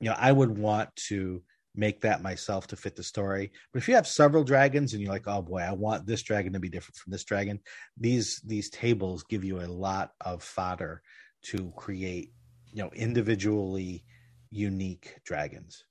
You 0.00 0.10
know, 0.10 0.16
I 0.18 0.32
would 0.32 0.58
want 0.58 0.94
to 1.08 1.42
make 1.74 2.00
that 2.02 2.22
myself 2.22 2.66
to 2.66 2.76
fit 2.76 2.96
the 2.96 3.02
story. 3.02 3.50
But 3.72 3.78
if 3.78 3.88
you 3.88 3.94
have 3.94 4.06
several 4.06 4.44
dragons 4.44 4.92
and 4.92 5.02
you're 5.02 5.12
like, 5.12 5.28
oh 5.28 5.42
boy, 5.42 5.60
I 5.60 5.72
want 5.72 6.06
this 6.06 6.22
dragon 6.22 6.52
to 6.52 6.60
be 6.60 6.68
different 6.68 6.96
from 6.96 7.12
this 7.12 7.24
dragon, 7.24 7.60
these 7.96 8.40
these 8.44 8.68
tables 8.68 9.22
give 9.22 9.44
you 9.44 9.60
a 9.60 9.66
lot 9.66 10.12
of 10.20 10.42
fodder 10.42 11.02
to 11.44 11.72
create, 11.76 12.32
you 12.72 12.82
know, 12.82 12.90
individually 12.94 14.04
unique 14.50 15.16
dragons. 15.24 15.84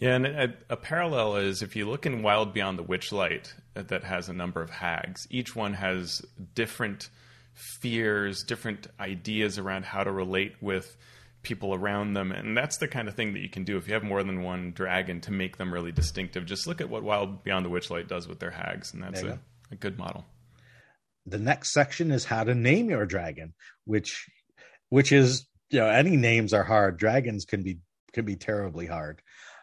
Yeah, 0.00 0.14
and 0.16 0.26
a, 0.26 0.54
a, 0.70 0.76
parallel 0.76 1.36
is 1.36 1.60
if 1.60 1.76
you 1.76 1.88
look 1.88 2.06
in 2.06 2.22
Wild 2.22 2.54
Beyond 2.54 2.78
the 2.78 2.84
Witchlight, 2.84 3.52
uh, 3.76 3.82
that 3.82 4.02
has 4.02 4.30
a 4.30 4.32
number 4.32 4.62
of 4.62 4.70
hags. 4.70 5.26
Each 5.30 5.54
one 5.54 5.74
has 5.74 6.22
different 6.54 7.10
fears, 7.52 8.42
different 8.42 8.86
ideas 8.98 9.58
around 9.58 9.84
how 9.84 10.02
to 10.02 10.10
relate 10.10 10.54
with 10.62 10.96
people 11.42 11.74
around 11.74 12.14
them, 12.14 12.32
and 12.32 12.56
that's 12.56 12.78
the 12.78 12.88
kind 12.88 13.08
of 13.08 13.14
thing 13.14 13.34
that 13.34 13.40
you 13.40 13.50
can 13.50 13.64
do 13.64 13.76
if 13.76 13.88
you 13.88 13.92
have 13.92 14.02
more 14.02 14.22
than 14.22 14.42
one 14.42 14.72
dragon 14.72 15.20
to 15.22 15.30
make 15.30 15.58
them 15.58 15.72
really 15.72 15.92
distinctive. 15.92 16.46
Just 16.46 16.66
look 16.66 16.80
at 16.80 16.88
what 16.88 17.02
Wild 17.02 17.44
Beyond 17.44 17.66
the 17.66 17.70
Witchlight 17.70 18.08
does 18.08 18.26
with 18.26 18.38
their 18.40 18.50
hags, 18.50 18.94
and 18.94 19.02
that's 19.02 19.22
a, 19.22 19.38
a 19.70 19.76
good 19.76 19.98
model. 19.98 20.24
the 21.26 21.38
next 21.38 21.74
section 21.74 22.10
is 22.10 22.24
how 22.24 22.42
to 22.42 22.54
name 22.54 22.88
your 22.88 23.04
dragon, 23.04 23.52
which 23.84 24.30
which 24.88 25.12
is 25.12 25.46
you 25.68 25.80
know 25.80 25.88
any 25.90 26.16
names 26.16 26.54
are 26.54 26.64
hard. 26.64 26.96
Dragons 26.96 27.44
can 27.44 27.62
be 27.62 27.80
can 28.14 28.24
be 28.24 28.36
terribly 28.36 28.86
hard. 28.86 29.20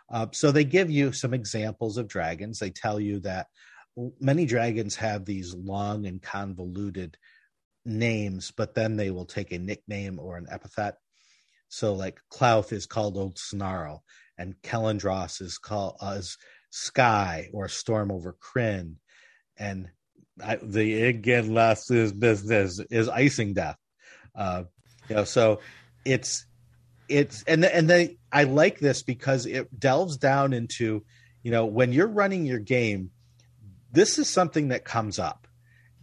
Uh, 0.10 0.28
so 0.32 0.52
they 0.52 0.64
give 0.64 0.90
you 0.90 1.12
some 1.12 1.34
examples 1.34 1.98
of 1.98 2.08
dragons. 2.08 2.60
They 2.60 2.70
tell 2.70 3.00
you 3.00 3.20
that 3.22 3.48
many 4.20 4.46
dragons 4.46 4.96
have 4.96 5.26
these 5.26 5.54
long 5.54 6.06
and 6.06 6.22
convoluted 6.22 7.18
names, 7.86 8.52
but 8.56 8.76
then 8.76 8.96
they 8.96 9.12
will 9.12 9.26
take 9.26 9.52
a 9.52 9.60
nickname 9.60 10.20
or 10.20 10.38
an 10.38 10.48
epithet. 10.50 10.96
So, 11.70 11.94
like 11.94 12.20
Klauth 12.32 12.72
is 12.72 12.86
called 12.86 13.18
Old 13.18 13.38
Snarl, 13.38 14.04
and 14.38 14.56
Khellendros 14.64 15.42
is 15.42 15.58
called 15.58 15.98
uh, 16.02 16.16
is 16.20 16.38
Skie 16.72 17.50
or 17.54 17.68
Storm 17.68 18.12
over 18.12 18.34
Krynn, 18.34 18.96
and 19.58 19.90
I, 20.42 20.58
the 20.62 21.04
again 21.04 21.54
last 21.54 21.92
is 21.92 22.14
business 22.14 22.80
is 22.90 23.10
Icingdeath. 23.10 23.76
Uh, 24.34 24.64
you 25.10 25.16
know, 25.16 25.24
so 25.26 25.60
it's 26.06 26.46
it's 27.10 27.44
and 27.44 27.64
and 27.66 27.90
they 27.90 28.18
I 28.32 28.44
like 28.44 28.80
this 28.80 29.04
because 29.04 29.46
it 29.46 29.80
delves 29.80 30.18
down 30.18 30.54
into 30.54 31.04
you 31.44 31.52
know 31.52 31.66
when 31.66 31.94
you're 31.94 32.08
running 32.08 32.46
your 32.46 32.60
game, 32.60 33.12
this 33.92 34.18
is 34.18 34.30
something 34.30 34.70
that 34.70 34.86
comes 34.86 35.20
up. 35.20 35.48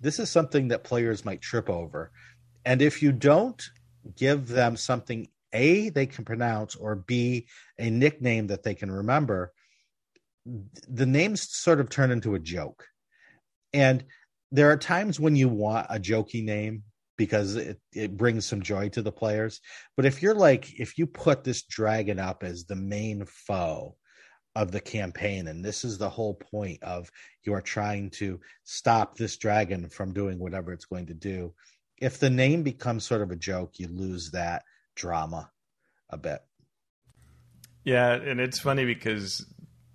This 0.00 0.18
is 0.18 0.30
something 0.30 0.68
that 0.68 0.84
players 0.84 1.24
might 1.24 1.40
trip 1.40 1.68
over, 1.68 2.10
and 2.64 2.82
if 2.82 3.02
you 3.02 3.12
don't 3.12 3.62
give 4.16 4.48
them 4.48 4.76
something 4.76 5.28
a 5.52 5.88
they 5.88 6.06
can 6.06 6.24
pronounce 6.24 6.74
or 6.74 6.94
b 6.94 7.46
a 7.78 7.90
nickname 7.90 8.48
that 8.48 8.62
they 8.62 8.74
can 8.74 8.90
remember, 8.90 9.52
the 10.44 11.06
names 11.06 11.46
sort 11.50 11.80
of 11.80 11.88
turn 11.88 12.10
into 12.10 12.34
a 12.34 12.40
joke, 12.40 12.86
and 13.72 14.04
there 14.50 14.70
are 14.70 14.76
times 14.76 15.18
when 15.18 15.36
you 15.36 15.48
want 15.48 15.86
a 15.90 15.98
jokey 15.98 16.44
name 16.44 16.84
because 17.16 17.56
it, 17.56 17.80
it 17.92 18.16
brings 18.16 18.46
some 18.46 18.62
joy 18.62 18.88
to 18.90 19.02
the 19.02 19.12
players. 19.12 19.60
But 19.96 20.06
if 20.06 20.22
you're 20.22 20.34
like, 20.34 20.78
if 20.78 20.98
you 20.98 21.06
put 21.06 21.44
this 21.44 21.62
dragon 21.62 22.18
up 22.18 22.42
as 22.42 22.64
the 22.64 22.76
main 22.76 23.24
foe 23.26 23.96
of 24.56 24.70
the 24.70 24.80
campaign, 24.80 25.48
and 25.48 25.64
this 25.64 25.84
is 25.84 25.98
the 25.98 26.10
whole 26.10 26.34
point 26.34 26.82
of 26.82 27.10
you 27.42 27.54
are 27.54 27.62
trying 27.62 28.10
to 28.10 28.40
stop 28.64 29.16
this 29.16 29.36
dragon 29.36 29.88
from 29.88 30.12
doing 30.12 30.38
whatever 30.38 30.72
it's 30.72 30.86
going 30.86 31.06
to 31.06 31.14
do. 31.14 31.52
If 31.98 32.18
the 32.18 32.30
name 32.30 32.62
becomes 32.62 33.04
sort 33.04 33.22
of 33.22 33.30
a 33.30 33.36
joke, 33.36 33.78
you 33.78 33.88
lose 33.88 34.30
that 34.32 34.64
drama 34.94 35.50
a 36.10 36.16
bit. 36.16 36.40
Yeah, 37.84 38.12
and 38.12 38.40
it's 38.40 38.58
funny 38.58 38.84
because 38.84 39.44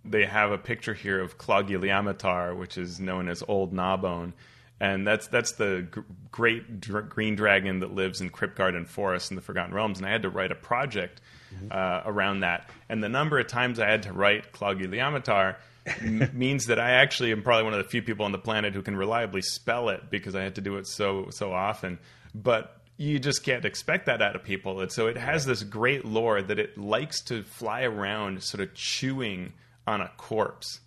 they 0.05 0.25
have 0.25 0.51
a 0.51 0.57
picture 0.57 0.93
here 0.93 1.19
of 1.19 1.37
Claugiyliamatar, 1.37 2.57
which 2.57 2.77
is 2.77 2.99
known 2.99 3.27
as 3.27 3.43
Old 3.47 3.73
Gnawbone, 3.73 4.33
and 4.79 5.05
that's 5.05 5.27
that's 5.27 5.53
the 5.53 5.87
g- 5.93 6.01
great 6.31 6.79
dr- 6.79 7.09
green 7.09 7.35
dragon 7.35 7.79
that 7.79 7.93
lives 7.93 8.21
in 8.21 8.29
Kryptgarden 8.29 8.87
Forest 8.87 9.31
in 9.31 9.35
the 9.35 9.41
Forgotten 9.41 9.73
Realms. 9.73 9.99
And 9.99 10.07
I 10.07 10.11
had 10.11 10.23
to 10.23 10.29
write 10.29 10.51
a 10.51 10.55
project 10.55 11.21
mm-hmm. 11.53 11.67
uh, 11.71 12.01
around 12.05 12.41
that, 12.41 12.69
and 12.87 13.03
the 13.03 13.09
number 13.09 13.39
of 13.39 13.47
times 13.47 13.79
I 13.79 13.89
had 13.89 14.03
to 14.03 14.13
write 14.13 14.53
Claugiyliamatar 14.53 15.55
m- 16.01 16.29
means 16.33 16.67
that 16.67 16.79
I 16.79 16.91
actually 16.91 17.31
am 17.31 17.43
probably 17.43 17.63
one 17.63 17.73
of 17.73 17.83
the 17.83 17.89
few 17.89 18.01
people 18.01 18.25
on 18.25 18.31
the 18.31 18.37
planet 18.37 18.73
who 18.73 18.81
can 18.81 18.95
reliably 18.95 19.41
spell 19.41 19.89
it 19.89 20.09
because 20.09 20.35
I 20.35 20.43
had 20.43 20.55
to 20.55 20.61
do 20.61 20.77
it 20.77 20.87
so 20.87 21.27
so 21.31 21.51
often. 21.51 21.99
But 22.33 22.79
you 22.99 23.17
just 23.17 23.43
can't 23.43 23.63
expect 23.63 24.07
that 24.07 24.21
out 24.21 24.35
of 24.35 24.43
people. 24.43 24.81
And 24.81 24.91
so 24.91 25.07
it 25.07 25.15
has 25.15 25.45
this 25.45 25.63
great 25.63 26.03
lore 26.03 26.41
that 26.41 26.59
it 26.59 26.77
likes 26.77 27.21
to 27.23 27.43
fly 27.43 27.83
around, 27.83 28.43
sort 28.43 28.61
of 28.61 28.73
chewing 28.73 29.53
on 29.87 30.01
a 30.01 30.11
corpse. 30.17 30.81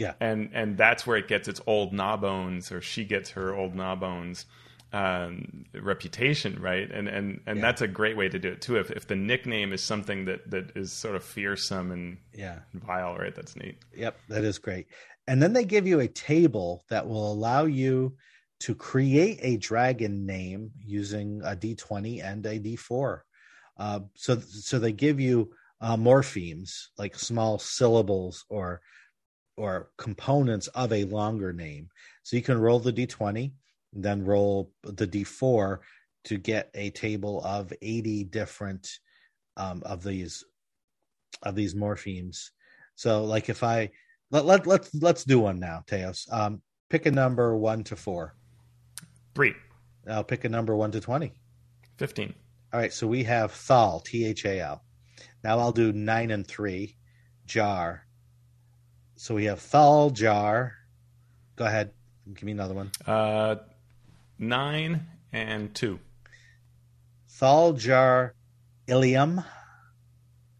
Yeah. 0.00 0.14
And 0.18 0.48
and 0.54 0.78
that's 0.78 1.06
where 1.06 1.18
it 1.18 1.28
gets 1.28 1.46
its 1.46 1.60
old 1.66 1.92
gnawbones, 1.92 2.72
or 2.72 2.80
she 2.80 3.04
gets 3.04 3.28
her 3.30 3.54
old 3.54 3.74
gnawbones 3.74 4.46
um, 4.94 5.66
reputation, 5.74 6.58
right? 6.58 6.90
And 6.90 7.06
and 7.06 7.38
and 7.46 7.58
yeah. 7.58 7.62
that's 7.62 7.82
a 7.82 7.86
great 7.86 8.16
way 8.16 8.30
to 8.30 8.38
do 8.38 8.48
it 8.48 8.62
too. 8.62 8.78
If 8.78 8.90
if 8.90 9.06
the 9.06 9.14
nickname 9.14 9.74
is 9.74 9.82
something 9.82 10.24
that 10.24 10.50
that 10.50 10.74
is 10.74 10.90
sort 10.90 11.16
of 11.16 11.22
fearsome 11.22 11.90
and 11.92 12.16
yeah 12.32 12.60
vile, 12.72 13.14
right? 13.14 13.34
That's 13.34 13.56
neat. 13.56 13.76
Yep, 13.94 14.18
that 14.30 14.42
is 14.42 14.56
great. 14.58 14.86
And 15.28 15.42
then 15.42 15.52
they 15.52 15.66
give 15.66 15.86
you 15.86 16.00
a 16.00 16.08
table 16.08 16.82
that 16.88 17.06
will 17.06 17.30
allow 17.30 17.66
you 17.66 18.16
to 18.60 18.74
create 18.74 19.38
a 19.42 19.58
dragon 19.58 20.24
name 20.24 20.70
using 20.82 21.42
a 21.44 21.54
d20 21.54 22.24
and 22.24 22.46
a 22.46 22.58
d4. 22.58 23.20
Uh, 23.76 24.00
so 24.14 24.40
so 24.40 24.78
they 24.78 24.92
give 24.92 25.20
you 25.20 25.50
uh, 25.82 25.96
morphemes 25.96 26.86
like 26.96 27.14
small 27.14 27.58
syllables 27.58 28.46
or 28.48 28.80
or 29.60 29.90
components 29.98 30.68
of 30.68 30.90
a 30.92 31.04
longer 31.04 31.52
name. 31.52 31.88
So 32.22 32.36
you 32.36 32.42
can 32.42 32.58
roll 32.58 32.80
the 32.80 32.92
d20, 32.92 33.52
then 33.92 34.24
roll 34.24 34.72
the 34.82 35.06
d4 35.06 35.78
to 36.24 36.38
get 36.38 36.70
a 36.74 36.90
table 36.90 37.42
of 37.44 37.72
80 37.82 38.24
different 38.24 38.88
um, 39.58 39.82
of 39.84 40.02
these 40.02 40.44
of 41.42 41.54
these 41.54 41.74
morphemes. 41.74 42.50
So 42.94 43.24
like 43.24 43.50
if 43.50 43.62
I 43.62 43.90
let, 44.30 44.46
let 44.46 44.66
let's 44.66 44.94
let's 44.94 45.24
do 45.24 45.40
one 45.40 45.60
now, 45.60 45.82
Teos. 45.86 46.26
Um, 46.30 46.62
pick 46.88 47.06
a 47.06 47.10
number 47.10 47.56
one 47.56 47.84
to 47.84 47.96
four. 47.96 48.34
Three. 49.34 49.54
I'll 50.08 50.24
pick 50.24 50.44
a 50.44 50.48
number 50.48 50.74
one 50.74 50.90
to 50.92 51.00
twenty. 51.00 51.32
Fifteen. 51.98 52.34
All 52.72 52.80
right, 52.80 52.92
so 52.92 53.06
we 53.06 53.24
have 53.24 53.52
Thal, 53.52 54.00
T 54.00 54.24
H 54.24 54.44
A 54.46 54.60
L. 54.60 54.84
Now 55.44 55.58
I'll 55.58 55.72
do 55.72 55.92
nine 55.92 56.30
and 56.30 56.46
three, 56.46 56.96
jar. 57.46 58.06
So 59.20 59.34
we 59.34 59.44
have 59.44 59.60
Thal, 59.60 60.08
jar. 60.08 60.76
Go 61.54 61.66
ahead, 61.66 61.92
give 62.32 62.42
me 62.42 62.52
another 62.52 62.72
one. 62.72 62.90
Uh, 63.06 63.56
nine 64.38 65.08
and 65.30 65.74
two. 65.74 66.00
Thal, 67.28 67.74
jar, 67.74 68.34
Ilium, 68.86 69.44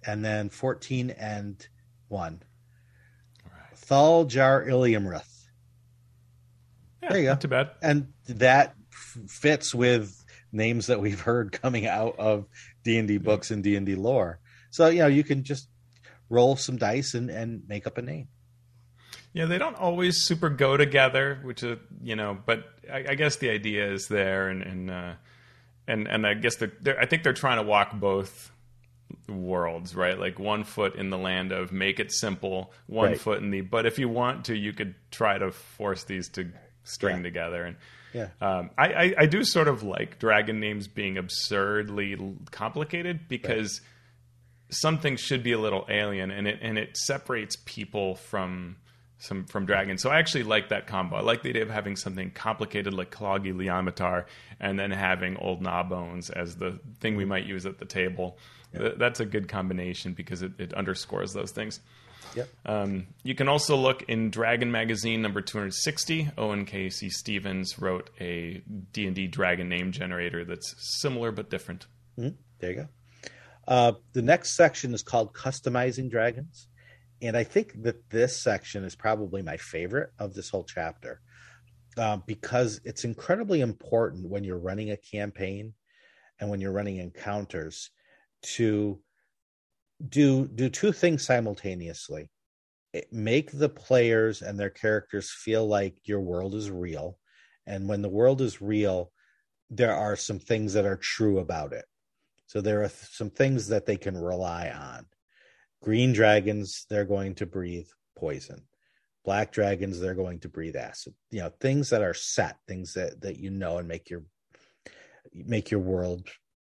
and 0.06 0.22
then 0.22 0.50
fourteen 0.50 1.08
and 1.08 1.66
one. 2.08 2.42
Right. 3.46 3.78
Thal, 3.78 4.26
jar, 4.26 4.62
Iliumrith. 4.62 5.46
Yeah, 7.02 7.08
there 7.08 7.18
you 7.18 7.24
go. 7.24 7.30
Not 7.30 7.40
too 7.40 7.48
bad. 7.48 7.70
And 7.80 8.12
that 8.28 8.74
fits 8.90 9.74
with 9.74 10.22
names 10.52 10.88
that 10.88 11.00
we've 11.00 11.22
heard 11.22 11.52
coming 11.52 11.86
out 11.86 12.16
of 12.18 12.44
D 12.84 12.98
and 12.98 13.08
D 13.08 13.16
books 13.16 13.50
and 13.50 13.64
D 13.64 13.76
and 13.76 13.86
D 13.86 13.94
lore. 13.94 14.38
So 14.70 14.88
you 14.88 14.98
know 14.98 15.06
you 15.06 15.24
can 15.24 15.44
just 15.44 15.70
roll 16.28 16.56
some 16.56 16.76
dice 16.76 17.14
and, 17.14 17.30
and 17.30 17.62
make 17.66 17.86
up 17.86 17.96
a 17.96 18.02
name. 18.02 18.28
Yeah, 19.33 19.47
they 19.47 19.59
don't 19.59 19.76
always 19.76 20.24
super 20.24 20.51
go 20.51 20.76
together, 20.76 21.39
which 21.43 21.62
is 21.62 21.78
you 22.03 22.16
know, 22.16 22.37
but 22.45 22.64
I, 22.93 23.05
I 23.11 23.14
guess 23.14 23.37
the 23.37 23.51
idea 23.51 23.93
is 23.93 24.09
there, 24.09 24.49
and 24.49 24.62
and 24.62 24.91
uh, 24.91 25.12
and 25.87 26.09
and 26.09 26.26
I 26.26 26.35
guess 26.35 26.57
they're, 26.57 26.72
they're, 26.81 26.99
I 26.99 27.07
think 27.07 27.22
they're 27.22 27.33
trying 27.33 27.59
to 27.59 27.62
walk 27.62 27.93
both 27.93 28.51
worlds, 29.28 29.95
right? 29.95 30.18
Like 30.18 30.39
one 30.39 30.64
foot 30.64 30.97
in 30.97 31.11
the 31.11 31.18
land 31.18 31.53
of 31.53 31.70
make 31.70 32.01
it 32.01 32.12
simple, 32.12 32.72
one 32.87 33.11
right. 33.11 33.20
foot 33.20 33.41
in 33.41 33.51
the. 33.51 33.61
But 33.61 33.87
if 33.87 33.99
you 34.01 34.09
want 34.09 34.47
to, 34.47 34.57
you 34.57 34.72
could 34.72 34.97
try 35.12 35.39
to 35.39 35.53
force 35.53 36.05
these 36.05 36.28
to 36.31 36.51
string 36.85 37.18
yeah. 37.18 37.22
together 37.22 37.64
and. 37.64 37.76
Yeah, 38.12 38.31
um, 38.41 38.70
I, 38.76 38.87
I, 38.93 39.14
I 39.18 39.26
do 39.26 39.45
sort 39.45 39.68
of 39.68 39.85
like 39.85 40.18
dragon 40.18 40.59
names 40.59 40.89
being 40.89 41.16
absurdly 41.18 42.16
complicated 42.51 43.28
because. 43.28 43.81
Right 43.81 43.87
something 44.72 45.16
should 45.16 45.43
be 45.43 45.51
a 45.51 45.59
little 45.59 45.85
alien, 45.89 46.31
and 46.31 46.47
it 46.47 46.61
and 46.62 46.78
it 46.78 46.97
separates 46.97 47.57
people 47.64 48.14
from 48.14 48.76
some 49.20 49.44
from 49.44 49.66
dragons. 49.66 50.02
So 50.02 50.10
I 50.10 50.18
actually 50.18 50.44
like 50.44 50.70
that 50.70 50.86
combo. 50.86 51.16
I 51.16 51.20
like 51.20 51.42
the 51.42 51.50
idea 51.50 51.62
of 51.62 51.70
having 51.70 51.94
something 51.94 52.30
complicated 52.30 52.94
like 52.94 53.10
Claugiyliamatar, 53.10 54.24
and 54.58 54.78
then 54.78 54.90
having 54.90 55.36
Old 55.36 55.62
Gnawbones 55.62 56.30
as 56.30 56.56
the 56.56 56.80
thing 57.00 57.16
we 57.16 57.24
might 57.24 57.46
use 57.46 57.66
at 57.66 57.78
the 57.78 57.84
table. 57.84 58.38
Yeah. 58.72 58.90
That's 58.96 59.20
a 59.20 59.26
good 59.26 59.48
combination 59.48 60.14
because 60.14 60.42
it, 60.42 60.52
it 60.58 60.74
underscores 60.74 61.32
those 61.32 61.52
things. 61.52 61.80
Yep. 62.34 62.48
Um, 62.64 63.06
you 63.22 63.34
can 63.34 63.48
also 63.48 63.76
look 63.76 64.02
in 64.02 64.30
Dragon 64.30 64.70
Magazine 64.70 65.20
number 65.20 65.40
260. 65.40 66.30
Owen 66.38 66.64
K.C. 66.64 67.10
Stevens 67.10 67.78
wrote 67.78 68.10
a 68.20 68.62
D&D 68.92 69.26
dragon 69.26 69.68
name 69.68 69.92
generator 69.92 70.44
that's 70.44 70.74
similar 71.00 71.32
but 71.32 71.50
different. 71.50 71.86
Mm-hmm. 72.18 72.36
There 72.60 72.70
you 72.70 72.76
go. 72.76 72.88
Uh, 73.66 73.92
the 74.12 74.22
next 74.22 74.56
section 74.56 74.94
is 74.94 75.02
called 75.02 75.32
Customizing 75.34 76.10
Dragons. 76.10 76.68
And 77.22 77.36
I 77.36 77.44
think 77.44 77.82
that 77.82 78.08
this 78.10 78.36
section 78.36 78.84
is 78.84 78.96
probably 78.96 79.42
my 79.42 79.56
favorite 79.56 80.10
of 80.18 80.34
this 80.34 80.48
whole 80.48 80.64
chapter 80.64 81.20
uh, 81.96 82.18
because 82.26 82.80
it's 82.84 83.04
incredibly 83.04 83.60
important 83.60 84.28
when 84.28 84.44
you're 84.44 84.58
running 84.58 84.90
a 84.90 84.96
campaign 84.96 85.74
and 86.38 86.48
when 86.48 86.60
you're 86.60 86.72
running 86.72 86.96
encounters 86.96 87.90
to 88.42 89.00
do 90.08 90.48
do 90.48 90.70
two 90.70 90.92
things 90.92 91.24
simultaneously. 91.24 92.30
It, 92.92 93.12
make 93.12 93.52
the 93.52 93.68
players 93.68 94.42
and 94.42 94.58
their 94.58 94.70
characters 94.70 95.30
feel 95.30 95.66
like 95.66 95.98
your 96.04 96.20
world 96.20 96.54
is 96.54 96.70
real. 96.70 97.18
And 97.66 97.88
when 97.88 98.02
the 98.02 98.08
world 98.08 98.40
is 98.40 98.62
real 98.62 99.12
there 99.70 99.94
are 99.94 100.16
some 100.16 100.38
things 100.38 100.72
that 100.72 100.84
are 100.84 100.96
true 100.96 101.38
about 101.38 101.72
it. 101.72 101.84
So 102.46 102.60
there 102.60 102.82
are 102.82 102.88
some 102.88 103.30
things 103.30 103.68
that 103.68 103.86
they 103.86 103.96
can 103.96 104.16
rely 104.16 104.70
on. 104.70 105.06
Green 105.83 106.12
dragons, 106.12 106.87
they're 106.91 107.05
going 107.05 107.35
to 107.37 107.47
breathe 107.47 107.89
poison. 108.16 108.62
black 109.24 109.53
dragons 109.53 110.01
they're 110.01 110.14
going 110.14 110.41
to 110.41 110.49
breathe 110.49 110.76
acid. 110.76 111.14
You 111.31 111.41
know 111.41 111.53
things 111.61 111.91
that 111.91 112.03
are 112.03 112.14
set 112.14 112.57
things 112.66 112.95
that 112.95 113.20
that 113.22 113.39
you 113.39 113.51
know 113.51 113.78
and 113.78 113.89
make 113.89 114.11
your 114.11 114.22
make 115.35 115.70
your 115.70 115.81
world 115.81 116.28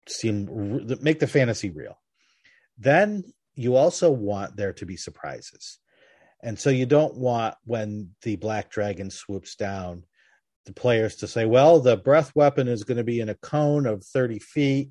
seem 0.09 0.87
make 1.01 1.21
the 1.21 1.27
fantasy 1.27 1.71
real. 1.71 1.99
Then 2.79 3.25
you 3.55 3.77
also 3.77 4.11
want 4.11 4.57
there 4.57 4.73
to 4.75 4.87
be 4.87 4.97
surprises. 4.97 5.79
And 6.43 6.59
so 6.59 6.71
you 6.71 6.87
don't 6.87 7.17
want 7.17 7.55
when 7.65 8.11
the 8.23 8.37
black 8.37 8.71
dragon 8.71 9.11
swoops 9.11 9.55
down 9.57 10.05
the 10.67 10.73
players 10.73 11.17
to 11.17 11.27
say 11.27 11.47
well 11.47 11.81
the 11.81 11.97
breath 11.97 12.33
weapon 12.35 12.69
is 12.69 12.85
going 12.85 12.99
to 12.99 13.05
be 13.05 13.21
in 13.21 13.29
a 13.29 13.35
cone 13.35 13.87
of 13.87 14.05
30 14.05 14.39
feet 14.39 14.91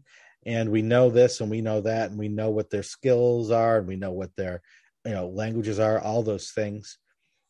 and 0.50 0.70
we 0.70 0.82
know 0.82 1.10
this 1.10 1.40
and 1.40 1.50
we 1.50 1.62
know 1.62 1.82
that 1.82 2.10
and 2.10 2.20
we 2.20 2.28
know 2.28 2.50
what 2.50 2.70
their 2.70 2.84
skills 2.84 3.52
are 3.52 3.78
and 3.78 3.88
we 3.88 3.96
know 3.96 4.12
what 4.12 4.36
their 4.36 4.62
you 5.06 5.12
know 5.12 5.28
languages 5.28 5.80
are 5.80 6.00
all 6.00 6.24
those 6.24 6.52
things 6.52 6.98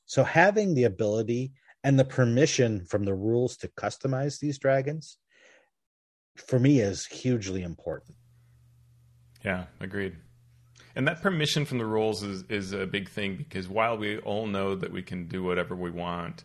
so 0.06 0.24
having 0.24 0.74
the 0.74 0.84
ability 0.84 1.52
and 1.84 1.97
the 1.97 2.06
permission 2.06 2.86
from 2.86 3.06
the 3.06 3.14
rules 3.14 3.58
to 3.58 3.68
customize 3.70 4.39
these 4.39 4.60
dragons 4.60 5.18
for 6.36 6.60
me 6.60 6.80
is 6.80 7.06
hugely 7.06 7.64
important. 7.64 8.16
Yeah, 9.43 9.66
agreed. 9.80 10.16
And 10.95 11.08
that 11.08 11.22
permission 11.22 11.66
from 11.66 11.78
the 11.78 11.86
rules 11.86 12.24
is 12.24 12.43
is 12.50 12.74
a 12.74 12.86
big 12.86 13.10
thing 13.10 13.38
because 13.38 13.70
while 13.70 13.97
we 13.97 14.18
all 14.20 14.47
know 14.47 14.76
that 14.76 14.91
we 14.91 15.02
can 15.02 15.28
do 15.28 15.43
whatever 15.43 15.76
we 15.76 15.91
want, 15.91 16.43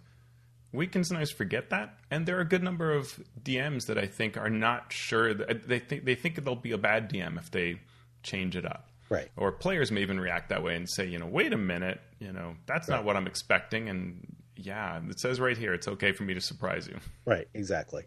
we 0.74 0.88
can 0.88 1.04
sometimes 1.04 1.30
forget 1.30 1.70
that. 1.70 1.96
And 2.10 2.26
there 2.26 2.36
are 2.36 2.40
a 2.40 2.48
good 2.48 2.62
number 2.62 2.92
of 2.92 3.20
DMs 3.42 3.86
that 3.86 3.96
I 3.96 4.06
think 4.06 4.36
are 4.36 4.50
not 4.50 4.92
sure 4.92 5.32
that 5.32 5.50
uh, 5.50 5.54
they 5.66 5.78
think 5.78 6.04
they 6.04 6.16
think 6.16 6.42
they'll 6.44 6.56
be 6.56 6.72
a 6.72 6.78
bad 6.78 7.10
DM 7.10 7.38
if 7.38 7.50
they 7.50 7.80
change 8.22 8.56
it 8.56 8.66
up. 8.66 8.88
Right. 9.08 9.30
Or 9.36 9.52
players 9.52 9.92
may 9.92 10.02
even 10.02 10.18
react 10.18 10.48
that 10.48 10.62
way 10.62 10.74
and 10.74 10.88
say, 10.90 11.06
you 11.06 11.18
know, 11.18 11.26
wait 11.26 11.52
a 11.52 11.58
minute, 11.58 12.00
you 12.18 12.32
know, 12.32 12.56
that's 12.66 12.88
right. 12.88 12.96
not 12.96 13.04
what 13.04 13.16
I'm 13.16 13.26
expecting. 13.26 13.88
And 13.88 14.26
yeah, 14.56 15.00
it 15.08 15.20
says 15.20 15.38
right 15.38 15.56
here, 15.56 15.74
it's 15.74 15.86
okay 15.86 16.12
for 16.12 16.24
me 16.24 16.34
to 16.34 16.40
surprise 16.40 16.88
you. 16.88 16.98
Right, 17.26 17.46
exactly. 17.54 18.04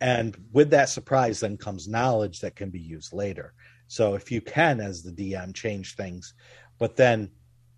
And 0.00 0.36
with 0.52 0.70
that 0.70 0.88
surprise, 0.88 1.40
then 1.40 1.56
comes 1.56 1.88
knowledge 1.88 2.40
that 2.40 2.56
can 2.56 2.70
be 2.70 2.80
used 2.80 3.12
later. 3.12 3.54
So 3.86 4.14
if 4.14 4.30
you 4.30 4.40
can, 4.40 4.80
as 4.80 5.02
the 5.02 5.12
DM, 5.12 5.54
change 5.54 5.96
things, 5.96 6.34
but 6.78 6.96
then 6.96 7.30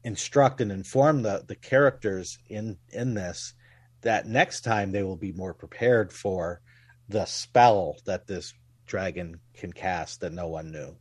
instruct 0.02 0.60
and 0.60 0.72
inform 0.72 1.22
the, 1.22 1.44
the 1.46 1.56
characters 1.56 2.38
in, 2.48 2.78
in 2.90 3.14
this 3.14 3.54
that 4.02 4.26
next 4.26 4.62
time 4.62 4.92
they 4.92 5.02
will 5.02 5.16
be 5.16 5.32
more 5.32 5.54
prepared 5.54 6.12
for 6.12 6.60
the 7.08 7.24
spell 7.24 7.96
that 8.06 8.26
this 8.26 8.52
dragon 8.86 9.40
can 9.54 9.72
cast 9.72 10.20
that 10.20 10.32
no 10.32 10.48
one 10.48 10.70
knew. 10.70 10.96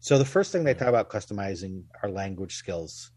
So 0.00 0.18
the 0.18 0.24
first 0.24 0.52
thing 0.52 0.64
they 0.64 0.74
talk 0.74 0.88
about 0.88 1.10
customizing 1.10 1.84
are 2.02 2.10
language 2.10 2.54
skills 2.54 3.10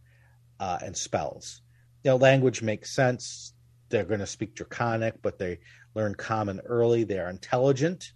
uh, 0.59 0.79
and 0.83 0.95
spells. 0.95 1.61
You 2.03 2.11
know, 2.11 2.17
language 2.17 2.61
makes 2.61 2.95
sense. 2.95 3.53
They're 3.89 4.05
going 4.05 4.21
to 4.21 4.27
speak 4.27 4.55
Draconic, 4.55 5.21
but 5.21 5.37
they 5.37 5.59
learn 5.95 6.15
Common 6.15 6.61
early. 6.65 7.03
They 7.03 7.19
are 7.19 7.29
intelligent. 7.29 8.11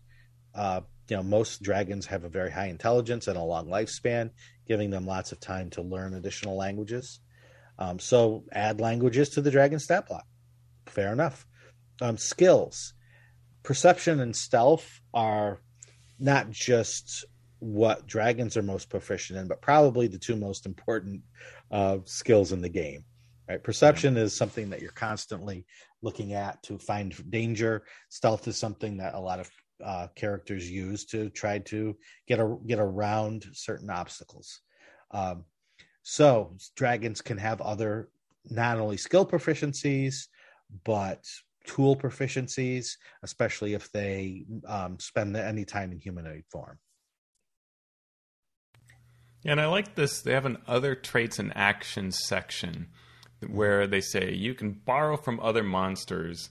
Uh, 0.56 0.82
you 1.10 1.18
know, 1.18 1.24
most 1.24 1.62
dragons 1.62 2.06
have 2.06 2.24
a 2.24 2.30
very 2.30 2.52
high 2.52 2.68
intelligence 2.68 3.28
and 3.28 3.38
a 3.38 3.44
long 3.44 3.68
lifespan, 3.68 4.30
giving 4.68 4.90
them 4.90 5.06
lots 5.06 5.32
of 5.32 5.40
time 5.40 5.70
to 5.72 5.82
learn 5.82 6.14
additional 6.14 6.56
languages. 6.56 7.20
Um, 7.78 8.00
so 8.00 8.46
add 8.52 8.80
languages 8.80 9.30
to 9.32 9.42
the 9.42 9.52
dragon 9.52 9.80
stat 9.80 10.08
block. 10.08 10.26
Fair 10.88 11.14
enough. 11.14 11.46
Um, 12.02 12.18
skills, 12.18 12.94
perception 13.64 14.20
and 14.20 14.36
stealth 14.36 15.02
are 15.14 15.60
not 16.20 16.52
just 16.52 17.26
what 17.60 18.06
dragons 18.08 18.58
are 18.58 18.64
most 18.64 18.90
proficient 18.90 19.40
in, 19.40 19.48
but 19.48 19.62
probably 19.62 20.08
the 20.08 20.18
two 20.18 20.36
most 20.36 20.66
important 20.66 21.22
uh, 21.72 21.98
skills 22.06 22.52
in 22.52 22.62
the 22.62 22.70
game. 22.70 23.06
Right, 23.48 23.62
perception 23.62 24.16
is 24.16 24.34
something 24.34 24.70
that 24.70 24.82
you're 24.82 24.92
constantly 24.92 25.66
looking 26.02 26.34
at 26.34 26.64
to 26.64 26.78
find 26.78 27.14
danger. 27.30 27.84
Stealth 28.10 28.48
is 28.48 28.58
something 28.58 28.98
that 28.98 29.16
a 29.16 29.20
lot 29.20 29.40
of 29.42 29.52
uh, 29.84 30.08
characters 30.16 30.70
use 30.70 31.06
to 31.06 31.30
try 31.30 31.60
to 31.60 31.96
get 32.26 32.40
a, 32.40 32.56
get 32.66 32.80
around 32.80 33.46
certain 33.52 33.90
obstacles. 33.90 34.62
Um, 35.12 35.44
so 36.04 36.56
dragons 36.76 37.22
can 37.22 37.38
have 37.38 37.60
other 37.62 38.10
not 38.50 38.78
only 38.78 38.98
skill 38.98 39.26
proficiencies 39.26 40.28
but 40.84 41.24
tool 41.66 41.96
proficiencies, 41.96 42.98
especially 43.24 43.74
if 43.74 43.92
they 43.92 44.46
um, 44.68 45.00
spend 45.00 45.36
any 45.36 45.66
time 45.66 45.92
in 45.92 46.00
humanoid 46.00 46.44
form. 46.52 46.80
Yeah, 49.44 49.54
and 49.54 49.62
I 49.62 49.68
like 49.68 49.96
this. 49.96 50.22
They 50.22 50.34
have 50.34 50.46
an 50.46 50.58
other 50.68 50.96
traits 50.96 51.40
and 51.40 51.52
actions 51.56 52.18
section 52.24 52.88
where 53.46 53.88
they 53.88 54.00
say 54.02 54.34
you 54.34 54.54
can 54.54 54.72
borrow 54.72 55.18
from 55.18 55.40
other 55.42 55.64
monsters 55.64 56.50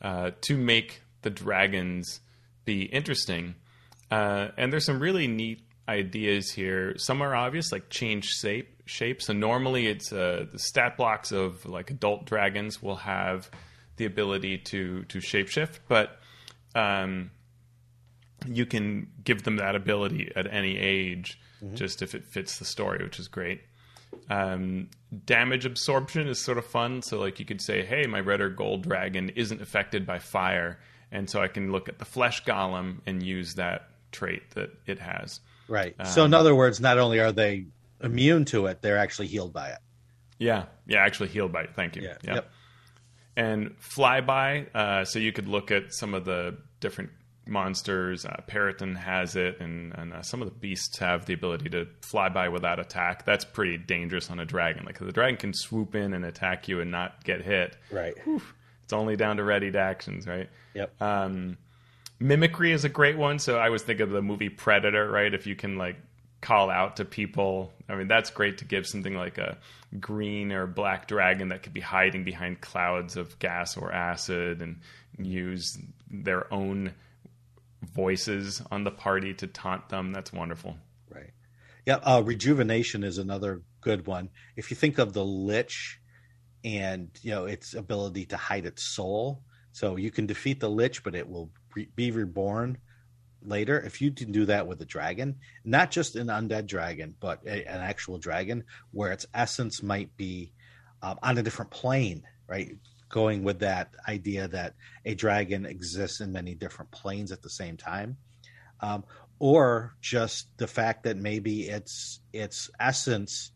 uh, 0.00 0.30
to 0.42 0.56
make 0.56 1.02
the 1.22 1.30
dragons 1.30 2.20
be 2.64 2.82
interesting. 2.82 3.56
Uh, 4.10 4.48
and 4.56 4.72
there's 4.72 4.86
some 4.86 5.00
really 5.00 5.26
neat 5.26 5.67
ideas 5.88 6.50
here. 6.50 6.96
Some 6.98 7.22
are 7.22 7.34
obvious, 7.34 7.72
like 7.72 7.88
change 7.88 8.26
shape. 8.26 8.82
Shape. 8.84 9.20
So 9.20 9.34
normally, 9.34 9.86
it's 9.86 10.12
uh, 10.12 10.46
the 10.50 10.58
stat 10.58 10.96
blocks 10.96 11.30
of 11.30 11.66
like 11.66 11.90
adult 11.90 12.24
dragons 12.24 12.82
will 12.82 12.96
have 12.96 13.50
the 13.96 14.06
ability 14.06 14.58
to 14.58 15.02
to 15.04 15.18
shapeshift, 15.18 15.80
but 15.88 16.20
um, 16.74 17.30
you 18.46 18.64
can 18.64 19.10
give 19.24 19.42
them 19.42 19.56
that 19.56 19.74
ability 19.74 20.32
at 20.34 20.50
any 20.52 20.78
age 20.78 21.38
mm-hmm. 21.62 21.74
just 21.74 22.02
if 22.02 22.14
it 22.14 22.24
fits 22.26 22.58
the 22.58 22.64
story, 22.64 23.02
which 23.04 23.18
is 23.18 23.28
great. 23.28 23.60
Um, 24.30 24.88
damage 25.24 25.64
absorption 25.64 26.28
is 26.28 26.38
sort 26.40 26.58
of 26.58 26.64
fun. 26.64 27.02
So, 27.02 27.18
like, 27.18 27.38
you 27.38 27.44
could 27.44 27.60
say, 27.60 27.84
hey, 27.84 28.06
my 28.06 28.20
red 28.20 28.40
or 28.40 28.50
gold 28.50 28.82
dragon 28.82 29.30
isn't 29.30 29.60
affected 29.60 30.06
by 30.06 30.18
fire. 30.18 30.78
And 31.10 31.28
so 31.28 31.40
I 31.40 31.48
can 31.48 31.72
look 31.72 31.88
at 31.88 31.98
the 31.98 32.04
flesh 32.04 32.44
golem 32.44 33.00
and 33.06 33.22
use 33.22 33.54
that 33.54 33.88
trait 34.12 34.50
that 34.50 34.70
it 34.86 34.98
has. 34.98 35.40
Right. 35.68 35.94
Um, 35.98 36.06
so, 36.06 36.24
in 36.24 36.34
other 36.34 36.54
words, 36.54 36.80
not 36.80 36.98
only 36.98 37.20
are 37.20 37.32
they 37.32 37.66
immune 38.02 38.44
to 38.46 38.66
it, 38.66 38.82
they're 38.82 38.98
actually 38.98 39.26
healed 39.28 39.52
by 39.52 39.70
it. 39.70 39.78
Yeah. 40.38 40.66
Yeah, 40.86 41.04
actually 41.04 41.28
healed 41.28 41.52
by 41.52 41.62
it. 41.62 41.74
Thank 41.74 41.96
you. 41.96 42.02
Yeah. 42.02 42.16
Yep. 42.22 42.50
And 43.36 43.76
flyby. 43.80 44.74
Uh, 44.74 45.04
so 45.04 45.18
you 45.18 45.32
could 45.32 45.48
look 45.48 45.70
at 45.70 45.92
some 45.92 46.14
of 46.14 46.24
the 46.24 46.56
different 46.80 47.10
monsters. 47.46 48.24
Uh, 48.24 48.40
Peryton 48.46 48.94
has 48.94 49.36
it, 49.36 49.60
and, 49.60 49.92
and 49.94 50.12
uh, 50.12 50.22
some 50.22 50.42
of 50.42 50.48
the 50.48 50.54
beasts 50.54 50.98
have 50.98 51.26
the 51.26 51.34
ability 51.34 51.70
to 51.70 51.86
fly 52.02 52.28
by 52.28 52.48
without 52.48 52.78
attack. 52.78 53.24
That's 53.24 53.44
pretty 53.44 53.78
dangerous 53.78 54.30
on 54.30 54.38
a 54.38 54.44
dragon. 54.44 54.84
Like 54.84 54.98
the 54.98 55.12
dragon 55.12 55.36
can 55.36 55.52
swoop 55.54 55.94
in 55.94 56.14
and 56.14 56.24
attack 56.24 56.68
you 56.68 56.80
and 56.80 56.90
not 56.90 57.24
get 57.24 57.42
hit. 57.42 57.76
Right. 57.90 58.14
Whew. 58.24 58.42
It's 58.84 58.92
only 58.92 59.16
down 59.16 59.36
to 59.36 59.44
readied 59.44 59.76
actions, 59.76 60.26
right? 60.26 60.48
Yep. 60.74 61.02
Um, 61.02 61.58
mimicry 62.20 62.72
is 62.72 62.84
a 62.84 62.88
great 62.88 63.16
one. 63.16 63.38
So 63.38 63.58
I 63.58 63.70
was 63.70 63.82
thinking 63.82 64.04
of 64.04 64.10
the 64.10 64.22
movie 64.22 64.48
Predator, 64.48 65.10
right? 65.10 65.32
If 65.32 65.46
you 65.46 65.54
can 65.54 65.76
like 65.76 65.96
call 66.40 66.70
out 66.70 66.96
to 66.96 67.04
people, 67.04 67.72
I 67.88 67.94
mean 67.96 68.08
that's 68.08 68.30
great 68.30 68.58
to 68.58 68.64
give 68.64 68.86
something 68.86 69.14
like 69.14 69.38
a 69.38 69.58
green 70.00 70.52
or 70.52 70.66
black 70.66 71.08
dragon 71.08 71.48
that 71.48 71.62
could 71.62 71.74
be 71.74 71.80
hiding 71.80 72.24
behind 72.24 72.60
clouds 72.60 73.16
of 73.16 73.38
gas 73.38 73.76
or 73.76 73.92
acid 73.92 74.62
and 74.62 74.80
use 75.18 75.78
their 76.10 76.52
own 76.52 76.94
voices 77.82 78.62
on 78.70 78.84
the 78.84 78.90
party 78.90 79.34
to 79.34 79.46
taunt 79.46 79.88
them. 79.88 80.12
That's 80.12 80.32
wonderful. 80.32 80.76
Right. 81.10 81.30
Yeah. 81.86 81.96
Uh, 81.96 82.22
rejuvenation 82.24 83.04
is 83.04 83.18
another 83.18 83.62
good 83.80 84.06
one. 84.06 84.30
If 84.56 84.70
you 84.70 84.76
think 84.76 84.98
of 84.98 85.12
the 85.12 85.24
lich 85.24 86.00
and 86.64 87.10
you 87.22 87.30
know 87.30 87.44
its 87.46 87.74
ability 87.74 88.26
to 88.26 88.36
hide 88.36 88.66
its 88.66 88.82
soul, 88.82 89.42
so 89.72 89.96
you 89.96 90.10
can 90.10 90.26
defeat 90.26 90.60
the 90.60 90.68
lich, 90.68 91.04
but 91.04 91.14
it 91.14 91.28
will 91.28 91.50
be 91.94 92.10
reborn 92.10 92.78
later. 93.42 93.80
If 93.80 94.00
you 94.00 94.10
can 94.12 94.32
do 94.32 94.46
that 94.46 94.66
with 94.66 94.80
a 94.80 94.86
dragon, 94.86 95.36
not 95.64 95.90
just 95.90 96.16
an 96.16 96.28
undead 96.28 96.66
dragon, 96.66 97.14
but 97.20 97.40
a, 97.46 97.64
an 97.64 97.80
actual 97.80 98.18
dragon, 98.18 98.64
where 98.90 99.12
its 99.12 99.26
essence 99.32 99.82
might 99.82 100.16
be 100.16 100.52
um, 101.02 101.18
on 101.22 101.38
a 101.38 101.42
different 101.42 101.70
plane, 101.70 102.24
right? 102.48 102.76
going 103.08 103.42
with 103.42 103.60
that 103.60 103.94
idea 104.06 104.48
that 104.48 104.74
a 105.04 105.14
dragon 105.14 105.66
exists 105.66 106.20
in 106.20 106.32
many 106.32 106.54
different 106.54 106.90
planes 106.90 107.32
at 107.32 107.42
the 107.42 107.50
same 107.50 107.76
time, 107.76 108.16
um, 108.80 109.04
or 109.38 109.94
just 110.00 110.48
the 110.58 110.66
fact 110.66 111.04
that 111.04 111.16
maybe 111.16 111.68
its 111.68 112.20
its 112.32 112.70
essence 112.80 113.52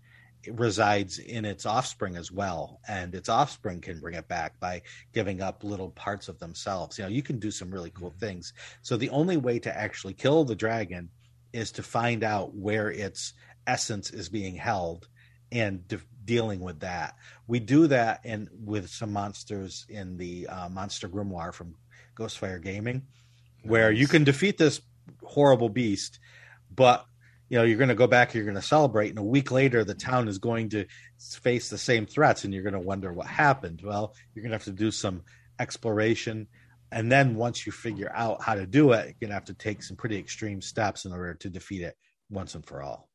resides 0.49 1.18
in 1.18 1.45
its 1.45 1.66
offspring 1.66 2.16
as 2.16 2.30
well, 2.32 2.80
and 2.88 3.14
its 3.14 3.28
offspring 3.28 3.80
can 3.80 4.01
bring 4.01 4.14
it 4.14 4.28
back 4.28 4.59
by 4.61 4.82
giving 5.12 5.40
up 5.40 5.64
little 5.64 5.90
parts 5.90 6.28
of 6.28 6.38
themselves. 6.38 6.99
You 6.99 7.05
know, 7.05 7.11
you 7.11 7.22
can 7.22 7.38
do 7.38 7.51
some 7.51 7.70
really 7.70 7.90
cool 7.90 8.11
mm-hmm. 8.11 8.18
things. 8.18 8.53
So 8.82 8.97
the 8.97 9.11
only 9.11 9.36
way 9.36 9.59
to 9.61 9.76
actually 9.76 10.14
kill 10.14 10.45
the 10.45 10.57
dragon 10.57 11.11
is 11.53 11.72
to 11.72 11.82
find 11.82 12.24
out 12.24 12.55
where 12.55 12.90
its 12.90 13.34
essence 13.66 14.11
is 14.11 14.28
being 14.28 14.57
held 14.57 15.09
and 15.51 15.86
de- 15.86 16.01
dealing 16.24 16.61
with 16.61 16.80
that. 16.80 17.14
We 17.47 17.61
do 17.61 17.86
that 17.88 18.20
in 18.24 18.49
with 18.64 18.88
some 18.88 19.12
monsters 19.12 19.86
in 19.88 20.16
the 20.16 20.49
uh, 20.49 20.68
Monster 20.68 21.09
Grimoire 21.09 21.53
from 21.53 21.74
Ghostfire 22.16 22.62
Gaming, 22.62 23.03
where 23.62 23.93
you 23.93 24.09
can 24.09 24.24
defeat 24.24 24.59
this 24.59 24.80
horrible 25.22 25.68
beast, 25.68 26.18
but 26.74 27.07
you 27.53 27.59
know 27.59 27.64
you're 27.64 27.76
going 27.76 27.90
to 27.90 27.94
go 27.94 28.07
back 28.07 28.32
you're 28.32 28.44
going 28.44 28.57
to 28.57 28.62
celebrate 28.62 29.11
and 29.11 29.18
a 29.18 29.22
week 29.22 29.50
later 29.50 29.84
the 29.84 29.94
town 29.94 30.26
is 30.26 30.38
going 30.38 30.70
to 30.70 30.86
face 31.18 31.68
the 31.68 31.76
same 31.76 32.07
threats 32.07 32.44
and 32.44 32.55
you're 32.55 32.62
going 32.62 32.72
to 32.72 32.80
wonder 32.80 33.12
what 33.12 33.26
happened 33.26 33.82
well 33.84 34.14
you're 34.34 34.42
going 34.42 34.50
to 34.50 34.57
have 34.57 34.64
to 34.64 34.72
do 34.72 34.90
some 34.90 35.22
exploration 35.61 36.48
and 36.90 37.12
then 37.12 37.34
once 37.34 37.66
you 37.66 37.70
figure 37.70 38.11
out 38.14 38.42
how 38.42 38.55
to 38.55 38.66
do 38.66 38.92
it 38.92 39.05
you're 39.05 39.14
going 39.20 39.28
to 39.28 39.34
have 39.34 39.44
to 39.44 39.55
take 39.55 39.82
some 39.82 39.98
pretty 39.98 40.16
extreme 40.16 40.62
steps 40.62 41.05
in 41.05 41.12
order 41.12 41.34
to 41.34 41.50
defeat 41.50 41.82
it 41.82 41.94
once 42.30 42.55
and 42.55 42.64
for 42.64 42.82
all 42.82 43.09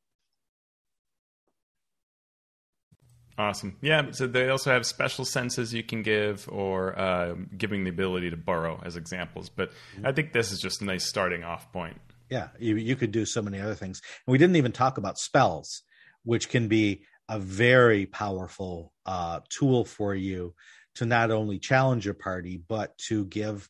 Awesome. 3.39 3.77
Yeah. 3.81 4.13
So 4.13 4.25
they 4.25 4.49
also 4.49 4.71
have 4.71 4.83
special 4.83 5.23
senses 5.23 5.71
you 5.71 5.83
can 5.83 6.01
give, 6.01 6.49
or 6.51 6.97
uh, 6.97 7.35
giving 7.55 7.83
the 7.83 7.91
ability 7.91 8.31
to 8.31 8.35
burrow 8.35 8.81
as 8.83 8.95
examples. 8.95 9.47
But 9.47 9.73
I 10.03 10.11
think 10.11 10.33
this 10.33 10.51
is 10.51 10.59
just 10.59 10.81
a 10.81 10.85
nice 10.85 11.05
starting 11.05 11.43
off 11.43 11.71
point. 11.71 12.01
Yeah, 12.29 12.49
you, 12.59 12.75
you 12.75 12.95
could 12.95 13.11
do 13.11 13.25
so 13.25 13.41
many 13.41 13.59
other 13.59 13.75
things. 13.75 14.01
And 14.25 14.31
we 14.31 14.37
didn't 14.37 14.57
even 14.57 14.71
talk 14.71 14.97
about 14.97 15.17
spells, 15.17 15.83
which 16.23 16.49
can 16.49 16.67
be 16.67 17.03
a 17.29 17.39
very 17.39 18.05
powerful 18.05 18.93
uh, 19.05 19.41
tool 19.49 19.85
for 19.85 20.13
you 20.13 20.53
to 20.95 21.05
not 21.05 21.31
only 21.31 21.59
challenge 21.59 22.05
your 22.05 22.13
party, 22.13 22.57
but 22.57 22.97
to 22.97 23.25
give 23.25 23.69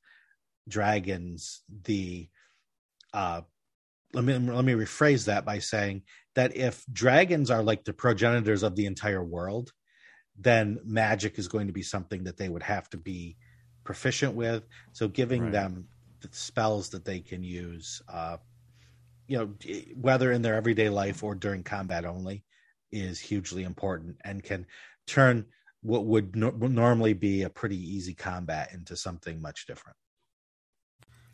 dragons 0.68 1.62
the. 1.84 2.30
Uh, 3.14 3.42
let 4.14 4.24
me 4.24 4.38
let 4.38 4.64
me 4.66 4.74
rephrase 4.74 5.26
that 5.26 5.46
by 5.46 5.60
saying 5.60 6.04
that 6.36 6.56
if 6.56 6.86
dragons 6.92 7.52
are 7.52 7.64
like 7.64 7.84
the 7.84 7.94
progenitors 7.94 8.64
of 8.64 8.76
the 8.76 8.86
entire 8.86 9.24
world, 9.24 9.72
then 10.38 10.80
magic 10.86 11.38
is 11.38 11.48
going 11.48 11.68
to 11.68 11.74
be 11.74 11.82
something 11.82 12.24
that 12.24 12.38
they 12.38 12.48
would 12.48 12.64
have 12.64 12.90
to 12.92 12.98
be 12.98 13.38
proficient 13.84 14.34
with. 14.34 14.68
So 14.94 15.08
giving 15.08 15.44
right. 15.44 15.52
them 15.52 15.88
the 16.22 16.30
spells 16.32 16.90
that 16.90 17.06
they 17.06 17.20
can 17.20 17.44
use, 17.44 18.02
uh, 18.08 18.38
you 19.28 19.38
know, 19.38 19.54
whether 19.96 20.32
in 20.32 20.42
their 20.42 20.56
everyday 20.56 20.90
life 20.90 21.24
or 21.24 21.36
during 21.36 21.64
combat 21.64 22.06
only, 22.06 22.44
is 22.92 23.20
hugely 23.20 23.64
important 23.64 24.18
and 24.24 24.44
can 24.44 24.66
turn 25.06 25.46
what 25.82 26.06
would 26.06 26.36
no- 26.36 26.52
normally 26.52 27.14
be 27.14 27.44
a 27.44 27.50
pretty 27.50 27.78
easy 27.78 28.14
combat 28.14 28.72
into 28.74 28.96
something 28.96 29.42
much 29.42 29.66
different. 29.68 29.98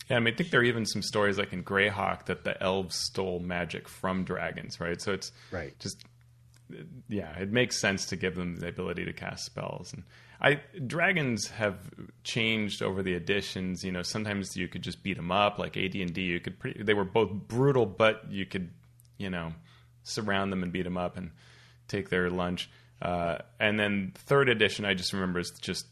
Yeah, 0.09 0.17
I 0.17 0.19
mean, 0.19 0.33
I 0.33 0.37
think 0.37 0.49
there 0.49 0.59
are 0.59 0.65
even 0.65 0.85
some 0.85 1.01
stories 1.01 1.37
like 1.37 1.53
in 1.53 1.63
Greyhawk 1.63 2.25
that 2.25 2.43
the 2.43 2.61
elves 2.61 2.95
stole 2.95 3.39
magic 3.39 3.87
from 3.87 4.25
dragons, 4.25 4.79
right? 4.79 5.01
So 5.01 5.13
it's 5.13 5.31
right. 5.51 5.77
Just 5.79 6.03
yeah, 7.07 7.37
it 7.37 7.51
makes 7.51 7.79
sense 7.79 8.05
to 8.07 8.15
give 8.15 8.35
them 8.35 8.57
the 8.57 8.67
ability 8.67 9.05
to 9.05 9.13
cast 9.13 9.45
spells. 9.45 9.93
And 9.93 10.03
I 10.41 10.61
dragons 10.85 11.47
have 11.47 11.77
changed 12.23 12.81
over 12.81 13.01
the 13.01 13.13
editions. 13.13 13.83
You 13.83 13.91
know, 13.91 14.01
sometimes 14.01 14.55
you 14.55 14.67
could 14.67 14.81
just 14.81 15.03
beat 15.03 15.17
them 15.17 15.31
up, 15.31 15.59
like 15.59 15.77
AD 15.77 15.95
and 15.95 16.13
D. 16.13 16.21
You 16.23 16.39
could 16.39 16.59
pretty, 16.59 16.83
they 16.83 16.93
were 16.93 17.05
both 17.05 17.31
brutal, 17.31 17.85
but 17.85 18.31
you 18.31 18.45
could 18.45 18.69
you 19.17 19.29
know 19.29 19.53
surround 20.03 20.51
them 20.51 20.63
and 20.63 20.71
beat 20.71 20.83
them 20.83 20.97
up 20.97 21.17
and 21.17 21.31
take 21.87 22.09
their 22.09 22.29
lunch. 22.29 22.69
Uh, 23.01 23.39
and 23.59 23.79
then 23.79 24.13
third 24.15 24.49
edition, 24.49 24.85
I 24.85 24.93
just 24.93 25.13
remember 25.13 25.39
is 25.39 25.51
just 25.61 25.85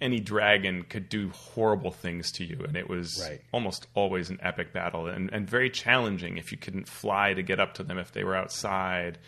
any 0.00 0.20
dragon 0.20 0.84
could 0.88 1.08
do 1.08 1.30
horrible 1.30 1.90
things 1.90 2.30
to 2.32 2.44
you, 2.44 2.64
and 2.66 2.76
it 2.76 2.88
was 2.88 3.26
right. 3.26 3.40
almost 3.52 3.86
always 3.94 4.30
an 4.30 4.38
epic 4.42 4.72
battle 4.72 5.06
and, 5.06 5.32
and 5.32 5.48
very 5.48 5.70
challenging 5.70 6.36
if 6.36 6.52
you 6.52 6.58
couldn't 6.58 6.88
fly 6.88 7.32
to 7.32 7.42
get 7.42 7.60
up 7.60 7.74
to 7.74 7.82
them 7.82 7.98
if 7.98 8.12
they 8.12 8.24
were 8.24 8.36
outside. 8.36 9.18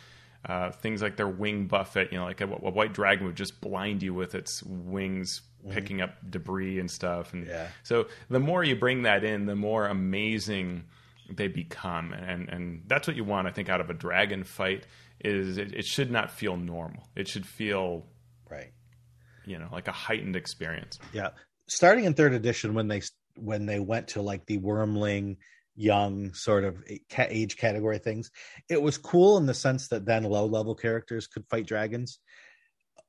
Uh, 0.44 0.70
things 0.70 1.02
like 1.02 1.16
their 1.16 1.28
wing 1.28 1.66
buffet, 1.66 2.12
you 2.12 2.18
know, 2.18 2.24
like 2.24 2.40
a, 2.40 2.44
a, 2.44 2.70
white 2.70 2.94
dragon 2.94 3.26
would 3.26 3.36
just 3.36 3.60
blind 3.60 4.02
you 4.02 4.14
with 4.14 4.36
its 4.36 4.62
wings 4.62 5.42
mm-hmm. 5.60 5.72
picking 5.72 6.00
up 6.00 6.10
debris 6.30 6.78
and 6.78 6.88
stuff. 6.88 7.32
And 7.32 7.46
yeah. 7.46 7.66
so 7.82 8.06
the 8.30 8.38
more 8.38 8.62
you 8.62 8.76
bring 8.76 9.02
that 9.02 9.24
in, 9.24 9.46
the 9.46 9.56
more 9.56 9.86
amazing 9.86 10.84
they 11.28 11.48
become, 11.48 12.12
and 12.12 12.48
and 12.48 12.82
that's 12.86 13.06
what 13.06 13.16
you 13.16 13.24
want, 13.24 13.48
I 13.48 13.50
think, 13.50 13.68
out 13.68 13.80
of 13.80 13.90
a 13.90 13.94
dragon 13.94 14.44
fight. 14.44 14.86
Is 15.20 15.58
it, 15.58 15.74
it 15.74 15.84
should 15.84 16.10
not 16.12 16.30
feel 16.30 16.56
normal. 16.56 17.08
It 17.16 17.26
should 17.26 17.44
feel 17.44 18.06
right 18.48 18.72
you 19.48 19.58
know 19.58 19.68
like 19.72 19.88
a 19.88 19.92
heightened 19.92 20.36
experience 20.36 20.98
yeah 21.12 21.30
starting 21.66 22.04
in 22.04 22.14
third 22.14 22.34
edition 22.34 22.74
when 22.74 22.86
they 22.86 23.00
when 23.36 23.66
they 23.66 23.80
went 23.80 24.08
to 24.08 24.22
like 24.22 24.44
the 24.46 24.58
wormling 24.58 25.36
young 25.78 26.32
sort 26.34 26.64
of 26.64 26.82
age 27.18 27.56
category 27.56 27.98
things 27.98 28.30
it 28.68 28.80
was 28.80 28.98
cool 28.98 29.38
in 29.38 29.46
the 29.46 29.54
sense 29.54 29.88
that 29.88 30.04
then 30.04 30.24
low 30.24 30.46
level 30.46 30.74
characters 30.74 31.26
could 31.26 31.46
fight 31.48 31.66
dragons 31.66 32.18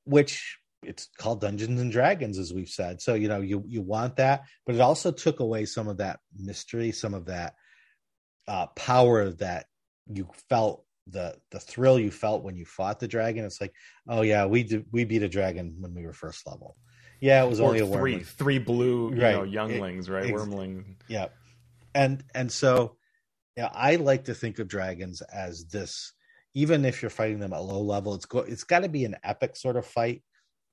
which 0.04 0.58
it's 0.82 1.08
called 1.18 1.40
dungeons 1.40 1.80
and 1.80 1.92
dragons 1.92 2.38
as 2.38 2.52
we've 2.52 2.68
said 2.68 3.00
so 3.00 3.14
you 3.14 3.28
know 3.28 3.40
you 3.40 3.64
you 3.66 3.82
want 3.82 4.16
that 4.16 4.44
but 4.66 4.74
it 4.74 4.80
also 4.80 5.10
took 5.10 5.40
away 5.40 5.64
some 5.64 5.88
of 5.88 5.98
that 5.98 6.20
mystery 6.38 6.92
some 6.92 7.12
of 7.12 7.26
that 7.26 7.54
uh, 8.46 8.66
power 8.68 9.30
that 9.30 9.66
you 10.06 10.28
felt 10.48 10.84
the 11.06 11.36
the 11.50 11.60
thrill 11.60 11.98
you 11.98 12.10
felt 12.10 12.42
when 12.42 12.56
you 12.56 12.64
fought 12.64 13.00
the 13.00 13.08
dragon. 13.08 13.44
It's 13.44 13.60
like, 13.60 13.72
oh 14.08 14.22
yeah, 14.22 14.46
we 14.46 14.64
did, 14.64 14.86
we 14.92 15.04
beat 15.04 15.22
a 15.22 15.28
dragon 15.28 15.76
when 15.78 15.94
we 15.94 16.06
were 16.06 16.12
first 16.12 16.46
level. 16.46 16.76
Yeah, 17.20 17.44
it 17.44 17.48
was 17.48 17.60
or 17.60 17.68
only 17.68 17.80
three 17.80 18.16
wormling. 18.16 18.26
three 18.26 18.58
blue 18.58 19.14
you 19.14 19.22
right. 19.22 19.34
know 19.34 19.42
younglings, 19.42 20.08
right? 20.08 20.24
Ex- 20.24 20.32
Wormling. 20.32 20.96
Yeah, 21.08 21.26
and 21.94 22.22
and 22.34 22.50
so 22.50 22.96
yeah, 23.56 23.70
I 23.72 23.96
like 23.96 24.24
to 24.24 24.34
think 24.34 24.58
of 24.58 24.68
dragons 24.68 25.22
as 25.22 25.66
this. 25.66 26.12
Even 26.54 26.84
if 26.84 27.00
you're 27.00 27.10
fighting 27.10 27.38
them 27.38 27.52
at 27.52 27.62
low 27.62 27.80
level, 27.80 28.14
it's 28.14 28.26
go, 28.26 28.40
it's 28.40 28.64
got 28.64 28.80
to 28.80 28.88
be 28.88 29.04
an 29.04 29.16
epic 29.22 29.56
sort 29.56 29.76
of 29.76 29.86
fight, 29.86 30.22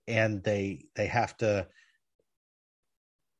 and 0.08 0.44
they 0.44 0.86
they 0.96 1.08
have 1.08 1.36
to. 1.38 1.68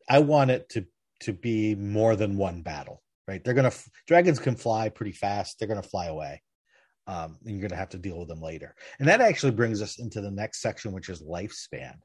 I 0.10 0.20
want 0.20 0.52
it 0.52 0.70
to 0.70 0.86
to 1.22 1.34
be 1.34 1.76
more 1.76 2.16
than 2.16 2.38
one 2.38 2.62
battle, 2.62 3.02
right? 3.28 3.44
They're 3.44 3.54
gonna 3.54 3.74
dragons 4.08 4.40
can 4.40 4.56
fly 4.56 4.90
pretty 4.90 5.14
fast. 5.14 5.60
They're 5.60 5.68
gonna 5.68 5.82
fly 5.82 6.08
away 6.08 6.42
um, 7.08 7.38
and 7.46 7.60
you're 7.60 7.70
to 7.70 7.76
have 7.76 7.90
to 7.90 7.98
deal 7.98 8.20
with 8.20 8.28
them 8.28 8.42
later. 8.42 8.76
And 9.00 9.08
that 9.08 9.22
actually 9.22 9.54
brings 9.54 9.82
us 9.82 9.98
into 9.98 10.22
the 10.22 10.32
next 10.32 10.62
section, 10.62 10.92
which 10.92 11.10
is 11.10 11.24
lifespan. 11.24 11.96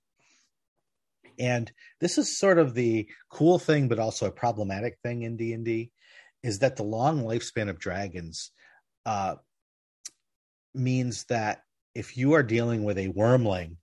And 1.43 1.73
this 2.01 2.19
is 2.19 2.39
sort 2.39 2.59
of 2.61 2.73
the 2.73 3.09
cool 3.29 3.59
thing, 3.59 3.89
but 3.89 3.99
also 3.99 4.27
a 4.27 4.31
problematic 4.31 4.99
thing 5.03 5.23
in 5.23 5.37
D 5.37 5.53
and 5.53 5.65
D, 5.65 5.91
is 6.45 6.61
that 6.61 6.77
the 6.77 6.85
long 6.85 7.25
lifespan 7.25 7.69
of 7.69 7.81
dragons 7.81 8.53
uh, 9.05 9.35
means 10.73 11.25
that 11.25 11.65
if 11.97 12.17
you 12.17 12.35
are 12.35 12.45
dealing 12.45 12.85
with 12.85 12.97
a 12.97 13.09
wormling, 13.09 13.79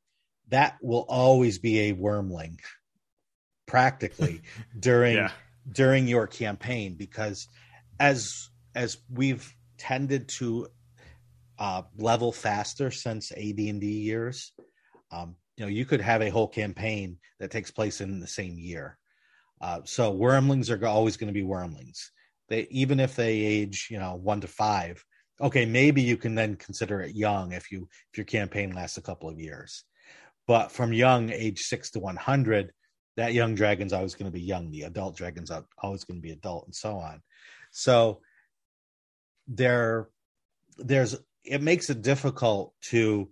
that 0.47 0.77
will 0.81 1.05
always 1.09 1.59
be 1.59 1.89
a 1.89 1.93
wormling, 1.93 2.59
practically 3.67 4.41
during 4.79 5.17
yeah. 5.17 5.31
during 5.69 6.07
your 6.07 6.27
campaign, 6.27 6.95
because 6.95 7.49
as 7.99 8.49
as 8.73 8.99
we've 9.11 9.53
tended 9.77 10.29
to 10.29 10.67
uh, 11.57 11.81
level 11.97 12.31
faster 12.31 12.89
since 12.89 13.33
AD&D 13.33 13.85
years. 13.85 14.53
Um, 15.11 15.35
you 15.59 15.65
know, 15.65 15.69
you 15.69 15.85
could 15.85 15.99
have 15.99 16.21
a 16.21 16.29
whole 16.29 16.47
campaign 16.47 17.17
that 17.39 17.51
takes 17.51 17.69
place 17.69 17.99
in 17.99 18.21
the 18.21 18.27
same 18.27 18.57
year. 18.57 18.97
Uh, 19.59 19.81
so 19.83 20.13
wormlings 20.13 20.69
are 20.69 20.87
always 20.87 21.17
going 21.17 21.27
to 21.27 21.33
be 21.33 21.45
wormlings. 21.45 22.11
They 22.47 22.65
even 22.71 22.99
if 23.01 23.17
they 23.17 23.33
age, 23.41 23.89
you 23.91 23.99
know, 23.99 24.15
one 24.15 24.39
to 24.41 24.47
five. 24.47 25.03
Okay, 25.41 25.65
maybe 25.65 26.01
you 26.01 26.17
can 26.17 26.33
then 26.33 26.55
consider 26.55 27.01
it 27.01 27.13
young 27.13 27.51
if 27.51 27.71
you 27.71 27.89
if 28.11 28.17
your 28.17 28.25
campaign 28.25 28.71
lasts 28.71 28.97
a 28.97 29.01
couple 29.01 29.29
of 29.29 29.39
years. 29.39 29.83
But 30.47 30.71
from 30.71 30.93
young, 30.93 31.29
age 31.29 31.59
six 31.59 31.91
to 31.91 31.99
one 31.99 32.15
hundred, 32.15 32.71
that 33.17 33.33
young 33.33 33.53
dragon's 33.53 33.93
always 33.93 34.15
going 34.15 34.31
to 34.31 34.37
be 34.37 34.41
young. 34.41 34.71
The 34.71 34.83
adult 34.83 35.17
dragon's 35.17 35.51
always 35.83 36.05
going 36.05 36.19
to 36.19 36.27
be 36.27 36.31
adult, 36.31 36.65
and 36.65 36.75
so 36.75 36.95
on. 36.95 37.21
So 37.71 38.21
there, 39.47 40.07
there's 40.77 41.17
it 41.43 41.61
makes 41.61 41.89
it 41.89 42.01
difficult 42.01 42.73
to 42.91 43.29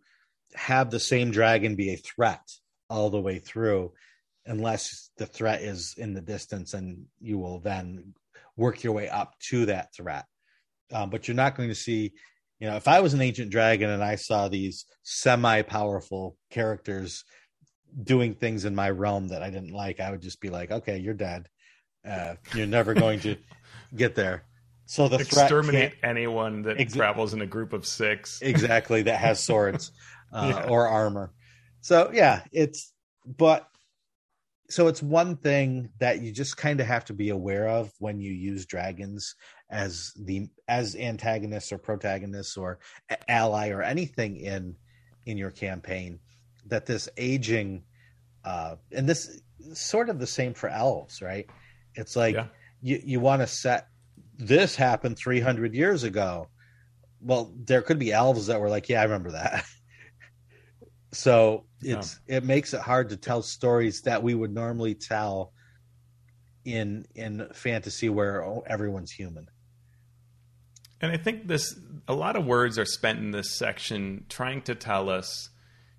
have 0.57 0.89
the 0.89 0.99
same 0.99 1.31
dragon 1.31 1.75
be 1.75 1.93
a 1.93 1.97
threat 1.97 2.41
all 2.89 3.09
the 3.09 3.21
way 3.21 3.39
through 3.39 3.93
unless 4.45 5.09
the 5.17 5.25
threat 5.25 5.61
is 5.61 5.95
in 5.97 6.13
the 6.13 6.21
distance 6.21 6.73
and 6.73 7.05
you 7.19 7.37
will 7.37 7.59
then 7.59 8.13
work 8.55 8.83
your 8.83 8.93
way 8.93 9.09
up 9.09 9.33
to 9.39 9.65
that 9.65 9.93
threat. 9.93 10.25
Um, 10.91 11.09
but 11.09 11.27
you're 11.27 11.35
not 11.35 11.55
going 11.55 11.69
to 11.69 11.75
see 11.75 12.13
you 12.59 12.67
know 12.67 12.75
if 12.75 12.87
i 12.87 13.01
was 13.01 13.13
an 13.13 13.21
ancient 13.21 13.51
dragon 13.51 13.89
and 13.89 14.03
i 14.03 14.15
saw 14.15 14.47
these 14.47 14.85
semi 15.03 15.61
powerful 15.61 16.35
characters 16.49 17.23
doing 18.01 18.33
things 18.33 18.65
in 18.65 18.73
my 18.73 18.89
realm 18.89 19.27
that 19.27 19.43
i 19.43 19.49
didn't 19.51 19.73
like 19.73 19.99
i 19.99 20.09
would 20.09 20.21
just 20.21 20.41
be 20.41 20.49
like 20.49 20.71
okay 20.71 20.97
you're 20.97 21.13
dead. 21.13 21.47
Uh, 22.07 22.35
you're 22.53 22.67
never 22.67 22.93
going 22.93 23.19
to 23.19 23.35
get 23.95 24.15
there. 24.15 24.45
So 24.85 25.09
the 25.09 25.17
exterminate 25.17 25.95
anyone 26.01 26.61
that 26.63 26.79
ex- 26.79 26.93
travels 26.93 27.33
in 27.33 27.41
a 27.41 27.45
group 27.45 27.73
of 27.73 27.85
six. 27.85 28.41
Exactly, 28.41 29.01
that 29.03 29.19
has 29.19 29.43
swords 29.43 29.91
uh, 30.31 30.53
yeah. 30.53 30.69
or 30.69 30.87
armor. 30.87 31.31
So 31.81 32.11
yeah, 32.13 32.41
it's 32.51 32.93
but 33.25 33.67
so 34.69 34.87
it's 34.87 35.01
one 35.01 35.37
thing 35.37 35.89
that 35.99 36.21
you 36.21 36.31
just 36.31 36.57
kind 36.57 36.79
of 36.79 36.87
have 36.87 37.05
to 37.05 37.13
be 37.13 37.29
aware 37.29 37.67
of 37.69 37.91
when 37.99 38.19
you 38.19 38.33
use 38.33 38.65
dragons 38.65 39.35
as 39.69 40.11
the 40.19 40.49
as 40.67 40.95
antagonists 40.95 41.71
or 41.71 41.77
protagonists 41.77 42.57
or 42.57 42.79
ally 43.27 43.69
or 43.69 43.81
anything 43.81 44.37
in 44.37 44.75
in 45.25 45.37
your 45.37 45.51
campaign 45.51 46.19
that 46.65 46.85
this 46.85 47.07
aging 47.17 47.83
uh 48.45 48.75
and 48.91 49.07
this 49.07 49.41
sort 49.73 50.09
of 50.09 50.19
the 50.19 50.27
same 50.27 50.53
for 50.53 50.69
elves 50.69 51.21
right 51.21 51.49
it's 51.95 52.15
like 52.15 52.35
yeah. 52.35 52.47
you 52.81 53.01
you 53.03 53.19
want 53.19 53.41
to 53.41 53.47
set 53.47 53.87
this 54.37 54.75
happened 54.75 55.17
300 55.17 55.73
years 55.73 56.03
ago 56.03 56.47
well, 57.21 57.53
there 57.65 57.81
could 57.81 57.99
be 57.99 58.11
elves 58.11 58.47
that 58.47 58.59
were 58.61 58.69
like, 58.69 58.89
yeah, 58.89 59.01
I 59.01 59.03
remember 59.03 59.31
that. 59.31 59.65
so 61.11 61.65
it's 61.81 62.19
yeah. 62.27 62.37
it 62.37 62.43
makes 62.43 62.73
it 62.73 62.81
hard 62.81 63.09
to 63.09 63.17
tell 63.17 63.41
stories 63.41 64.01
that 64.01 64.23
we 64.23 64.35
would 64.35 64.53
normally 64.53 64.95
tell 64.95 65.53
in 66.65 67.05
in 67.15 67.47
fantasy 67.53 68.09
where 68.09 68.45
everyone's 68.67 69.11
human. 69.11 69.49
And 70.99 71.11
I 71.11 71.17
think 71.17 71.47
this 71.47 71.79
a 72.07 72.13
lot 72.13 72.35
of 72.35 72.45
words 72.45 72.77
are 72.77 72.85
spent 72.85 73.19
in 73.19 73.31
this 73.31 73.57
section 73.57 74.25
trying 74.29 74.61
to 74.63 74.75
tell 74.75 75.09
us 75.09 75.49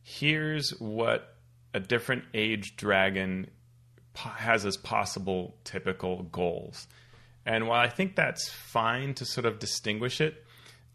here's 0.03 0.71
what 0.79 1.37
a 1.73 1.81
different 1.81 2.25
age 2.35 2.77
dragon 2.77 3.51
has 4.15 4.67
as 4.67 4.77
possible 4.77 5.57
typical 5.65 6.25
goals. 6.25 6.87
And 7.47 7.67
while 7.67 7.81
I 7.81 7.89
think 7.89 8.17
that's 8.17 8.49
fine 8.49 9.15
to 9.15 9.25
sort 9.25 9.47
of 9.47 9.59
distinguish 9.59 10.21
it, 10.21 10.45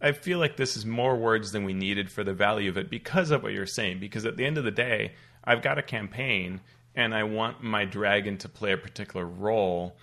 I 0.04 0.12
feel 0.12 0.38
like 0.38 0.58
this 0.58 0.76
is 0.76 0.86
more 0.86 1.16
words 1.16 1.54
than 1.54 1.64
we 1.64 1.74
needed 1.74 2.12
for 2.12 2.26
the 2.26 2.34
value 2.34 2.70
of 2.70 2.78
it 2.78 2.90
because 2.90 3.32
of 3.32 3.42
what 3.42 3.54
you're 3.54 3.66
saying. 3.66 4.00
Because 4.00 4.26
at 4.26 4.36
the 4.36 4.46
end 4.46 4.58
of 4.58 4.66
the 4.66 4.72
day, 4.72 5.14
I've 5.46 5.62
got 5.62 5.78
a 5.78 5.82
campaign 5.82 6.60
and 6.94 7.16
I 7.16 7.24
want 7.24 7.64
my 7.64 7.86
dragon 7.86 8.38
to 8.40 8.50
play 8.50 8.74
a 8.74 8.78
particular 8.78 9.26
role. 9.26 9.96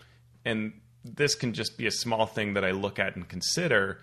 And 0.45 0.73
this 1.05 1.35
can 1.35 1.53
just 1.53 1.77
be 1.77 1.87
a 1.87 1.91
small 1.91 2.25
thing 2.25 2.55
that 2.55 2.65
I 2.65 2.71
look 2.71 2.99
at 2.99 3.15
and 3.15 3.29
consider, 3.29 4.01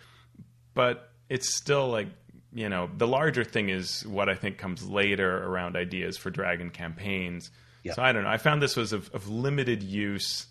but 0.76 1.12
it's 1.30 1.56
still 1.58 1.90
like, 1.90 2.08
you 2.54 2.70
know, 2.70 2.90
the 2.96 3.08
larger 3.08 3.44
thing 3.44 3.70
is 3.70 4.06
what 4.06 4.30
I 4.30 4.36
think 4.36 4.60
comes 4.60 4.88
later 4.88 5.44
around 5.44 5.76
ideas 5.76 6.16
for 6.16 6.30
dragon 6.30 6.70
campaigns. 6.70 7.50
Yep. 7.84 7.96
So 7.96 8.04
I 8.04 8.12
don't 8.12 8.24
know. 8.24 8.30
I 8.30 8.38
found 8.38 8.62
this 8.62 8.76
was 8.76 8.94
of, 8.94 9.10
of 9.14 9.30
limited 9.30 9.82
use 9.82 10.46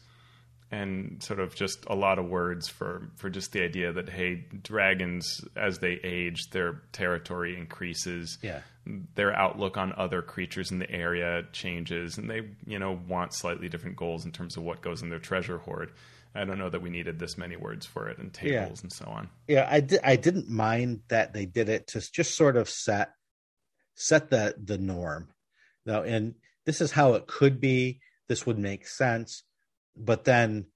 and 0.70 1.22
sort 1.22 1.38
of 1.38 1.54
just 1.54 1.84
a 1.86 1.94
lot 1.94 2.18
of 2.18 2.26
words 2.26 2.68
for 2.68 3.08
for 3.16 3.30
just 3.30 3.52
the 3.52 3.62
idea 3.62 3.92
that 3.92 4.08
hey 4.08 4.44
dragons 4.62 5.40
as 5.56 5.78
they 5.78 6.00
age 6.02 6.50
their 6.50 6.82
territory 6.92 7.56
increases. 7.56 8.38
Yeah. 8.42 8.60
Their 9.14 9.34
outlook 9.34 9.76
on 9.76 9.92
other 9.96 10.22
creatures 10.22 10.70
in 10.70 10.78
the 10.78 10.90
area 10.90 11.44
changes 11.52 12.18
and 12.18 12.28
they 12.28 12.42
you 12.66 12.78
know 12.78 12.98
want 13.08 13.32
slightly 13.34 13.68
different 13.68 13.96
goals 13.96 14.24
in 14.24 14.32
terms 14.32 14.56
of 14.56 14.64
what 14.64 14.82
goes 14.82 15.02
in 15.02 15.08
their 15.08 15.20
treasure 15.20 15.58
hoard. 15.58 15.92
I 16.34 16.44
don't 16.44 16.58
know 16.58 16.68
that 16.68 16.82
we 16.82 16.90
needed 16.90 17.18
this 17.18 17.38
many 17.38 17.56
words 17.56 17.86
for 17.86 18.08
it 18.08 18.18
and 18.18 18.32
tables 18.32 18.52
yeah. 18.52 18.82
and 18.82 18.92
so 18.92 19.06
on. 19.06 19.28
Yeah 19.46 19.68
i 19.70 19.80
di- 19.80 20.02
i 20.02 20.16
didn't 20.16 20.50
mind 20.50 21.02
that 21.08 21.32
they 21.32 21.46
did 21.46 21.68
it 21.68 21.86
to 21.88 22.00
just 22.12 22.36
sort 22.36 22.56
of 22.56 22.68
set 22.68 23.12
set 23.94 24.30
the 24.30 24.56
the 24.62 24.78
norm. 24.78 25.28
Now 25.84 26.02
and 26.02 26.34
this 26.64 26.80
is 26.80 26.90
how 26.90 27.14
it 27.14 27.28
could 27.28 27.60
be. 27.60 28.00
This 28.28 28.44
would 28.44 28.58
make 28.58 28.88
sense 28.88 29.44
but 29.96 30.24
then 30.24 30.66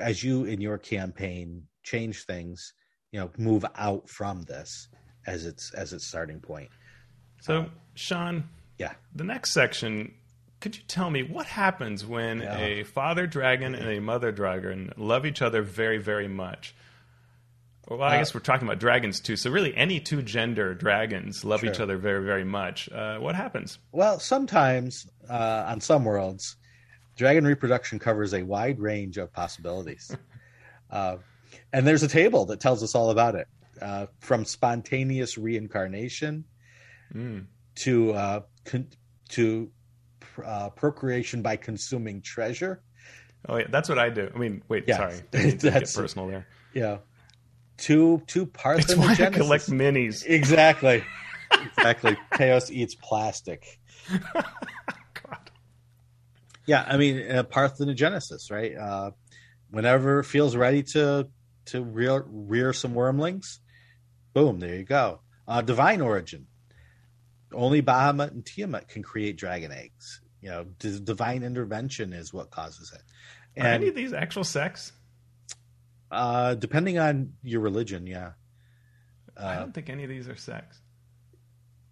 as 0.00 0.22
you 0.22 0.44
in 0.44 0.60
your 0.60 0.78
campaign 0.78 1.64
change 1.82 2.24
things 2.24 2.72
you 3.12 3.20
know 3.20 3.30
move 3.38 3.64
out 3.76 4.08
from 4.08 4.42
this 4.42 4.88
as 5.26 5.46
its 5.46 5.72
as 5.74 5.92
its 5.92 6.06
starting 6.06 6.40
point 6.40 6.68
so 7.40 7.58
um, 7.58 7.70
sean 7.94 8.48
yeah 8.78 8.92
the 9.14 9.24
next 9.24 9.52
section 9.52 10.14
could 10.60 10.76
you 10.76 10.82
tell 10.86 11.10
me 11.10 11.22
what 11.22 11.46
happens 11.46 12.04
when 12.04 12.40
yeah. 12.40 12.58
a 12.58 12.84
father 12.84 13.26
dragon 13.26 13.74
and 13.74 13.88
a 13.88 14.00
mother 14.00 14.30
dragon 14.30 14.92
love 14.96 15.26
each 15.26 15.42
other 15.42 15.62
very 15.62 15.98
very 15.98 16.28
much 16.28 16.74
well, 17.88 18.02
I 18.02 18.14
uh, 18.14 18.18
guess 18.18 18.32
we're 18.34 18.40
talking 18.40 18.68
about 18.68 18.78
dragons 18.78 19.20
too. 19.20 19.36
So 19.36 19.50
really, 19.50 19.76
any 19.76 19.98
two 19.98 20.22
gender 20.22 20.74
dragons 20.74 21.44
love 21.44 21.60
sure. 21.60 21.70
each 21.70 21.80
other 21.80 21.96
very, 21.96 22.24
very 22.24 22.44
much. 22.44 22.88
Uh, 22.88 23.18
what 23.18 23.34
happens? 23.34 23.78
Well, 23.90 24.20
sometimes 24.20 25.08
uh, 25.28 25.64
on 25.66 25.80
some 25.80 26.04
worlds, 26.04 26.54
Dragon 27.20 27.44
reproduction 27.44 27.98
covers 27.98 28.32
a 28.32 28.42
wide 28.42 28.80
range 28.80 29.18
of 29.18 29.30
possibilities. 29.30 30.16
uh, 30.90 31.18
and 31.70 31.86
there's 31.86 32.02
a 32.02 32.08
table 32.08 32.46
that 32.46 32.60
tells 32.60 32.82
us 32.82 32.94
all 32.94 33.10
about 33.10 33.34
it 33.34 33.46
uh, 33.82 34.06
from 34.20 34.46
spontaneous 34.46 35.36
reincarnation 35.36 36.46
mm. 37.14 37.44
to 37.74 38.12
uh, 38.14 38.40
con- 38.64 38.88
to 39.28 39.70
uh, 40.42 40.70
procreation 40.70 41.42
by 41.42 41.56
consuming 41.56 42.22
treasure. 42.22 42.80
Oh 43.46 43.58
yeah, 43.58 43.66
that's 43.68 43.90
what 43.90 43.98
I 43.98 44.08
do. 44.08 44.30
I 44.34 44.38
mean, 44.38 44.62
wait, 44.68 44.84
yeah, 44.86 44.96
sorry, 44.96 45.20
that's 45.30 45.94
personal 45.94 46.26
there. 46.26 46.46
Yeah, 46.72 47.00
Two, 47.76 48.22
two 48.26 48.46
parts. 48.46 48.84
It's 48.84 48.96
why 48.96 49.12
I 49.12 49.28
collect 49.28 49.70
minis. 49.70 50.24
Exactly, 50.26 51.04
exactly. 51.52 52.16
Chaos 52.32 52.70
eats 52.70 52.94
plastic. 52.94 53.78
Yeah, 56.70 56.84
I 56.86 56.98
mean 56.98 57.28
uh, 57.28 57.42
parthenogenesis, 57.42 58.48
right? 58.48 58.76
Uh, 58.76 59.10
whenever 59.70 60.20
it 60.20 60.24
feels 60.26 60.54
ready 60.54 60.84
to 60.94 61.26
to 61.66 61.82
rear 61.82 62.24
rear 62.28 62.72
some 62.72 62.94
wormlings, 62.94 63.58
boom, 64.34 64.60
there 64.60 64.76
you 64.76 64.84
go. 64.84 65.18
Uh, 65.48 65.62
divine 65.62 66.00
origin. 66.00 66.46
Only 67.52 67.82
Bahamut 67.82 68.30
and 68.30 68.46
Tiamat 68.46 68.86
can 68.86 69.02
create 69.02 69.36
dragon 69.36 69.72
eggs. 69.72 70.20
You 70.40 70.50
know, 70.50 70.64
d- 70.78 71.00
divine 71.02 71.42
intervention 71.42 72.12
is 72.12 72.32
what 72.32 72.52
causes 72.52 72.92
it. 72.94 73.02
And, 73.56 73.66
Are 73.66 73.70
any 73.70 73.88
of 73.88 73.96
these 73.96 74.12
actual 74.12 74.44
sex? 74.44 74.92
Uh, 76.08 76.54
depending 76.54 77.00
on 77.00 77.32
your 77.42 77.62
religion, 77.62 78.06
yeah. 78.06 78.34
Uh, 79.36 79.44
I 79.44 79.56
don't 79.56 79.74
think 79.74 79.90
any 79.90 80.04
of 80.04 80.08
these 80.08 80.28
are 80.28 80.36
sex 80.36 80.80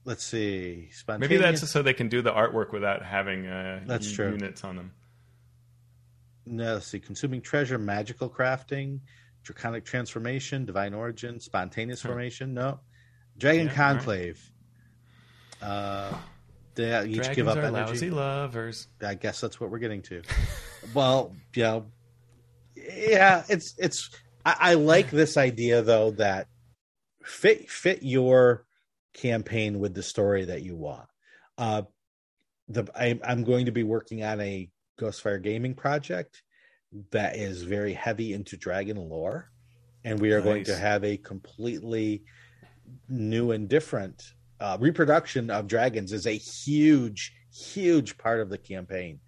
let's 0.09 0.24
see. 0.24 0.88
Maybe 1.06 1.36
that's 1.36 1.70
so 1.70 1.82
they 1.82 1.92
can 1.92 2.09
do 2.09 2.22
the 2.22 2.32
artwork 2.32 2.72
without 2.72 3.04
having 3.04 3.46
uh, 3.46 3.82
that's 3.86 4.11
true. 4.11 4.30
units 4.30 4.64
on 4.64 4.76
them. 4.76 4.92
No, 6.46 6.74
let's 6.74 6.86
see. 6.86 6.98
Consuming 6.98 7.42
treasure, 7.42 7.78
magical 7.78 8.30
crafting, 8.30 9.00
draconic 9.42 9.84
transformation, 9.84 10.64
divine 10.64 10.94
origin, 10.94 11.38
spontaneous 11.38 12.00
huh. 12.00 12.09
formation. 12.09 12.54
No, 12.54 12.80
dragon 13.36 13.66
yeah, 13.66 13.74
conclave. 13.74 14.42
Right. 15.61 15.68
Uh, 15.68 16.14
they 16.74 17.06
each 17.06 17.16
Dragons 17.16 17.36
give 17.36 17.48
up 17.48 17.59
energy. 17.59 17.72
Lousy 17.72 18.11
lovers. 18.11 18.88
I 19.02 19.14
guess 19.14 19.42
that's 19.42 19.61
what 19.61 19.70
we're 19.70 19.78
getting 19.78 20.00
to. 20.02 20.22
well, 20.94 21.36
yeah, 21.54 21.80
yeah, 22.74 23.44
it's 23.48 23.74
it's. 23.76 24.09
I, 24.46 24.56
I 24.59 24.74
like 24.74 25.11
this 25.11 25.36
idea 25.36 25.82
though 25.82 26.12
that 26.12 26.46
fit 27.22 27.68
fit 27.68 28.02
your 28.02 28.64
campaign 29.18 29.80
with 29.80 29.94
the 29.94 30.02
story 30.02 30.44
that 30.44 30.62
you 30.62 30.76
want. 30.76 31.08
Uh, 31.56 31.82
the 32.68 32.86
I, 32.94 33.18
I'm 33.24 33.44
going 33.44 33.66
to 33.66 33.72
be 33.72 33.82
working 33.82 34.22
on 34.22 34.40
a 34.40 34.70
Ghostfire 35.00 35.42
Gaming 35.42 35.74
project 35.74 36.42
that 37.10 37.36
is 37.36 37.62
very 37.62 37.92
heavy 37.92 38.32
into 38.32 38.56
dragon 38.56 38.96
lore, 38.96 39.50
and 40.04 40.20
we 40.20 40.32
are 40.32 40.38
nice. 40.38 40.44
going 40.44 40.64
to 40.64 40.76
have 40.76 41.04
a 41.04 41.16
completely 41.16 42.24
new 43.08 43.50
and 43.50 43.68
different 43.68 44.22
uh, 44.60 44.76
reproduction 44.80 45.50
of 45.50 45.66
dragons. 45.66 46.12
is 46.12 46.26
a 46.26 46.32
huge, 46.32 47.32
huge 47.52 48.16
part 48.18 48.40
of 48.40 48.50
the 48.50 48.58
campaign, 48.58 49.20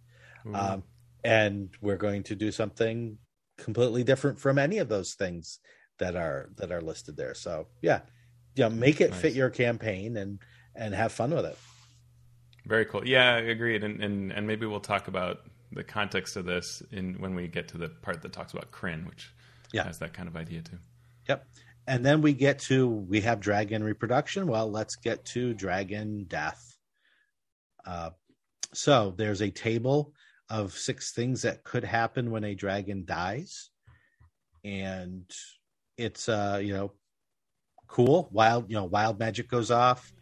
um, 0.55 0.83
and 1.25 1.71
we're 1.81 1.97
going 1.97 2.23
to 2.25 2.35
do 2.35 2.53
something 2.53 3.19
completely 3.59 4.05
different 4.05 4.39
from 4.39 4.59
any 4.59 4.79
of 4.79 4.89
those 4.89 5.15
things 5.15 5.59
that 5.99 6.17
are 6.17 6.51
that 6.57 6.71
are 6.71 6.81
listed 6.81 7.17
there. 7.17 7.35
So 7.35 7.67
yeah, 7.83 8.01
you 8.61 8.69
know, 8.69 8.77
make 8.77 9.01
it 9.01 9.11
nice. 9.11 9.21
fit 9.21 9.33
your 9.33 9.49
campaign 9.49 10.19
and 10.19 10.39
and 10.77 10.95
have 10.95 11.13
fun 11.13 11.31
with 11.31 11.47
it. 11.47 11.57
Very 12.67 12.85
cool. 12.85 13.07
Yeah, 13.07 13.37
I 13.37 13.39
agreed. 13.39 13.83
And 13.83 14.05
and 14.05 14.33
and 14.33 14.47
maybe 14.47 14.67
we'll 14.67 14.81
talk 14.81 15.09
about 15.09 15.41
the 15.73 15.83
context 15.83 16.37
of 16.37 16.45
this 16.45 16.83
in 16.93 17.15
when 17.15 17.35
we 17.35 17.49
get 17.49 17.69
to 17.69 17.79
the 17.79 17.89
part 17.89 18.21
that 18.21 18.35
talks 18.35 18.53
about 18.53 18.71
Krynn, 18.71 19.07
which 19.07 19.33
yeah. 19.73 19.85
has 19.85 19.99
that 20.01 20.13
kind 20.13 20.29
of 20.29 20.37
idea 20.37 20.61
too. 20.61 20.77
Yep. 21.27 21.47
And 21.87 22.05
then 22.05 22.21
we 22.21 22.35
get 22.35 22.59
to 22.71 22.87
we 22.87 23.23
have 23.23 23.41
dragon 23.41 23.83
reproduction. 23.83 24.47
Well, 24.47 24.71
let's 24.71 24.97
get 24.97 25.25
to 25.27 25.55
dragon 25.55 26.27
death. 26.29 26.77
Uh, 27.87 28.11
so 28.75 29.15
there's 29.17 29.41
a 29.41 29.51
table 29.51 30.13
of 30.51 30.75
six 30.75 31.13
things 31.13 31.41
that 31.43 31.65
could 31.65 31.85
happen 31.85 32.31
when 32.31 32.45
a 32.45 32.55
dragon 32.55 33.05
dies, 33.07 33.71
and 34.65 35.25
it's 35.97 36.29
uh 36.29 36.61
you 36.63 36.75
know 36.75 36.93
cool. 37.91 38.29
Wild, 38.33 38.71
you 38.71 38.77
know, 38.77 38.85
wild 38.85 39.19
magic 39.19 39.49
goes 39.49 39.71
off. 39.71 40.13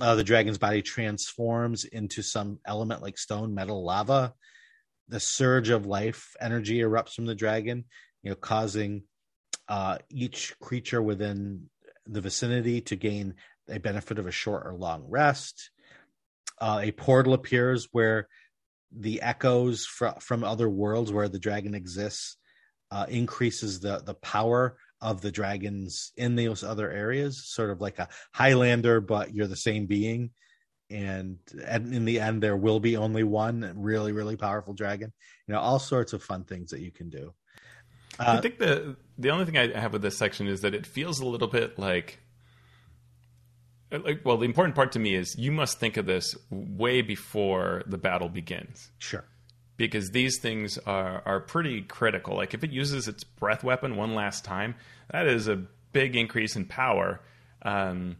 Uh, 0.00 0.14
the 0.14 0.24
dragon's 0.24 0.58
body 0.58 0.82
transforms 0.82 1.84
into 1.84 2.22
some 2.22 2.58
element 2.64 3.02
like 3.02 3.18
stone, 3.18 3.54
metal, 3.54 3.84
lava. 3.84 4.34
The 5.08 5.20
surge 5.20 5.70
of 5.70 5.86
life 5.86 6.34
energy 6.40 6.78
erupts 6.78 7.14
from 7.14 7.26
the 7.26 7.34
dragon, 7.34 7.84
you 8.22 8.30
know, 8.30 8.36
causing 8.36 9.02
uh, 9.68 9.98
each 10.08 10.54
creature 10.60 11.02
within 11.02 11.68
the 12.06 12.20
vicinity 12.20 12.80
to 12.82 12.96
gain 12.96 13.34
a 13.68 13.78
benefit 13.78 14.18
of 14.18 14.26
a 14.26 14.32
short 14.32 14.66
or 14.66 14.74
long 14.74 15.04
rest. 15.08 15.70
Uh, 16.60 16.80
a 16.82 16.92
portal 16.92 17.32
appears 17.32 17.88
where 17.92 18.28
the 18.92 19.22
echoes 19.22 19.86
fr- 19.86 20.18
from 20.20 20.44
other 20.44 20.68
worlds 20.68 21.12
where 21.12 21.28
the 21.28 21.38
dragon 21.38 21.74
exists 21.74 22.36
uh, 22.90 23.06
increases 23.08 23.80
the 23.80 24.02
the 24.04 24.14
power 24.14 24.76
of 25.00 25.20
the 25.20 25.32
dragons 25.32 26.12
in 26.16 26.36
those 26.36 26.62
other 26.62 26.90
areas, 26.90 27.46
sort 27.46 27.70
of 27.70 27.80
like 27.80 27.98
a 27.98 28.08
Highlander, 28.32 29.00
but 29.00 29.34
you're 29.34 29.46
the 29.46 29.56
same 29.56 29.86
being. 29.86 30.30
And, 30.90 31.38
and 31.64 31.94
in 31.94 32.04
the 32.04 32.20
end, 32.20 32.42
there 32.42 32.56
will 32.56 32.80
be 32.80 32.96
only 32.96 33.22
one 33.22 33.72
really, 33.76 34.12
really 34.12 34.36
powerful 34.36 34.74
dragon. 34.74 35.12
You 35.46 35.54
know, 35.54 35.60
all 35.60 35.78
sorts 35.78 36.12
of 36.12 36.22
fun 36.22 36.44
things 36.44 36.70
that 36.70 36.80
you 36.80 36.90
can 36.90 37.10
do. 37.10 37.32
Uh, 38.18 38.36
I 38.36 38.40
think 38.40 38.58
the 38.58 38.96
the 39.18 39.30
only 39.30 39.44
thing 39.44 39.56
I 39.56 39.78
have 39.78 39.92
with 39.92 40.02
this 40.02 40.18
section 40.18 40.46
is 40.46 40.62
that 40.62 40.74
it 40.74 40.84
feels 40.84 41.20
a 41.20 41.26
little 41.26 41.48
bit 41.48 41.78
like 41.78 42.18
like 43.90 44.20
well 44.24 44.36
the 44.36 44.44
important 44.44 44.74
part 44.74 44.92
to 44.92 44.98
me 44.98 45.14
is 45.14 45.36
you 45.38 45.52
must 45.52 45.78
think 45.78 45.96
of 45.96 46.06
this 46.06 46.36
way 46.50 47.02
before 47.02 47.82
the 47.86 47.98
battle 47.98 48.28
begins 48.28 48.90
Sure. 48.98 49.24
Because 49.86 50.10
these 50.10 50.38
things 50.38 50.78
are 50.78 51.22
are 51.24 51.40
pretty 51.40 51.82
critical. 51.82 52.36
Like 52.36 52.54
if 52.54 52.64
it 52.64 52.70
uses 52.70 53.08
its 53.08 53.24
breath 53.24 53.64
weapon 53.64 53.96
one 53.96 54.14
last 54.14 54.44
time 54.44 54.74
that 55.10 55.26
is 55.26 55.48
a 55.48 55.56
big 55.92 56.16
increase 56.16 56.56
in 56.56 56.64
power. 56.66 57.20
Um, 57.62 58.16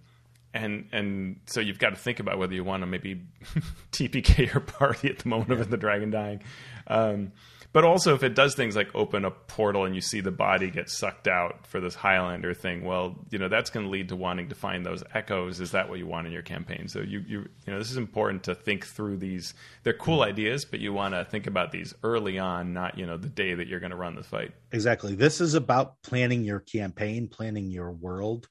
and 0.52 0.88
and 0.92 1.40
so 1.46 1.60
you've 1.60 1.78
got 1.78 1.90
to 1.90 1.96
think 1.96 2.18
about 2.18 2.38
whether 2.38 2.54
you 2.54 2.64
want 2.64 2.82
to 2.82 2.86
maybe 2.86 3.22
TPK 3.92 4.52
your 4.52 4.60
party 4.78 5.08
at 5.08 5.18
the 5.18 5.28
moment 5.28 5.60
of 5.60 5.70
the 5.70 5.76
dragon 5.76 6.10
dying. 6.10 6.42
Um, 6.86 7.32
but 7.72 7.84
also, 7.84 8.14
if 8.14 8.24
it 8.24 8.34
does 8.34 8.56
things 8.56 8.74
like 8.74 8.88
open 8.94 9.24
a 9.24 9.30
portal 9.30 9.84
and 9.84 9.94
you 9.94 10.00
see 10.00 10.20
the 10.20 10.32
body 10.32 10.70
get 10.70 10.90
sucked 10.90 11.28
out 11.28 11.68
for 11.68 11.80
this 11.80 11.94
Highlander 11.94 12.52
thing, 12.52 12.84
well, 12.84 13.16
you 13.30 13.38
know 13.38 13.48
that's 13.48 13.70
going 13.70 13.86
to 13.86 13.90
lead 13.90 14.08
to 14.08 14.16
wanting 14.16 14.48
to 14.48 14.56
find 14.56 14.84
those 14.84 15.04
echoes. 15.14 15.60
Is 15.60 15.70
that 15.70 15.88
what 15.88 15.98
you 15.98 16.06
want 16.06 16.26
in 16.26 16.32
your 16.32 16.42
campaign? 16.42 16.88
So 16.88 17.00
you 17.00 17.22
you 17.26 17.48
you 17.66 17.72
know 17.72 17.78
this 17.78 17.90
is 17.90 17.96
important 17.96 18.42
to 18.44 18.56
think 18.56 18.86
through 18.86 19.18
these. 19.18 19.54
They're 19.84 19.92
cool 19.92 20.22
ideas, 20.22 20.64
but 20.64 20.80
you 20.80 20.92
want 20.92 21.14
to 21.14 21.24
think 21.24 21.46
about 21.46 21.70
these 21.70 21.94
early 22.02 22.40
on, 22.40 22.72
not 22.72 22.98
you 22.98 23.06
know 23.06 23.16
the 23.16 23.28
day 23.28 23.54
that 23.54 23.68
you're 23.68 23.80
going 23.80 23.90
to 23.90 23.96
run 23.96 24.16
the 24.16 24.24
fight. 24.24 24.52
Exactly. 24.72 25.14
This 25.14 25.40
is 25.40 25.54
about 25.54 26.02
planning 26.02 26.42
your 26.42 26.60
campaign, 26.60 27.28
planning 27.28 27.70
your 27.70 27.92
world, 27.92 28.48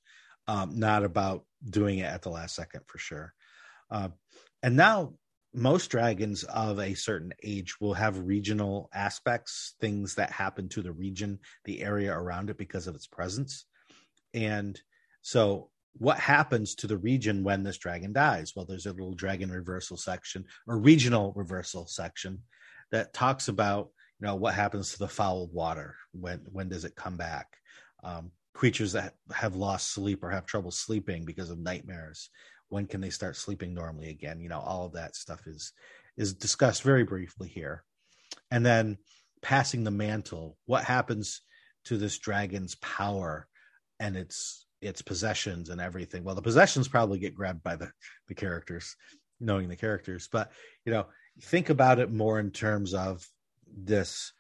um, 0.47 0.79
not 0.79 1.03
about 1.03 1.43
doing 1.69 1.99
it 1.99 2.05
at 2.05 2.21
the 2.21 2.29
last 2.29 2.55
second 2.55 2.81
for 2.87 2.97
sure. 2.97 3.33
Uh, 3.91 4.09
and 4.63 4.77
now 4.77 5.13
most 5.53 5.87
dragons 5.89 6.43
of 6.43 6.79
a 6.79 6.93
certain 6.93 7.33
age 7.43 7.79
will 7.79 7.93
have 7.93 8.27
regional 8.27 8.89
aspects, 8.93 9.75
things 9.79 10.15
that 10.15 10.31
happen 10.31 10.69
to 10.69 10.81
the 10.81 10.91
region, 10.91 11.39
the 11.65 11.81
area 11.81 12.13
around 12.13 12.49
it 12.49 12.57
because 12.57 12.87
of 12.87 12.95
its 12.95 13.07
presence. 13.07 13.65
And 14.33 14.79
so, 15.21 15.69
what 15.97 16.19
happens 16.19 16.75
to 16.75 16.87
the 16.87 16.97
region 16.97 17.43
when 17.43 17.63
this 17.63 17.77
dragon 17.77 18.13
dies? 18.13 18.53
Well, 18.55 18.65
there's 18.65 18.85
a 18.85 18.91
little 18.91 19.15
dragon 19.15 19.51
reversal 19.51 19.97
section 19.97 20.45
or 20.67 20.77
regional 20.77 21.33
reversal 21.35 21.87
section 21.87 22.43
that 22.91 23.13
talks 23.13 23.47
about 23.47 23.89
you 24.19 24.27
know 24.27 24.35
what 24.35 24.53
happens 24.53 24.91
to 24.91 24.99
the 24.99 25.07
fouled 25.07 25.53
water 25.53 25.95
when 26.11 26.41
when 26.51 26.69
does 26.69 26.85
it 26.85 26.95
come 26.95 27.17
back 27.17 27.57
um, 28.03 28.31
creatures 28.53 28.93
that 28.93 29.15
have 29.33 29.55
lost 29.55 29.91
sleep 29.91 30.23
or 30.23 30.29
have 30.29 30.45
trouble 30.45 30.71
sleeping 30.71 31.25
because 31.25 31.49
of 31.49 31.59
nightmares 31.59 32.29
when 32.69 32.85
can 32.85 33.01
they 33.01 33.09
start 33.09 33.35
sleeping 33.35 33.73
normally 33.73 34.09
again? 34.09 34.39
You 34.39 34.49
know 34.49 34.59
all 34.59 34.85
of 34.85 34.93
that 34.93 35.15
stuff 35.15 35.41
is 35.45 35.73
is 36.17 36.33
discussed 36.33 36.83
very 36.83 37.03
briefly 37.03 37.49
here. 37.49 37.83
And 38.51 38.65
then 38.65 38.97
passing 39.41 39.83
the 39.83 39.91
mantle 39.91 40.57
what 40.65 40.83
happens 40.83 41.41
to 41.85 41.97
this 41.97 42.17
dragon's 42.17 42.75
power 42.75 43.47
and 43.99 44.15
its 44.15 44.65
its 44.81 45.01
possessions 45.01 45.69
and 45.69 45.81
everything? 45.81 46.23
Well 46.23 46.35
the 46.35 46.41
possessions 46.41 46.87
probably 46.87 47.19
get 47.19 47.35
grabbed 47.35 47.63
by 47.63 47.75
the 47.75 47.91
the 48.27 48.35
characters 48.35 48.95
knowing 49.39 49.67
the 49.67 49.75
characters. 49.75 50.29
But 50.31 50.51
you 50.85 50.93
know 50.93 51.07
think 51.41 51.69
about 51.69 51.99
it 51.99 52.11
more 52.11 52.39
in 52.39 52.51
terms 52.51 52.93
of 52.93 53.25
this 53.67 54.33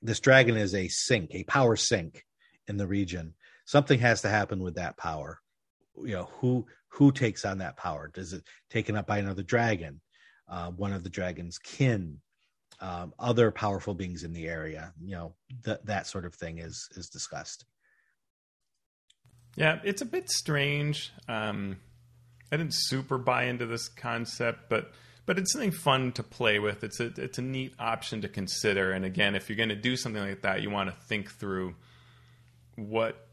this 0.00 0.20
dragon 0.20 0.56
is 0.56 0.74
a 0.74 0.88
sink 0.88 1.30
a 1.34 1.44
power 1.44 1.76
sink 1.76 2.24
in 2.66 2.76
the 2.76 2.86
region. 2.86 3.34
Something 3.66 3.98
has 4.00 4.22
to 4.22 4.28
happen 4.30 4.62
with 4.62 4.76
that 4.76 4.96
power 4.96 5.40
you 6.04 6.14
know 6.14 6.28
who 6.40 6.66
who 6.88 7.12
takes 7.12 7.44
on 7.44 7.58
that 7.58 7.76
power 7.76 8.10
does 8.12 8.32
it 8.32 8.42
taken 8.70 8.96
up 8.96 9.06
by 9.06 9.18
another 9.18 9.42
dragon 9.42 10.00
uh, 10.48 10.70
one 10.70 10.92
of 10.92 11.04
the 11.04 11.10
dragon's 11.10 11.58
kin 11.58 12.18
um, 12.80 13.12
other 13.18 13.50
powerful 13.50 13.94
beings 13.94 14.22
in 14.22 14.32
the 14.32 14.46
area 14.46 14.92
you 15.00 15.12
know 15.12 15.34
that 15.64 15.84
that 15.86 16.06
sort 16.06 16.24
of 16.24 16.34
thing 16.34 16.58
is 16.58 16.88
is 16.96 17.08
discussed 17.08 17.64
Yeah, 19.56 19.80
it's 19.82 20.02
a 20.02 20.06
bit 20.06 20.30
strange. 20.30 21.12
Um, 21.28 21.78
I 22.52 22.56
didn't 22.56 22.74
super 22.74 23.18
buy 23.18 23.44
into 23.44 23.66
this 23.66 23.88
concept, 23.88 24.68
but 24.68 24.92
but 25.26 25.38
it's 25.38 25.52
something 25.52 25.72
fun 25.72 26.12
to 26.12 26.22
play 26.22 26.58
with. 26.58 26.84
It's 26.84 27.00
a 27.00 27.12
it's 27.16 27.38
a 27.38 27.42
neat 27.42 27.74
option 27.78 28.22
to 28.22 28.28
consider. 28.28 28.92
And 28.92 29.04
again, 29.04 29.34
if 29.34 29.48
you're 29.48 29.56
going 29.56 29.68
to 29.68 29.76
do 29.76 29.96
something 29.96 30.22
like 30.22 30.42
that, 30.42 30.62
you 30.62 30.70
want 30.70 30.90
to 30.90 30.96
think 31.06 31.32
through 31.32 31.74
what 32.76 33.27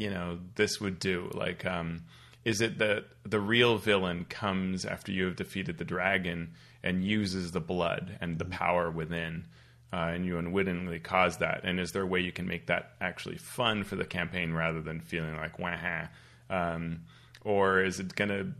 you 0.00 0.10
know 0.10 0.38
this 0.54 0.80
would 0.80 0.98
do. 0.98 1.30
Like, 1.34 1.64
um, 1.66 2.04
is 2.44 2.60
it 2.60 2.78
that 2.78 3.04
the 3.24 3.40
real 3.40 3.78
villain 3.78 4.24
comes 4.24 4.84
after 4.84 5.12
you 5.12 5.26
have 5.26 5.36
defeated 5.36 5.78
the 5.78 5.84
dragon 5.84 6.54
and 6.82 7.04
uses 7.04 7.52
the 7.52 7.60
blood 7.60 8.18
and 8.20 8.38
the 8.38 8.44
power 8.44 8.90
within? 8.90 9.44
uh, 9.92 10.12
and 10.14 10.24
you 10.24 10.38
unwittingly 10.38 11.00
cause 11.00 11.38
that? 11.38 11.62
And 11.64 11.80
is 11.80 11.92
there 11.92 12.02
a 12.02 12.06
way 12.06 12.20
you 12.20 12.32
can 12.32 12.46
make 12.46 12.66
that 12.66 12.92
actually 13.00 13.38
fun 13.38 13.84
for 13.84 13.96
the 13.96 14.04
campaign 14.04 14.52
rather 14.52 14.80
than 14.80 15.00
feeling 15.00 15.36
like 15.36 15.58
wah? 15.58 16.06
Um, 16.48 17.00
or 17.42 17.82
is 17.82 17.98
it 18.00 18.14
going 18.14 18.28
to 18.28 18.52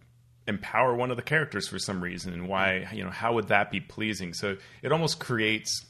empower 0.49 0.95
one 0.95 1.11
of 1.11 1.17
the 1.17 1.23
characters 1.23 1.69
for 1.69 1.79
some 1.79 2.03
reason? 2.03 2.33
And 2.33 2.49
why? 2.49 2.89
You 2.93 3.05
know, 3.05 3.11
how 3.11 3.35
would 3.35 3.49
that 3.49 3.71
be 3.71 3.81
pleasing? 3.81 4.35
So 4.35 4.57
it 4.83 4.93
almost 4.93 5.21
creates 5.21 5.87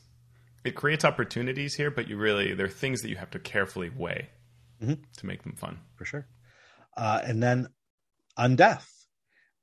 it 0.63 0.75
creates 0.75 1.07
opportunities 1.07 1.75
here, 1.75 1.91
but 1.91 2.09
you 2.09 2.19
really 2.19 2.53
there 2.53 2.67
are 2.67 2.71
things 2.71 3.01
that 3.01 3.09
you 3.09 3.17
have 3.17 3.31
to 3.31 3.39
carefully 3.39 3.91
weigh 3.91 4.29
Mhm. 4.81 5.05
to 5.19 5.27
make 5.27 5.43
them 5.43 5.57
fun. 5.57 5.79
for 5.95 6.05
sure 6.05 6.27
uh, 6.97 7.21
and 7.25 7.43
then 7.43 7.69
undeath 8.39 9.07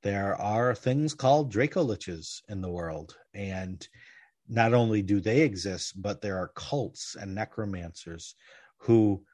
there 0.02 0.36
are 0.36 0.74
things 0.74 1.14
called 1.14 1.52
dracoliches 1.52 2.42
in 2.48 2.60
the 2.60 2.70
world 2.70 3.16
and 3.34 3.88
not 4.48 4.74
only 4.74 5.02
do 5.02 5.20
they 5.20 5.40
exist 5.42 6.00
but 6.00 6.20
there 6.20 6.38
are 6.38 6.52
cults 6.54 7.16
and 7.16 7.34
necromancers 7.34 8.34
who 8.78 9.24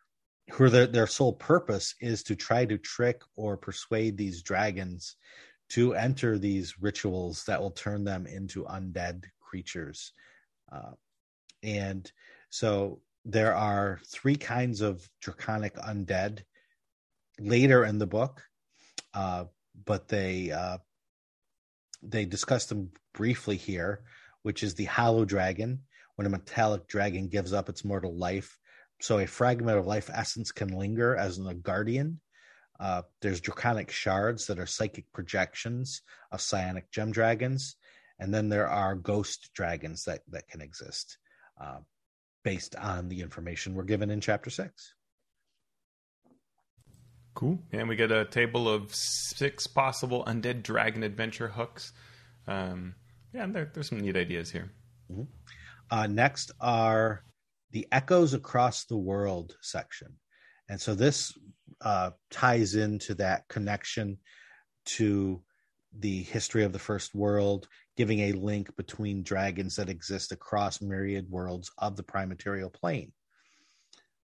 who 0.52 0.68
their, 0.68 0.86
their 0.86 1.06
sole 1.06 1.32
purpose 1.32 1.94
is 2.00 2.22
to 2.24 2.36
try 2.36 2.64
to 2.66 2.78
trick 2.78 3.22
or 3.36 3.56
persuade 3.56 4.16
these 4.16 4.42
dragons 4.42 5.16
to 5.70 5.94
enter 5.94 6.38
these 6.38 6.80
rituals 6.80 7.44
that 7.44 7.60
will 7.60 7.70
turn 7.70 8.04
them 8.04 8.26
into 8.26 8.64
undead 8.64 9.24
creatures 9.40 10.12
uh, 10.72 10.92
and 11.62 12.12
so 12.50 13.00
there 13.24 13.54
are 13.54 14.00
three 14.06 14.36
kinds 14.36 14.80
of 14.80 15.08
draconic 15.20 15.74
undead 15.76 16.40
later 17.40 17.84
in 17.84 17.98
the 17.98 18.06
book 18.06 18.42
uh, 19.14 19.44
but 19.86 20.08
they 20.08 20.50
uh, 20.50 20.78
they 22.02 22.24
discuss 22.24 22.66
them 22.66 22.90
briefly 23.14 23.56
here 23.56 24.02
which 24.42 24.62
is 24.62 24.74
the 24.74 24.84
hollow 24.84 25.24
dragon. 25.24 25.80
When 26.16 26.26
a 26.28 26.30
metallic 26.30 26.86
dragon 26.86 27.26
gives 27.26 27.52
up 27.52 27.68
its 27.68 27.84
mortal 27.84 28.16
life 28.16 28.56
so 29.00 29.18
a 29.18 29.26
fragment 29.26 29.78
of 29.78 29.86
life 29.86 30.08
essence 30.12 30.52
can 30.52 30.68
linger 30.68 31.16
as 31.16 31.38
a 31.38 31.54
guardian. 31.54 32.20
Uh, 32.78 33.02
there's 33.20 33.40
draconic 33.40 33.90
shards 33.90 34.46
that 34.46 34.60
are 34.60 34.66
psychic 34.66 35.06
projections 35.12 36.02
of 36.30 36.40
psionic 36.40 36.90
gem 36.92 37.10
dragons 37.10 37.76
and 38.20 38.32
then 38.32 38.48
there 38.48 38.68
are 38.68 38.94
ghost 38.94 39.50
dragons 39.54 40.04
that 40.04 40.20
that 40.28 40.46
can 40.48 40.60
exist. 40.60 41.18
Uh, 41.60 41.78
based 42.44 42.76
on 42.76 43.08
the 43.08 43.20
information 43.20 43.74
we're 43.74 43.82
given 43.82 44.10
in 44.10 44.20
chapter 44.20 44.50
six 44.50 44.94
Cool. 47.34 47.58
And 47.72 47.88
we 47.88 47.96
get 47.96 48.12
a 48.12 48.24
table 48.24 48.68
of 48.68 48.94
six 48.94 49.66
possible 49.66 50.24
undead 50.24 50.62
dragon 50.62 51.02
adventure 51.02 51.48
hooks. 51.48 51.92
Um, 52.46 52.94
yeah, 53.32 53.46
there, 53.46 53.70
there's 53.74 53.88
some 53.88 54.00
neat 54.00 54.16
ideas 54.16 54.50
here. 54.50 54.70
Uh, 55.90 56.06
next 56.06 56.52
are 56.60 57.24
the 57.72 57.88
Echoes 57.90 58.34
Across 58.34 58.84
the 58.84 58.96
World 58.96 59.56
section. 59.62 60.14
And 60.68 60.80
so 60.80 60.94
this 60.94 61.32
uh, 61.80 62.10
ties 62.30 62.76
into 62.76 63.14
that 63.16 63.48
connection 63.48 64.18
to 64.86 65.42
the 65.98 66.22
history 66.22 66.62
of 66.62 66.72
the 66.72 66.78
first 66.78 67.14
world, 67.14 67.66
giving 67.96 68.20
a 68.20 68.32
link 68.32 68.74
between 68.76 69.22
dragons 69.22 69.76
that 69.76 69.88
exist 69.88 70.32
across 70.32 70.80
myriad 70.80 71.30
worlds 71.30 71.70
of 71.78 71.96
the 71.96 72.02
prime 72.02 72.28
material 72.28 72.70
plane. 72.70 73.12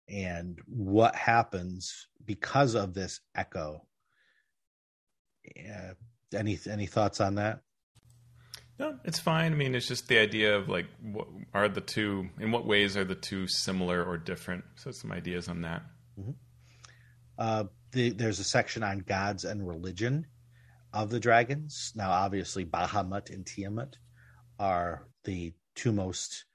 And 0.09 0.59
what 0.67 1.15
happens 1.15 2.07
because 2.25 2.75
of 2.75 2.93
this 2.93 3.21
echo. 3.35 3.85
Uh, 5.57 5.93
any 6.35 6.57
any 6.69 6.85
thoughts 6.85 7.21
on 7.21 7.35
that? 7.35 7.61
No, 8.79 8.97
it's 9.03 9.19
fine. 9.19 9.53
I 9.53 9.55
mean, 9.55 9.75
it's 9.75 9.87
just 9.87 10.07
the 10.07 10.17
idea 10.17 10.57
of 10.57 10.67
like, 10.67 10.87
what 11.01 11.27
are 11.53 11.69
the 11.69 11.81
two? 11.81 12.29
In 12.39 12.51
what 12.51 12.65
ways 12.65 12.97
are 12.97 13.03
the 13.03 13.15
two 13.15 13.47
similar 13.47 14.03
or 14.03 14.17
different? 14.17 14.63
So 14.75 14.91
some 14.91 15.11
ideas 15.11 15.47
on 15.47 15.61
that. 15.61 15.83
Uh, 17.37 17.65
the, 17.91 18.11
there's 18.11 18.39
a 18.39 18.43
section 18.43 18.83
on 18.83 18.99
gods 18.99 19.43
and 19.45 19.67
religion 19.67 20.25
of 20.93 21.09
the 21.09 21.19
dragons. 21.19 21.91
Now, 21.95 22.11
obviously, 22.11 22.65
Bahamut 22.65 23.29
and 23.31 23.45
Tiamat 23.45 23.97
are 24.59 25.07
the 25.23 25.53
two 25.75 25.91
most 25.91 26.45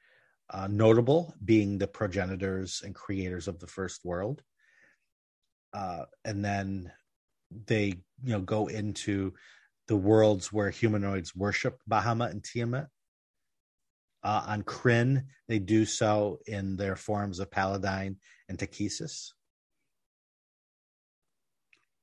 uh, 0.51 0.69
notable, 0.71 1.35
being 1.45 1.79
the 1.79 1.89
progenitors 1.89 2.83
and 2.85 2.95
creators 2.95 3.49
of 3.49 3.59
the 3.59 3.67
first 3.67 4.05
world. 4.05 4.43
Uh, 5.75 6.05
and 6.25 6.45
then 6.45 6.93
they, 7.67 7.87
you 8.25 8.33
know, 8.33 8.41
go 8.41 8.69
into 8.69 9.35
the 9.89 9.97
worlds 9.97 10.53
where 10.53 10.71
humanoids 10.71 11.35
worship 11.35 11.81
Bahamut 11.91 12.31
and 12.31 12.45
Tiamat. 12.45 12.89
Uh, 14.23 14.45
on 14.47 14.63
Krynn, 14.63 15.25
they 15.49 15.59
do 15.59 15.85
so 15.85 16.41
in 16.47 16.77
their 16.77 16.97
forms 16.97 17.39
of 17.39 17.51
Paladine 17.51 18.17
and 18.49 18.59
Takhisis. 18.59 19.33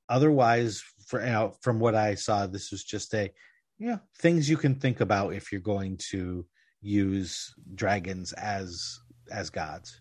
Otherwise, 0.08 0.82
for, 1.06 1.24
you 1.24 1.32
know, 1.32 1.54
from 1.62 1.80
what 1.80 1.94
I 1.94 2.14
saw, 2.14 2.46
this 2.46 2.70
was 2.70 2.84
just 2.84 3.14
a 3.14 3.30
you 3.78 3.88
know 3.88 4.00
things 4.18 4.48
you 4.48 4.56
can 4.56 4.74
think 4.74 5.00
about 5.00 5.34
if 5.34 5.52
you're 5.52 5.60
going 5.60 5.98
to 6.10 6.46
use 6.80 7.54
dragons 7.74 8.32
as 8.34 9.00
as 9.30 9.50
gods. 9.50 10.00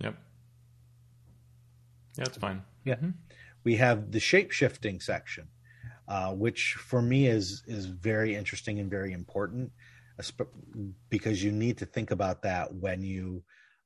Yep. 0.00 0.14
Yeah, 2.18 2.24
that's 2.24 2.36
fine. 2.36 2.62
Yeah. 2.84 2.96
Mm-hmm. 2.96 3.10
We 3.64 3.76
have 3.76 4.10
the 4.10 4.20
shape 4.20 4.50
shifting 4.50 5.00
section, 5.00 5.48
uh, 6.08 6.32
which 6.32 6.74
for 6.74 7.00
me 7.00 7.26
is 7.26 7.62
is 7.66 7.86
very 7.86 8.34
interesting 8.34 8.80
and 8.80 8.90
very 8.90 9.12
important, 9.12 9.70
because 11.08 11.42
you 11.42 11.52
need 11.52 11.78
to 11.78 11.86
think 11.86 12.10
about 12.10 12.42
that 12.42 12.74
when 12.74 13.02
you 13.02 13.42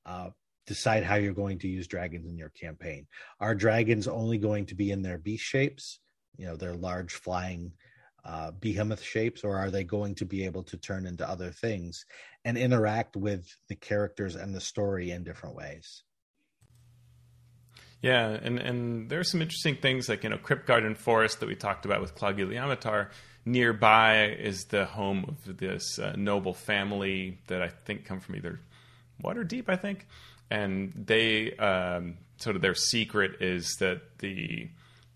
uh, 0.06 0.30
decide 0.66 1.04
how 1.04 1.16
you're 1.16 1.32
going 1.32 1.58
to 1.58 1.68
use 1.68 1.86
dragons 1.86 2.26
in 2.28 2.36
your 2.36 2.50
campaign. 2.50 3.06
Are 3.40 3.54
dragons 3.54 4.08
only 4.08 4.38
going 4.38 4.66
to 4.66 4.74
be 4.74 4.90
in 4.90 5.02
their 5.02 5.18
beast 5.18 5.44
shapes? 5.44 6.00
You 6.36 6.46
know, 6.46 6.56
their 6.56 6.74
large 6.74 7.14
flying 7.14 7.72
uh, 8.24 8.50
behemoth 8.50 9.02
shapes, 9.02 9.44
or 9.44 9.56
are 9.56 9.70
they 9.70 9.84
going 9.84 10.14
to 10.16 10.24
be 10.24 10.44
able 10.44 10.64
to 10.64 10.76
turn 10.76 11.06
into 11.06 11.28
other 11.28 11.50
things 11.50 12.04
and 12.44 12.58
interact 12.58 13.16
with 13.16 13.46
the 13.68 13.76
characters 13.76 14.34
and 14.34 14.54
the 14.54 14.60
story 14.60 15.12
in 15.12 15.22
different 15.22 15.54
ways? 15.54 16.02
Yeah, 18.02 18.28
and 18.28 18.58
and 18.58 19.08
there 19.08 19.20
are 19.20 19.24
some 19.24 19.42
interesting 19.42 19.76
things 19.76 20.08
like 20.08 20.22
you 20.24 20.30
know 20.30 20.38
Kryptgarden 20.38 20.96
Forest 20.96 21.40
that 21.40 21.48
we 21.48 21.54
talked 21.54 21.84
about 21.84 22.00
with 22.00 22.14
Claugiyliamatar. 22.14 23.08
Nearby 23.44 24.26
is 24.26 24.64
the 24.64 24.84
home 24.84 25.24
of 25.28 25.56
this 25.56 25.98
uh, 25.98 26.14
noble 26.16 26.52
family 26.52 27.38
that 27.46 27.62
I 27.62 27.68
think 27.68 28.04
come 28.04 28.20
from 28.20 28.36
either 28.36 28.60
Waterdeep, 29.22 29.68
I 29.68 29.76
think, 29.76 30.06
and 30.50 30.92
they 31.06 31.52
um, 31.56 32.18
sort 32.38 32.56
of 32.56 32.62
their 32.62 32.74
secret 32.74 33.40
is 33.40 33.76
that 33.80 34.18
the 34.18 34.68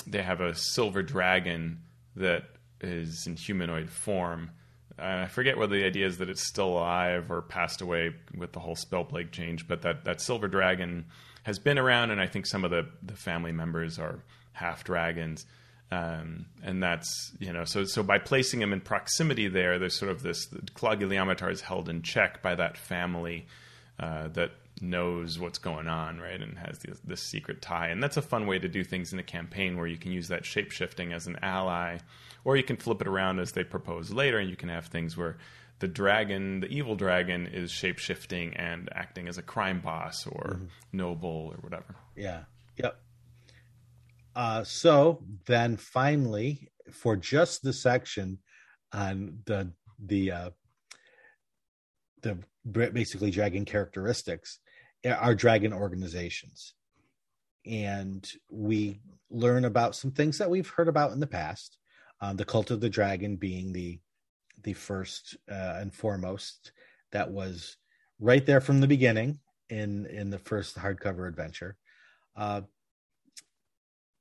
they 0.07 0.23
have 0.23 0.41
a 0.41 0.55
silver 0.55 1.03
dragon 1.03 1.81
that 2.17 2.45
is 2.81 3.27
in 3.27 3.37
humanoid 3.37 3.91
form. 3.91 4.51
I 4.99 5.27
forget 5.27 5.57
whether 5.57 5.77
the 5.77 5.85
idea 5.85 6.07
is 6.07 6.19
that 6.19 6.29
it's 6.29 6.47
still 6.47 6.69
alive 6.69 7.31
or 7.31 7.41
passed 7.43 7.81
away 7.81 8.15
with 8.37 8.53
the 8.53 8.61
whole 8.61 8.77
Spellplague 8.77 9.31
change, 9.31 9.67
but 9.67 9.83
that, 9.83 10.05
that 10.05 10.21
silver 10.21 10.49
dragon 10.49 11.07
has 11.45 11.59
been 11.59 11.79
around, 11.79 12.11
and 12.11 12.21
I 12.21 12.27
think 12.27 12.47
some 12.47 12.65
of 12.65 12.71
the, 12.71 12.87
the 13.03 13.17
family 13.17 13.53
members 13.53 13.99
are 13.99 14.23
half 14.53 14.85
dragons. 14.85 15.47
Um, 15.93 16.47
and 16.63 16.81
that's 16.81 17.33
you 17.41 17.53
know 17.53 17.65
so 17.65 17.85
so 17.85 18.05
by 18.05 18.19
placing 18.19 18.63
him 18.63 18.73
in 18.73 18.81
proximity 18.81 19.49
there, 19.49 19.81
there's 19.81 19.99
sort 19.99 20.13
of 20.13 20.23
this 20.23 20.47
Claude 20.75 21.03
is 21.03 21.61
held 21.61 21.89
in 21.89 22.03
check 22.03 22.43
by 22.43 22.55
that 22.55 22.77
family 22.77 23.47
uh, 23.99 24.29
that 24.29 24.53
knows 24.81 25.39
what's 25.39 25.59
going 25.59 25.89
on, 25.89 26.19
right, 26.19 26.41
and 26.41 26.59
has 26.59 26.79
this, 26.79 26.99
this, 27.01 27.23
secret 27.23 27.61
tie. 27.61 27.89
And 27.89 28.03
that's 28.03 28.17
a 28.17 28.23
fun 28.23 28.47
way 28.47 28.59
to 28.59 28.69
do 28.69 28.85
things 28.85 29.13
in 29.13 29.19
a 29.19 29.23
campaign 29.23 29.77
where 29.77 29.87
you 29.87 29.97
can 29.97 30.13
use 30.13 30.29
that 30.29 30.45
shape 30.45 30.71
shifting 30.71 31.13
as 31.13 31.27
an 31.27 31.39
ally, 31.43 31.99
or 32.45 32.57
you 32.57 32.63
can 32.63 32.77
flip 32.77 33.01
it 33.01 33.07
around 33.09 33.39
as 33.39 33.53
they 33.53 33.65
propose 33.65 34.11
later, 34.11 34.39
and 34.39 34.51
you 34.51 34.57
can 34.57 34.69
have 34.69 34.87
things 34.87 35.17
where 35.17 35.37
the 35.81 35.89
dragon, 35.89 36.61
the 36.61 36.69
evil 36.69 36.95
dragon, 36.95 37.47
is 37.47 37.71
shape 37.71 37.99
shifting 37.99 38.55
and 38.57 38.89
acting 38.93 39.29
as 39.29 39.39
a 39.39 39.43
crime 39.43 39.81
boss 39.81 40.27
or 40.27 40.55
mm-hmm. 40.55 40.65
noble 40.93 41.53
or 41.53 41.59
whatever. 41.63 41.97
Yeah. 42.17 42.45
Yep. 42.77 43.01
Uh, 44.37 44.65
so 44.65 45.23
then 45.47 45.77
finally, 45.77 46.69
for 46.91 47.17
just 47.17 47.63
the 47.63 47.73
section 47.73 48.39
on 48.93 49.41
the 49.47 49.73
the 49.99 50.31
uh, 50.31 50.51
the 52.23 52.39
basically 52.71 53.31
dragon 53.31 53.65
characteristics, 53.65 54.59
are 55.05 55.35
dragon 55.35 55.73
organizations, 55.73 56.75
and 57.67 58.31
we 58.51 59.01
learn 59.31 59.65
about 59.65 59.95
some 59.95 60.11
things 60.11 60.39
that 60.39 60.51
we've 60.51 60.69
heard 60.69 60.89
about 60.89 61.13
in 61.13 61.21
the 61.21 61.27
past. 61.27 61.79
Um, 62.21 62.37
the 62.37 62.45
cult 62.45 62.71
of 62.71 62.81
the 62.81 62.91
dragon 62.91 63.37
being 63.37 63.73
the 63.73 63.99
the 64.63 64.75
first 64.75 65.37
uh, 65.51 65.79
and 65.81 65.95
foremost 65.95 66.73
that 67.13 67.31
was 67.31 67.77
right 68.19 68.45
there 68.45 68.61
from 68.61 68.81
the 68.81 68.87
beginning 68.87 69.39
in 69.71 70.07
in 70.07 70.31
the 70.31 70.39
first 70.39 70.77
hardcover 70.77 71.29
adventure. 71.29 71.77
Uh, 72.37 72.63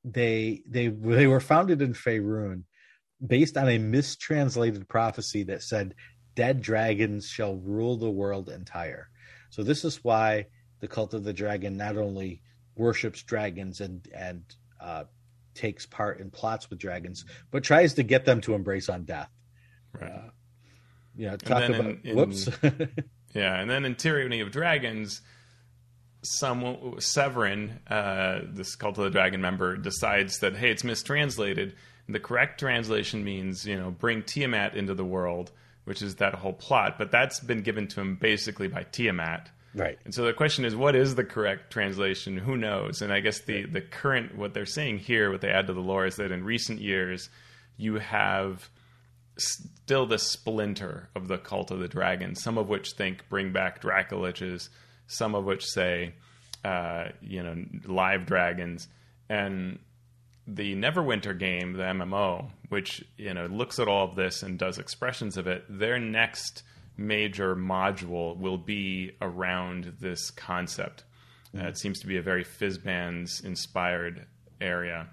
they 0.04 0.62
they 0.68 0.88
they 0.88 1.28
were 1.28 1.42
founded 1.42 1.82
in 1.82 1.94
Faerun 1.94 2.64
based 3.26 3.58
on 3.58 3.68
a 3.68 3.78
mistranslated 3.78 4.88
prophecy 4.88 5.44
that 5.44 5.62
said 5.62 5.94
dead 6.36 6.62
dragons 6.62 7.28
shall 7.28 7.58
rule 7.58 7.98
the 7.98 8.10
world 8.10 8.50
entire. 8.50 9.10
So 9.50 9.64
this 9.64 9.84
is 9.84 10.04
why 10.04 10.46
the 10.80 10.88
cult 10.88 11.14
of 11.14 11.24
the 11.24 11.34
dragon 11.34 11.78
not 11.78 11.98
only 11.98 12.42
worships 12.76 13.22
dragons 13.24 13.82
and 13.82 14.08
and 14.14 14.44
uh, 14.80 15.04
takes 15.54 15.86
part 15.86 16.20
in 16.20 16.32
plots 16.32 16.70
with 16.70 16.80
dragons, 16.80 17.26
but 17.52 17.64
tries 17.64 17.94
to 17.96 18.04
get 18.04 18.26
them 18.26 18.42
to 18.42 18.54
embrace 18.54 18.88
undeath. 18.88 19.28
Right. 19.94 20.12
Uh, 20.12 20.30
yeah. 21.16 21.36
Talk 21.36 21.70
about 21.70 21.80
in, 21.82 22.02
in, 22.04 22.16
whoops. 22.16 22.50
yeah, 23.34 23.60
and 23.60 23.70
then 23.70 23.84
in 23.86 23.96
Tyranny 23.96 24.40
of 24.40 24.52
Dragons, 24.52 25.22
some 26.22 26.96
Severin, 27.00 27.80
uh, 27.88 28.42
this 28.46 28.76
Cult 28.76 28.98
of 28.98 29.04
the 29.06 29.10
Dragon 29.10 29.42
member, 29.42 29.76
decides 29.76 30.40
that 30.40 30.56
hey, 30.56 30.72
it's 30.72 30.84
mistranslated. 30.84 31.76
The 32.08 32.20
correct 32.20 32.60
translation 32.60 33.24
means 33.24 33.66
you 33.66 33.78
know 33.78 33.92
bring 33.92 34.24
Tiamat 34.24 34.76
into 34.76 34.94
the 34.94 35.06
world, 35.06 35.52
which 35.84 36.02
is 36.02 36.16
that 36.16 36.36
whole 36.36 36.54
plot. 36.54 36.98
But 36.98 37.12
that's 37.12 37.40
been 37.40 37.62
given 37.62 37.88
to 37.90 38.02
him 38.02 38.16
basically 38.16 38.68
by 38.68 38.84
Tiamat. 38.84 39.52
Right. 39.76 40.00
And 40.04 40.14
so 40.14 40.24
the 40.26 40.34
question 40.34 40.66
is, 40.66 40.76
what 40.76 40.96
is 40.96 41.16
the 41.16 41.24
correct 41.24 41.72
translation? 41.72 42.38
Who 42.38 42.58
knows? 42.58 43.02
And 43.02 43.14
I 43.14 43.20
guess 43.20 43.42
the 43.42 43.66
the 43.66 43.82
current 43.82 44.36
what 44.38 44.54
they're 44.54 44.66
saying 44.66 45.00
here, 45.00 45.32
what 45.32 45.42
they 45.42 45.50
add 45.52 45.68
to 45.68 45.74
the 45.74 45.80
lore, 45.80 46.06
is 46.06 46.16
that 46.16 46.32
in 46.32 46.44
recent 46.44 46.82
years, 46.82 47.30
you 47.78 47.96
have 47.96 48.70
still 49.38 50.06
the 50.06 50.20
splinter 50.20 51.10
of 51.16 51.28
the 51.28 51.38
cult 51.38 51.72
of 51.72 51.80
the 51.80 51.88
dragon, 51.88 52.36
some 52.36 52.58
of 52.58 52.68
which 52.68 52.92
think 52.94 53.28
bring 53.30 53.52
back 53.52 53.82
Dracoliches, 53.82 54.70
some 55.08 55.36
of 55.36 55.46
which 55.46 55.66
say, 55.66 56.14
uh, 56.66 57.06
you 57.22 57.42
know, 57.42 57.64
live 57.86 58.26
dragons, 58.26 58.88
and 59.30 59.80
the 60.48 60.76
Neverwinter 60.76 61.38
game, 61.38 61.74
the 61.74 61.84
MMO, 61.84 62.50
which 62.70 63.04
you 63.18 63.34
know 63.34 63.46
looks 63.46 63.80
at 63.80 63.88
all 63.88 64.10
of 64.10 64.16
this 64.16 64.42
and 64.42 64.58
does 64.58 64.80
expressions 64.80 65.38
of 65.38 65.48
it. 65.48 65.64
Their 65.70 66.00
next 66.00 66.64
major 67.00 67.56
module 67.56 68.38
will 68.38 68.58
be 68.58 69.12
around 69.22 69.94
this 70.00 70.32
concept. 70.32 71.04
Mm-hmm. 71.56 71.66
Uh, 71.66 71.70
it 71.70 71.78
seems 71.78 72.00
to 72.02 72.08
be 72.08 72.18
a 72.18 72.22
very 72.22 72.44
Fizban's 72.44 73.42
inspired 73.42 74.26
area 74.62 75.08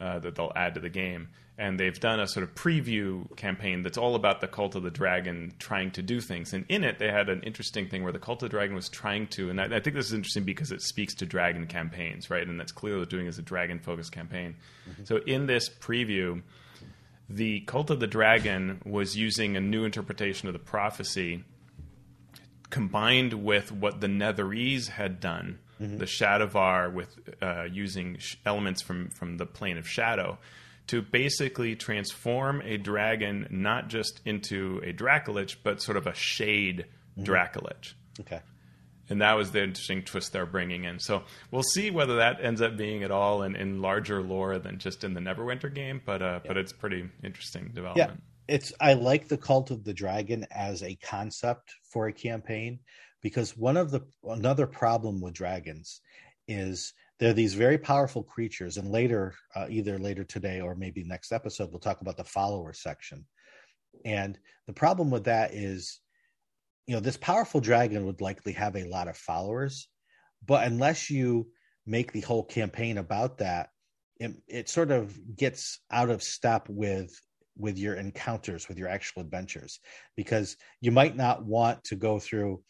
uh, 0.00 0.18
that 0.18 0.34
they'll 0.34 0.52
add 0.54 0.74
to 0.74 0.80
the 0.80 0.90
game 0.90 1.28
and 1.58 1.78
they've 1.78 1.98
done 1.98 2.20
a 2.20 2.26
sort 2.26 2.44
of 2.44 2.54
preview 2.54 3.36
campaign 3.36 3.82
that's 3.82 3.98
all 3.98 4.14
about 4.14 4.40
the 4.40 4.46
cult 4.46 4.76
of 4.76 4.84
the 4.84 4.90
dragon 4.90 5.52
trying 5.58 5.90
to 5.90 6.02
do 6.02 6.20
things 6.20 6.52
and 6.52 6.64
in 6.68 6.84
it 6.84 6.98
they 6.98 7.08
had 7.08 7.28
an 7.28 7.42
interesting 7.42 7.88
thing 7.88 8.04
where 8.04 8.12
the 8.12 8.18
cult 8.18 8.42
of 8.42 8.48
the 8.48 8.56
dragon 8.56 8.74
was 8.74 8.88
trying 8.88 9.26
to 9.26 9.50
and 9.50 9.60
i, 9.60 9.64
I 9.64 9.80
think 9.80 9.96
this 9.96 10.06
is 10.06 10.12
interesting 10.12 10.44
because 10.44 10.72
it 10.72 10.80
speaks 10.80 11.14
to 11.16 11.26
dragon 11.26 11.66
campaigns 11.66 12.30
right 12.30 12.46
and 12.46 12.58
that's 12.58 12.72
clearly 12.72 13.00
what 13.00 13.10
they're 13.10 13.18
doing 13.18 13.28
as 13.28 13.38
a 13.38 13.42
dragon 13.42 13.80
focused 13.80 14.12
campaign 14.12 14.54
mm-hmm. 14.88 15.04
so 15.04 15.18
in 15.26 15.46
this 15.46 15.68
preview 15.68 16.40
the 17.28 17.60
cult 17.60 17.90
of 17.90 18.00
the 18.00 18.06
dragon 18.06 18.80
was 18.84 19.16
using 19.16 19.56
a 19.56 19.60
new 19.60 19.84
interpretation 19.84 20.48
of 20.48 20.54
the 20.54 20.58
prophecy 20.58 21.44
combined 22.70 23.32
with 23.32 23.72
what 23.72 24.00
the 24.00 24.06
netherese 24.06 24.88
had 24.88 25.20
done 25.20 25.58
mm-hmm. 25.80 25.98
the 25.98 26.04
shadovar 26.04 26.92
with 26.92 27.18
uh, 27.42 27.64
using 27.64 28.18
sh- 28.18 28.36
elements 28.44 28.82
from, 28.82 29.10
from 29.10 29.36
the 29.36 29.46
plane 29.46 29.78
of 29.78 29.88
shadow 29.88 30.38
to 30.86 31.02
basically 31.02 31.76
transform 31.76 32.62
a 32.64 32.76
dragon 32.78 33.46
not 33.50 33.88
just 33.88 34.20
into 34.24 34.80
a 34.84 34.92
Dracolich, 34.92 35.56
but 35.62 35.82
sort 35.82 35.96
of 35.96 36.06
a 36.06 36.14
shade 36.14 36.86
mm-hmm. 37.18 37.30
Dracolich. 37.30 37.94
Okay. 38.20 38.40
And 39.10 39.22
that 39.22 39.36
was 39.36 39.50
the 39.50 39.62
interesting 39.62 40.02
twist 40.02 40.32
they're 40.32 40.46
bringing 40.46 40.84
in. 40.84 40.98
So 40.98 41.22
we'll 41.50 41.62
see 41.62 41.90
whether 41.90 42.16
that 42.16 42.42
ends 42.42 42.60
up 42.60 42.76
being 42.76 43.02
at 43.02 43.10
all 43.10 43.42
in, 43.42 43.56
in 43.56 43.80
larger 43.80 44.22
lore 44.22 44.58
than 44.58 44.78
just 44.78 45.04
in 45.04 45.14
the 45.14 45.20
Neverwinter 45.20 45.72
game. 45.72 46.02
But 46.04 46.22
uh, 46.22 46.40
yeah. 46.42 46.48
but 46.48 46.56
it's 46.56 46.72
pretty 46.72 47.08
interesting 47.24 47.70
development. 47.74 48.20
Yeah, 48.48 48.54
it's 48.54 48.72
I 48.80 48.94
like 48.94 49.28
the 49.28 49.38
Cult 49.38 49.70
of 49.70 49.84
the 49.84 49.94
Dragon 49.94 50.46
as 50.50 50.82
a 50.82 50.96
concept 50.96 51.74
for 51.82 52.08
a 52.08 52.12
campaign 52.12 52.80
because 53.22 53.56
one 53.56 53.76
of 53.76 53.90
the 53.90 54.00
another 54.24 54.66
problem 54.66 55.20
with 55.20 55.34
dragons 55.34 56.00
is 56.46 56.92
they're 57.18 57.32
these 57.32 57.54
very 57.54 57.78
powerful 57.78 58.22
creatures 58.22 58.76
and 58.76 58.90
later 58.90 59.34
uh, 59.54 59.66
either 59.68 59.98
later 59.98 60.24
today 60.24 60.60
or 60.60 60.74
maybe 60.74 61.04
next 61.04 61.32
episode 61.32 61.70
we'll 61.70 61.80
talk 61.80 62.00
about 62.00 62.16
the 62.16 62.24
follower 62.24 62.72
section 62.72 63.24
and 64.04 64.38
the 64.66 64.72
problem 64.72 65.10
with 65.10 65.24
that 65.24 65.52
is 65.52 66.00
you 66.88 66.94
know 66.94 67.00
this 67.00 67.16
powerful 67.16 67.60
dragon 67.60 68.06
would 68.06 68.20
likely 68.20 68.52
have 68.52 68.74
a 68.74 68.88
lot 68.88 69.06
of 69.06 69.16
followers 69.16 69.88
but 70.44 70.66
unless 70.66 71.10
you 71.10 71.48
make 71.86 72.10
the 72.12 72.22
whole 72.22 72.44
campaign 72.44 72.98
about 72.98 73.38
that 73.38 73.68
it, 74.18 74.32
it 74.48 74.68
sort 74.68 74.90
of 74.90 75.16
gets 75.36 75.78
out 75.90 76.10
of 76.10 76.22
step 76.22 76.68
with 76.68 77.16
with 77.58 77.76
your 77.76 77.94
encounters, 77.94 78.68
with 78.68 78.78
your 78.78 78.88
actual 78.88 79.20
adventures, 79.20 79.80
because 80.16 80.56
you 80.80 80.92
might 80.92 81.16
not 81.16 81.44
want 81.44 81.82
to 81.84 81.96
go 81.96 82.18
through 82.18 82.62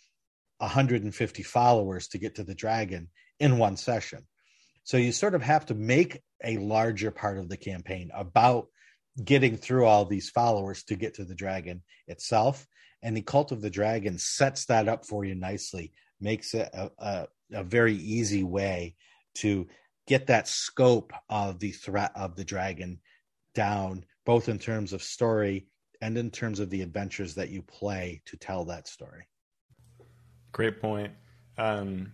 150 0.59 1.43
followers 1.43 2.09
to 2.09 2.19
get 2.19 2.37
to 2.37 2.43
the 2.43 2.55
dragon 2.55 3.09
in 3.39 3.59
one 3.59 3.77
session. 3.77 4.27
So 4.85 4.97
you 4.97 5.13
sort 5.13 5.35
of 5.35 5.43
have 5.43 5.67
to 5.67 5.75
make 5.75 6.23
a 6.43 6.57
larger 6.57 7.11
part 7.11 7.39
of 7.39 7.49
the 7.49 7.59
campaign 7.59 8.11
about 8.15 8.69
getting 9.23 9.57
through 9.57 9.85
all 9.85 10.07
these 10.07 10.31
followers 10.31 10.85
to 10.85 10.97
get 10.97 11.15
to 11.15 11.25
the 11.25 11.35
dragon 11.35 11.83
itself. 12.07 12.67
And 13.03 13.17
the 13.17 13.23
Cult 13.23 13.53
of 13.53 13.61
the 13.61 13.71
Dragon 13.71 14.19
sets 14.19 14.65
that 14.67 14.89
up 14.89 15.07
for 15.07 15.25
you 15.25 15.35
nicely, 15.35 15.93
makes 16.21 16.55
it 16.55 16.69
a, 16.73 16.91
a, 16.99 17.29
a 17.53 17.65
very 17.65 17.95
easy 17.95 18.43
way 18.43 18.97
to 19.37 19.69
get 20.07 20.27
that 20.27 20.49
scope 20.49 21.13
of 21.29 21.61
the 21.61 21.71
threat 21.71 22.11
of 22.17 22.35
the 22.35 22.45
dragon 22.45 22.99
down, 23.55 24.05
both 24.25 24.49
in 24.49 24.59
terms 24.59 24.93
of 24.93 25.03
story 25.03 25.67
and 26.01 26.17
in 26.17 26.31
terms 26.31 26.61
of 26.61 26.71
the 26.71 26.83
adventures 26.83 27.35
that 27.35 27.51
you 27.51 27.63
play 27.63 28.21
to 28.25 28.37
tell 28.37 28.65
that 28.65 28.89
story. 28.89 29.29
Great 30.53 30.81
point. 30.81 31.13
Um, 31.59 32.13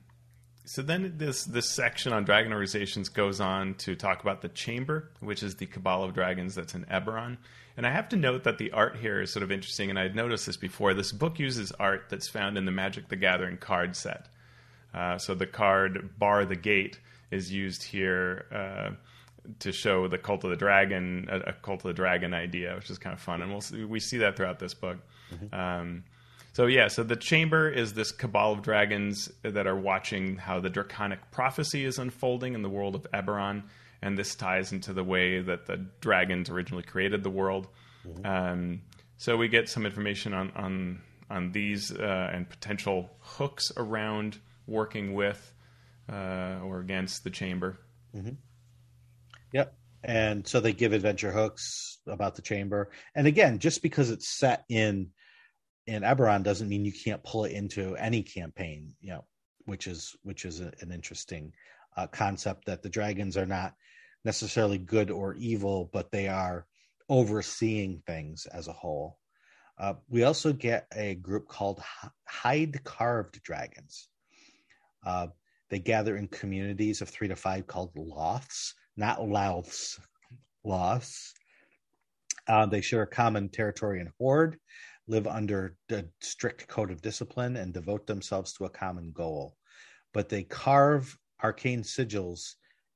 so 0.65 0.83
then 0.83 1.15
this 1.17 1.45
this 1.45 1.69
section 1.69 2.13
on 2.13 2.25
dragon 2.25 2.53
organizations 2.53 3.09
goes 3.09 3.41
on 3.41 3.75
to 3.75 3.95
talk 3.95 4.23
about 4.23 4.41
the 4.41 4.49
chamber, 4.49 5.11
which 5.21 5.43
is 5.43 5.57
the 5.57 5.67
cabal 5.67 6.03
of 6.03 6.15
dragons 6.15 6.55
that's 6.55 6.75
in 6.75 6.85
Eberron. 6.87 7.37
And 7.77 7.87
I 7.87 7.91
have 7.91 8.09
to 8.11 8.17
note 8.17 8.45
that 8.45 8.59
the 8.59 8.71
art 8.71 8.97
here 8.97 9.21
is 9.21 9.33
sort 9.33 9.43
of 9.43 9.51
interesting, 9.51 9.91
and 9.91 9.99
I'd 9.99 10.15
noticed 10.15 10.47
this 10.47 10.57
before. 10.57 10.95
This 10.95 11.13
book 11.13 11.39
uses 11.39 11.73
art 11.73 12.07
that's 12.09 12.29
found 12.29 12.57
in 12.57 12.65
the 12.65 12.71
Magic 12.71 13.09
the 13.09 13.17
Gathering 13.17 13.57
card 13.57 13.97
set. 13.97 14.29
Uh, 14.95 15.19
so 15.19 15.35
the 15.35 15.47
card 15.47 16.19
Bar 16.19 16.45
the 16.45 16.57
Gate 16.57 17.01
is 17.31 17.53
used 17.53 17.83
here 17.83 18.47
uh, 18.53 18.91
to 19.59 19.73
show 19.73 20.07
the 20.07 20.19
Cult 20.19 20.45
of 20.45 20.51
the 20.51 20.57
Dragon, 20.57 21.29
a, 21.31 21.41
a, 21.41 21.53
Cult 21.53 21.81
of 21.81 21.89
the 21.89 21.95
Dragon 21.95 22.33
idea, 22.33 22.77
which 22.77 22.89
is 22.91 22.99
kind 22.99 23.13
of 23.13 23.21
fun, 23.21 23.43
and 23.43 23.51
we'll 23.51 23.61
see, 23.61 23.85
we 23.85 23.99
see 23.99 24.19
that 24.19 24.37
throughout 24.37 24.61
this 24.61 24.73
book. 24.73 24.99
Mm-hmm. 25.35 25.55
Um, 25.55 26.05
so 26.55 26.67
yeah, 26.67 26.87
so 26.87 27.03
the 27.03 27.17
chamber 27.17 27.69
is 27.69 27.95
this 27.95 28.13
cabal 28.13 28.53
of 28.53 28.63
dragons 28.63 29.29
that 29.43 29.67
are 29.67 29.77
watching 29.77 30.37
how 30.37 30.61
the 30.61 30.71
draconic 30.71 31.33
prophecy 31.33 31.85
is 31.85 31.99
unfolding 31.99 32.55
in 32.55 32.63
the 32.63 32.71
world 32.71 32.95
of 32.95 33.05
Eberron, 33.13 33.65
and 34.01 34.17
this 34.17 34.37
ties 34.37 34.73
into 34.73 34.93
the 34.93 35.03
way 35.03 35.41
that 35.41 35.67
the 35.67 35.85
dragons 36.01 36.49
originally 36.49 36.85
created 36.85 37.25
the 37.25 37.31
world. 37.31 37.67
Mm-hmm. 38.07 38.25
Um, 38.25 38.83
so 39.17 39.37
we 39.37 39.49
get 39.49 39.69
some 39.69 39.85
information 39.85 40.33
on 40.33 40.53
on 40.53 41.01
on 41.29 41.51
these 41.51 41.91
uh, 41.91 42.31
and 42.33 42.49
potential 42.49 43.11
hooks 43.19 43.73
around 43.77 44.39
working 44.69 45.13
with 45.13 45.53
uh, 46.09 46.61
or 46.63 46.79
against 46.79 47.25
the 47.25 47.31
chamber. 47.31 47.81
Mm-hmm. 48.15 48.35
Yep. 49.53 49.75
And 50.05 50.47
so 50.47 50.61
they 50.61 50.73
give 50.73 50.93
adventure 50.93 51.33
hooks 51.33 51.99
about 52.07 52.37
the 52.37 52.43
chamber. 52.43 52.91
And 53.15 53.27
again, 53.27 53.59
just 53.59 53.83
because 53.83 54.11
it's 54.11 54.39
set 54.39 54.65
in 54.69 55.11
in 55.87 56.03
Eberron 56.03 56.43
doesn't 56.43 56.69
mean 56.69 56.85
you 56.85 56.93
can't 56.93 57.23
pull 57.23 57.45
it 57.45 57.53
into 57.53 57.97
any 57.97 58.23
campaign, 58.23 58.95
you 59.01 59.11
know, 59.11 59.25
which 59.67 59.87
is 59.87 60.17
which 60.23 60.45
is 60.45 60.61
a, 60.61 60.73
an 60.81 60.93
interesting 60.93 61.53
uh, 61.97 62.07
concept 62.07 62.67
that 62.67 62.83
the 62.83 62.89
dragons 62.89 63.37
are 63.37 63.47
not 63.47 63.75
necessarily 64.25 64.79
good 64.79 65.11
or 65.11 65.35
evil, 65.35 65.91
but 65.93 66.11
they 66.11 66.29
are 66.29 66.67
overseeing 67.09 68.03
things 68.07 68.47
as 68.47 68.69
a 68.69 68.73
whole. 68.73 69.19
Uh, 69.79 69.95
we 70.09 70.23
also 70.23 70.53
get 70.53 70.87
a 70.95 71.17
group 71.17 71.49
called 71.49 71.83
Hide 72.29 72.83
Carved 72.85 73.43
Dragons. 73.43 74.09
Uh, 75.05 75.29
they 75.69 75.79
gather 75.79 76.17
in 76.17 76.29
communities 76.29 77.03
of 77.03 77.09
three 77.09 77.29
to 77.29 77.37
five 77.37 77.67
called 77.67 77.91
loths, 77.95 78.75
not 78.97 79.27
louths, 79.29 79.99
loths. 80.65 81.35
Uh, 82.47 82.67
they 82.67 82.81
share 82.81 83.03
a 83.03 83.07
common 83.07 83.49
territory 83.49 84.01
and 84.01 84.11
hoard 84.19 84.59
live 85.07 85.27
under 85.27 85.77
a 85.91 86.05
strict 86.21 86.69
code 86.69 86.91
of 86.91 87.03
discipline 87.03 87.57
and 87.57 87.75
devote 87.75 88.07
themselves 88.07 88.53
to 88.55 88.65
a 88.65 88.71
common 88.71 89.13
goal. 89.13 89.57
But 90.13 90.29
they 90.29 90.45
carve 90.45 91.17
arcane 91.43 91.83
sigils 91.83 92.41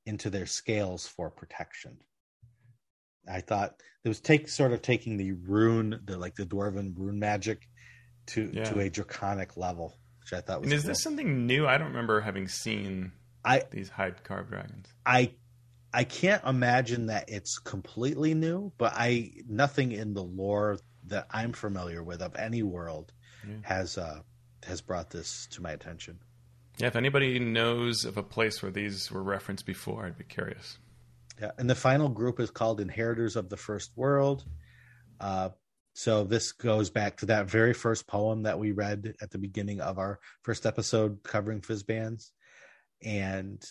into 0.05 0.29
their 0.29 0.45
scales 0.45 1.07
for 1.07 1.29
protection. 1.29 1.97
I 3.29 3.41
thought 3.41 3.75
it 4.03 4.07
was 4.07 4.19
take 4.19 4.47
sort 4.47 4.73
of 4.73 4.81
taking 4.81 5.17
the 5.17 5.33
rune, 5.33 5.99
the 6.05 6.17
like 6.17 6.35
the 6.35 6.45
dwarven 6.45 6.93
rune 6.97 7.19
magic 7.19 7.67
to 8.27 8.49
yeah. 8.53 8.63
to 8.65 8.79
a 8.79 8.89
draconic 8.89 9.57
level, 9.57 9.99
which 10.21 10.33
I 10.33 10.41
thought 10.41 10.61
was. 10.61 10.67
And 10.67 10.73
is 10.73 10.83
cool. 10.83 10.89
this 10.89 11.03
something 11.03 11.45
new? 11.45 11.67
I 11.67 11.77
don't 11.77 11.89
remember 11.89 12.21
having 12.21 12.47
seen 12.47 13.11
I 13.45 13.63
these 13.71 13.89
hide 13.89 14.23
carved 14.23 14.49
dragons. 14.49 14.87
I 15.05 15.33
I 15.93 16.03
can't 16.03 16.43
imagine 16.45 17.07
that 17.07 17.25
it's 17.29 17.57
completely 17.57 18.33
new, 18.33 18.71
but 18.77 18.93
I 18.95 19.31
nothing 19.47 19.91
in 19.91 20.13
the 20.13 20.23
lore 20.23 20.77
that 21.09 21.27
I'm 21.31 21.53
familiar 21.53 22.03
with 22.03 22.21
of 22.21 22.35
any 22.35 22.63
world 22.63 23.11
yeah. 23.47 23.55
has 23.63 23.97
uh, 23.97 24.21
has 24.63 24.81
brought 24.81 25.09
this 25.09 25.47
to 25.51 25.61
my 25.61 25.71
attention. 25.71 26.19
Yeah, 26.77 26.87
if 26.87 26.95
anybody 26.95 27.39
knows 27.39 28.05
of 28.05 28.17
a 28.17 28.23
place 28.23 28.61
where 28.61 28.71
these 28.71 29.11
were 29.11 29.23
referenced 29.23 29.65
before, 29.65 30.05
I'd 30.05 30.17
be 30.17 30.23
curious. 30.23 30.77
Yeah, 31.41 31.51
and 31.57 31.69
the 31.69 31.75
final 31.75 32.09
group 32.09 32.39
is 32.39 32.51
called 32.51 32.79
Inheritors 32.81 33.35
of 33.35 33.49
the 33.49 33.57
First 33.57 33.91
World. 33.95 34.45
Uh, 35.19 35.49
so 35.93 36.23
this 36.23 36.53
goes 36.53 36.89
back 36.89 37.17
to 37.17 37.25
that 37.27 37.49
very 37.49 37.73
first 37.73 38.07
poem 38.07 38.43
that 38.43 38.59
we 38.59 38.71
read 38.71 39.15
at 39.21 39.31
the 39.31 39.37
beginning 39.37 39.81
of 39.81 39.97
our 39.97 40.19
first 40.43 40.65
episode 40.65 41.23
covering 41.23 41.61
Fizbans, 41.61 42.31
and 43.03 43.61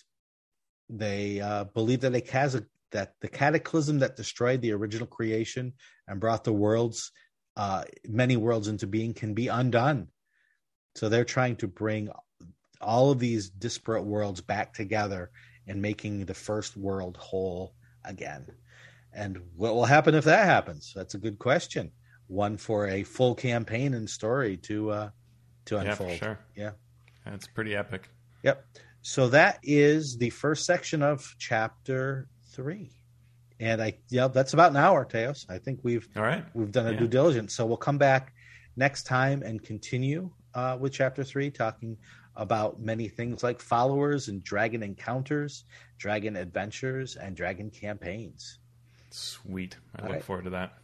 they 0.90 1.40
uh, 1.40 1.64
believe 1.64 2.00
that 2.00 2.14
a 2.14 2.62
that 2.90 3.14
the 3.20 3.28
cataclysm 3.28 3.98
that 3.98 4.16
destroyed 4.16 4.62
the 4.62 4.72
original 4.72 5.06
creation 5.06 5.74
and 6.06 6.20
brought 6.20 6.44
the 6.44 6.52
worlds 6.52 7.12
uh, 7.58 7.82
many 8.06 8.36
worlds 8.36 8.68
into 8.68 8.86
being 8.86 9.12
can 9.12 9.34
be 9.34 9.48
undone. 9.48 10.08
So 10.94 11.08
they're 11.08 11.24
trying 11.24 11.56
to 11.56 11.66
bring 11.66 12.08
all 12.80 13.10
of 13.10 13.18
these 13.18 13.50
disparate 13.50 14.04
worlds 14.04 14.40
back 14.40 14.72
together 14.72 15.32
and 15.66 15.82
making 15.82 16.24
the 16.24 16.34
first 16.34 16.76
world 16.76 17.16
whole 17.16 17.74
again. 18.04 18.46
And 19.12 19.40
what 19.56 19.74
will 19.74 19.84
happen 19.84 20.14
if 20.14 20.24
that 20.24 20.44
happens? 20.44 20.92
That's 20.94 21.14
a 21.14 21.18
good 21.18 21.40
question. 21.40 21.90
One 22.28 22.56
for 22.58 22.86
a 22.86 23.02
full 23.02 23.34
campaign 23.34 23.92
and 23.94 24.08
story 24.08 24.56
to 24.58 24.90
uh, 24.90 25.10
to 25.64 25.78
unfold. 25.78 26.10
Yeah, 26.10 26.16
sure. 26.16 26.38
Yeah, 26.54 26.70
that's 27.24 27.48
pretty 27.48 27.74
epic. 27.74 28.08
Yep. 28.44 28.64
So 29.02 29.28
that 29.30 29.58
is 29.64 30.18
the 30.18 30.30
first 30.30 30.64
section 30.64 31.02
of 31.02 31.34
chapter 31.38 32.28
three 32.52 32.92
and 33.60 33.82
I 33.82 33.98
yeah, 34.08 34.28
that's 34.28 34.52
about 34.52 34.70
an 34.70 34.76
hour, 34.76 35.04
Teos. 35.04 35.46
I 35.48 35.58
think 35.58 35.80
we've 35.82 36.08
all 36.16 36.22
right. 36.22 36.44
We've 36.54 36.72
done 36.72 36.86
a 36.86 36.92
yeah. 36.92 36.98
due 36.98 37.08
diligence, 37.08 37.54
so 37.54 37.66
we'll 37.66 37.76
come 37.76 37.98
back 37.98 38.32
next 38.76 39.04
time 39.04 39.42
and 39.42 39.62
continue 39.62 40.30
uh, 40.54 40.76
with 40.80 40.92
chapter 40.92 41.24
three, 41.24 41.50
talking 41.50 41.96
about 42.36 42.80
many 42.80 43.08
things 43.08 43.42
like 43.42 43.60
followers 43.60 44.28
and 44.28 44.42
dragon 44.44 44.82
encounters, 44.82 45.64
dragon 45.98 46.36
adventures, 46.36 47.16
and 47.16 47.36
dragon 47.36 47.70
campaigns. 47.70 48.58
Sweet. 49.10 49.76
I 49.96 50.02
all 50.02 50.06
look 50.06 50.14
right. 50.14 50.24
forward 50.24 50.44
to 50.44 50.50
that. 50.50 50.74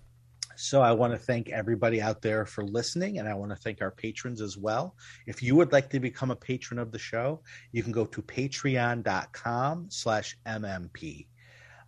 So 0.57 0.83
I 0.83 0.93
want 0.93 1.13
to 1.13 1.19
thank 1.19 1.51
everybody 1.51 2.01
out 2.01 2.23
there 2.23 2.47
for 2.47 2.65
listening, 2.65 3.19
and 3.19 3.29
I 3.29 3.35
want 3.35 3.51
to 3.51 3.57
thank 3.57 3.83
our 3.83 3.91
patrons 3.91 4.41
as 4.41 4.57
well. 4.57 4.95
If 5.27 5.43
you 5.43 5.57
would 5.57 5.73
like 5.73 5.91
to 5.91 6.01
become 6.01 6.31
a 6.31 6.37
patron 6.37 6.79
of 6.79 6.93
the 6.93 6.99
show, 6.99 7.41
you 7.73 7.83
can 7.83 7.93
go 7.93 8.07
to 8.07 8.23
patreon.com 8.23 9.87
slash 9.91 10.37
mmp. 10.47 11.27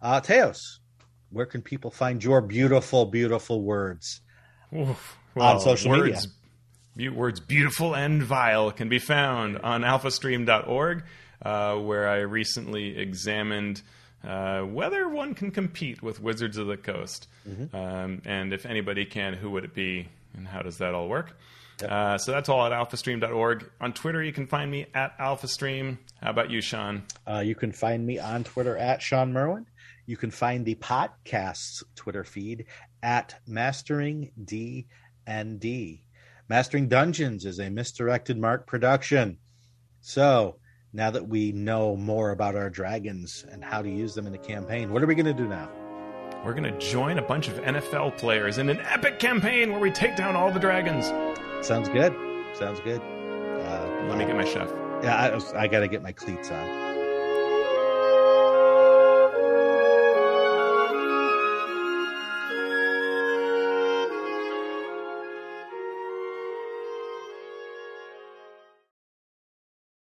Uh, 0.01 0.20
Teos, 0.20 0.81
where 1.31 1.47
can 1.47 1.62
people 1.62 1.90
find 1.90 2.23
your 2.23 2.40
beautiful, 2.40 3.06
beautiful 3.06 3.62
words 3.62 4.20
Oof, 4.74 5.18
well, 5.35 5.55
on 5.55 5.60
social 5.60 5.90
words, 5.90 6.28
media? 6.94 7.12
Words 7.12 7.40
beautiful 7.40 7.94
and 7.94 8.23
vile 8.23 8.70
can 8.70 8.89
be 8.89 8.98
found 8.98 9.59
on 9.59 9.82
alphastream.org, 9.82 11.05
uh, 11.43 11.74
where 11.77 12.09
I 12.09 12.18
recently 12.20 12.98
examined 12.98 13.82
uh, 14.27 14.62
whether 14.62 15.09
one 15.09 15.35
can 15.35 15.51
compete 15.51 16.02
with 16.02 16.20
Wizards 16.20 16.56
of 16.56 16.66
the 16.66 16.77
Coast. 16.77 17.28
Mm-hmm. 17.48 17.77
Um, 17.77 18.23
and 18.24 18.52
if 18.52 18.66
anybody 18.66 19.05
can, 19.05 19.35
who 19.35 19.51
would 19.51 19.64
it 19.64 19.74
be? 19.74 20.09
And 20.35 20.48
how 20.48 20.62
does 20.62 20.78
that 20.78 20.94
all 20.94 21.09
work? 21.09 21.36
Yep. 21.81 21.90
Uh, 21.90 22.18
so 22.18 22.32
that's 22.32 22.48
all 22.48 22.64
at 22.64 22.73
alphastream.org. 22.73 23.70
On 23.81 23.93
Twitter, 23.93 24.23
you 24.23 24.32
can 24.32 24.47
find 24.47 24.70
me 24.70 24.86
at 24.94 25.16
alphastream. 25.18 25.98
How 26.23 26.31
about 26.31 26.51
you, 26.51 26.60
Shawn? 26.60 27.05
Uh, 27.27 27.40
you 27.40 27.55
can 27.55 27.73
find 27.73 28.06
me 28.06 28.18
on 28.18 28.44
Twitter 28.44 28.77
at 28.77 29.02
Shawn 29.02 29.32
Merwin. 29.32 29.66
You 30.06 30.16
can 30.16 30.30
find 30.30 30.64
the 30.64 30.76
podcast's 30.76 31.82
Twitter 31.96 32.22
feed 32.22 32.66
at 33.02 33.34
Mastering 33.46 34.30
DND. 34.44 36.00
Mastering 36.48 36.88
Dungeons 36.88 37.44
is 37.44 37.58
a 37.58 37.68
misdirected 37.68 38.38
mark 38.38 38.68
production. 38.68 39.38
So 40.00 40.58
now 40.92 41.10
that 41.10 41.26
we 41.28 41.50
know 41.50 41.96
more 41.96 42.30
about 42.30 42.54
our 42.54 42.70
dragons 42.70 43.44
and 43.50 43.64
how 43.64 43.82
to 43.82 43.90
use 43.90 44.14
them 44.14 44.28
in 44.28 44.34
a 44.34 44.38
campaign, 44.38 44.92
what 44.92 45.02
are 45.02 45.06
we 45.06 45.16
going 45.16 45.26
to 45.26 45.34
do 45.34 45.48
now? 45.48 45.68
We're 46.44 46.54
going 46.54 46.72
to 46.72 46.78
join 46.78 47.18
a 47.18 47.22
bunch 47.22 47.48
of 47.48 47.54
NFL 47.54 48.16
players 48.16 48.58
in 48.58 48.68
an 48.70 48.78
epic 48.82 49.18
campaign 49.18 49.72
where 49.72 49.80
we 49.80 49.90
take 49.90 50.14
down 50.14 50.36
all 50.36 50.52
the 50.52 50.60
dragons. 50.60 51.06
Sounds 51.66 51.88
good. 51.88 52.14
Sounds 52.54 52.78
good. 52.80 53.00
Uh, 53.00 54.06
Let 54.08 54.18
me 54.18 54.24
get 54.24 54.36
my 54.36 54.44
chef. 54.44 54.70
Yeah, 55.02 55.40
I, 55.56 55.62
I 55.64 55.66
got 55.66 55.80
to 55.80 55.88
get 55.88 56.02
my 56.04 56.12
cleats 56.12 56.52
on. 56.52 56.85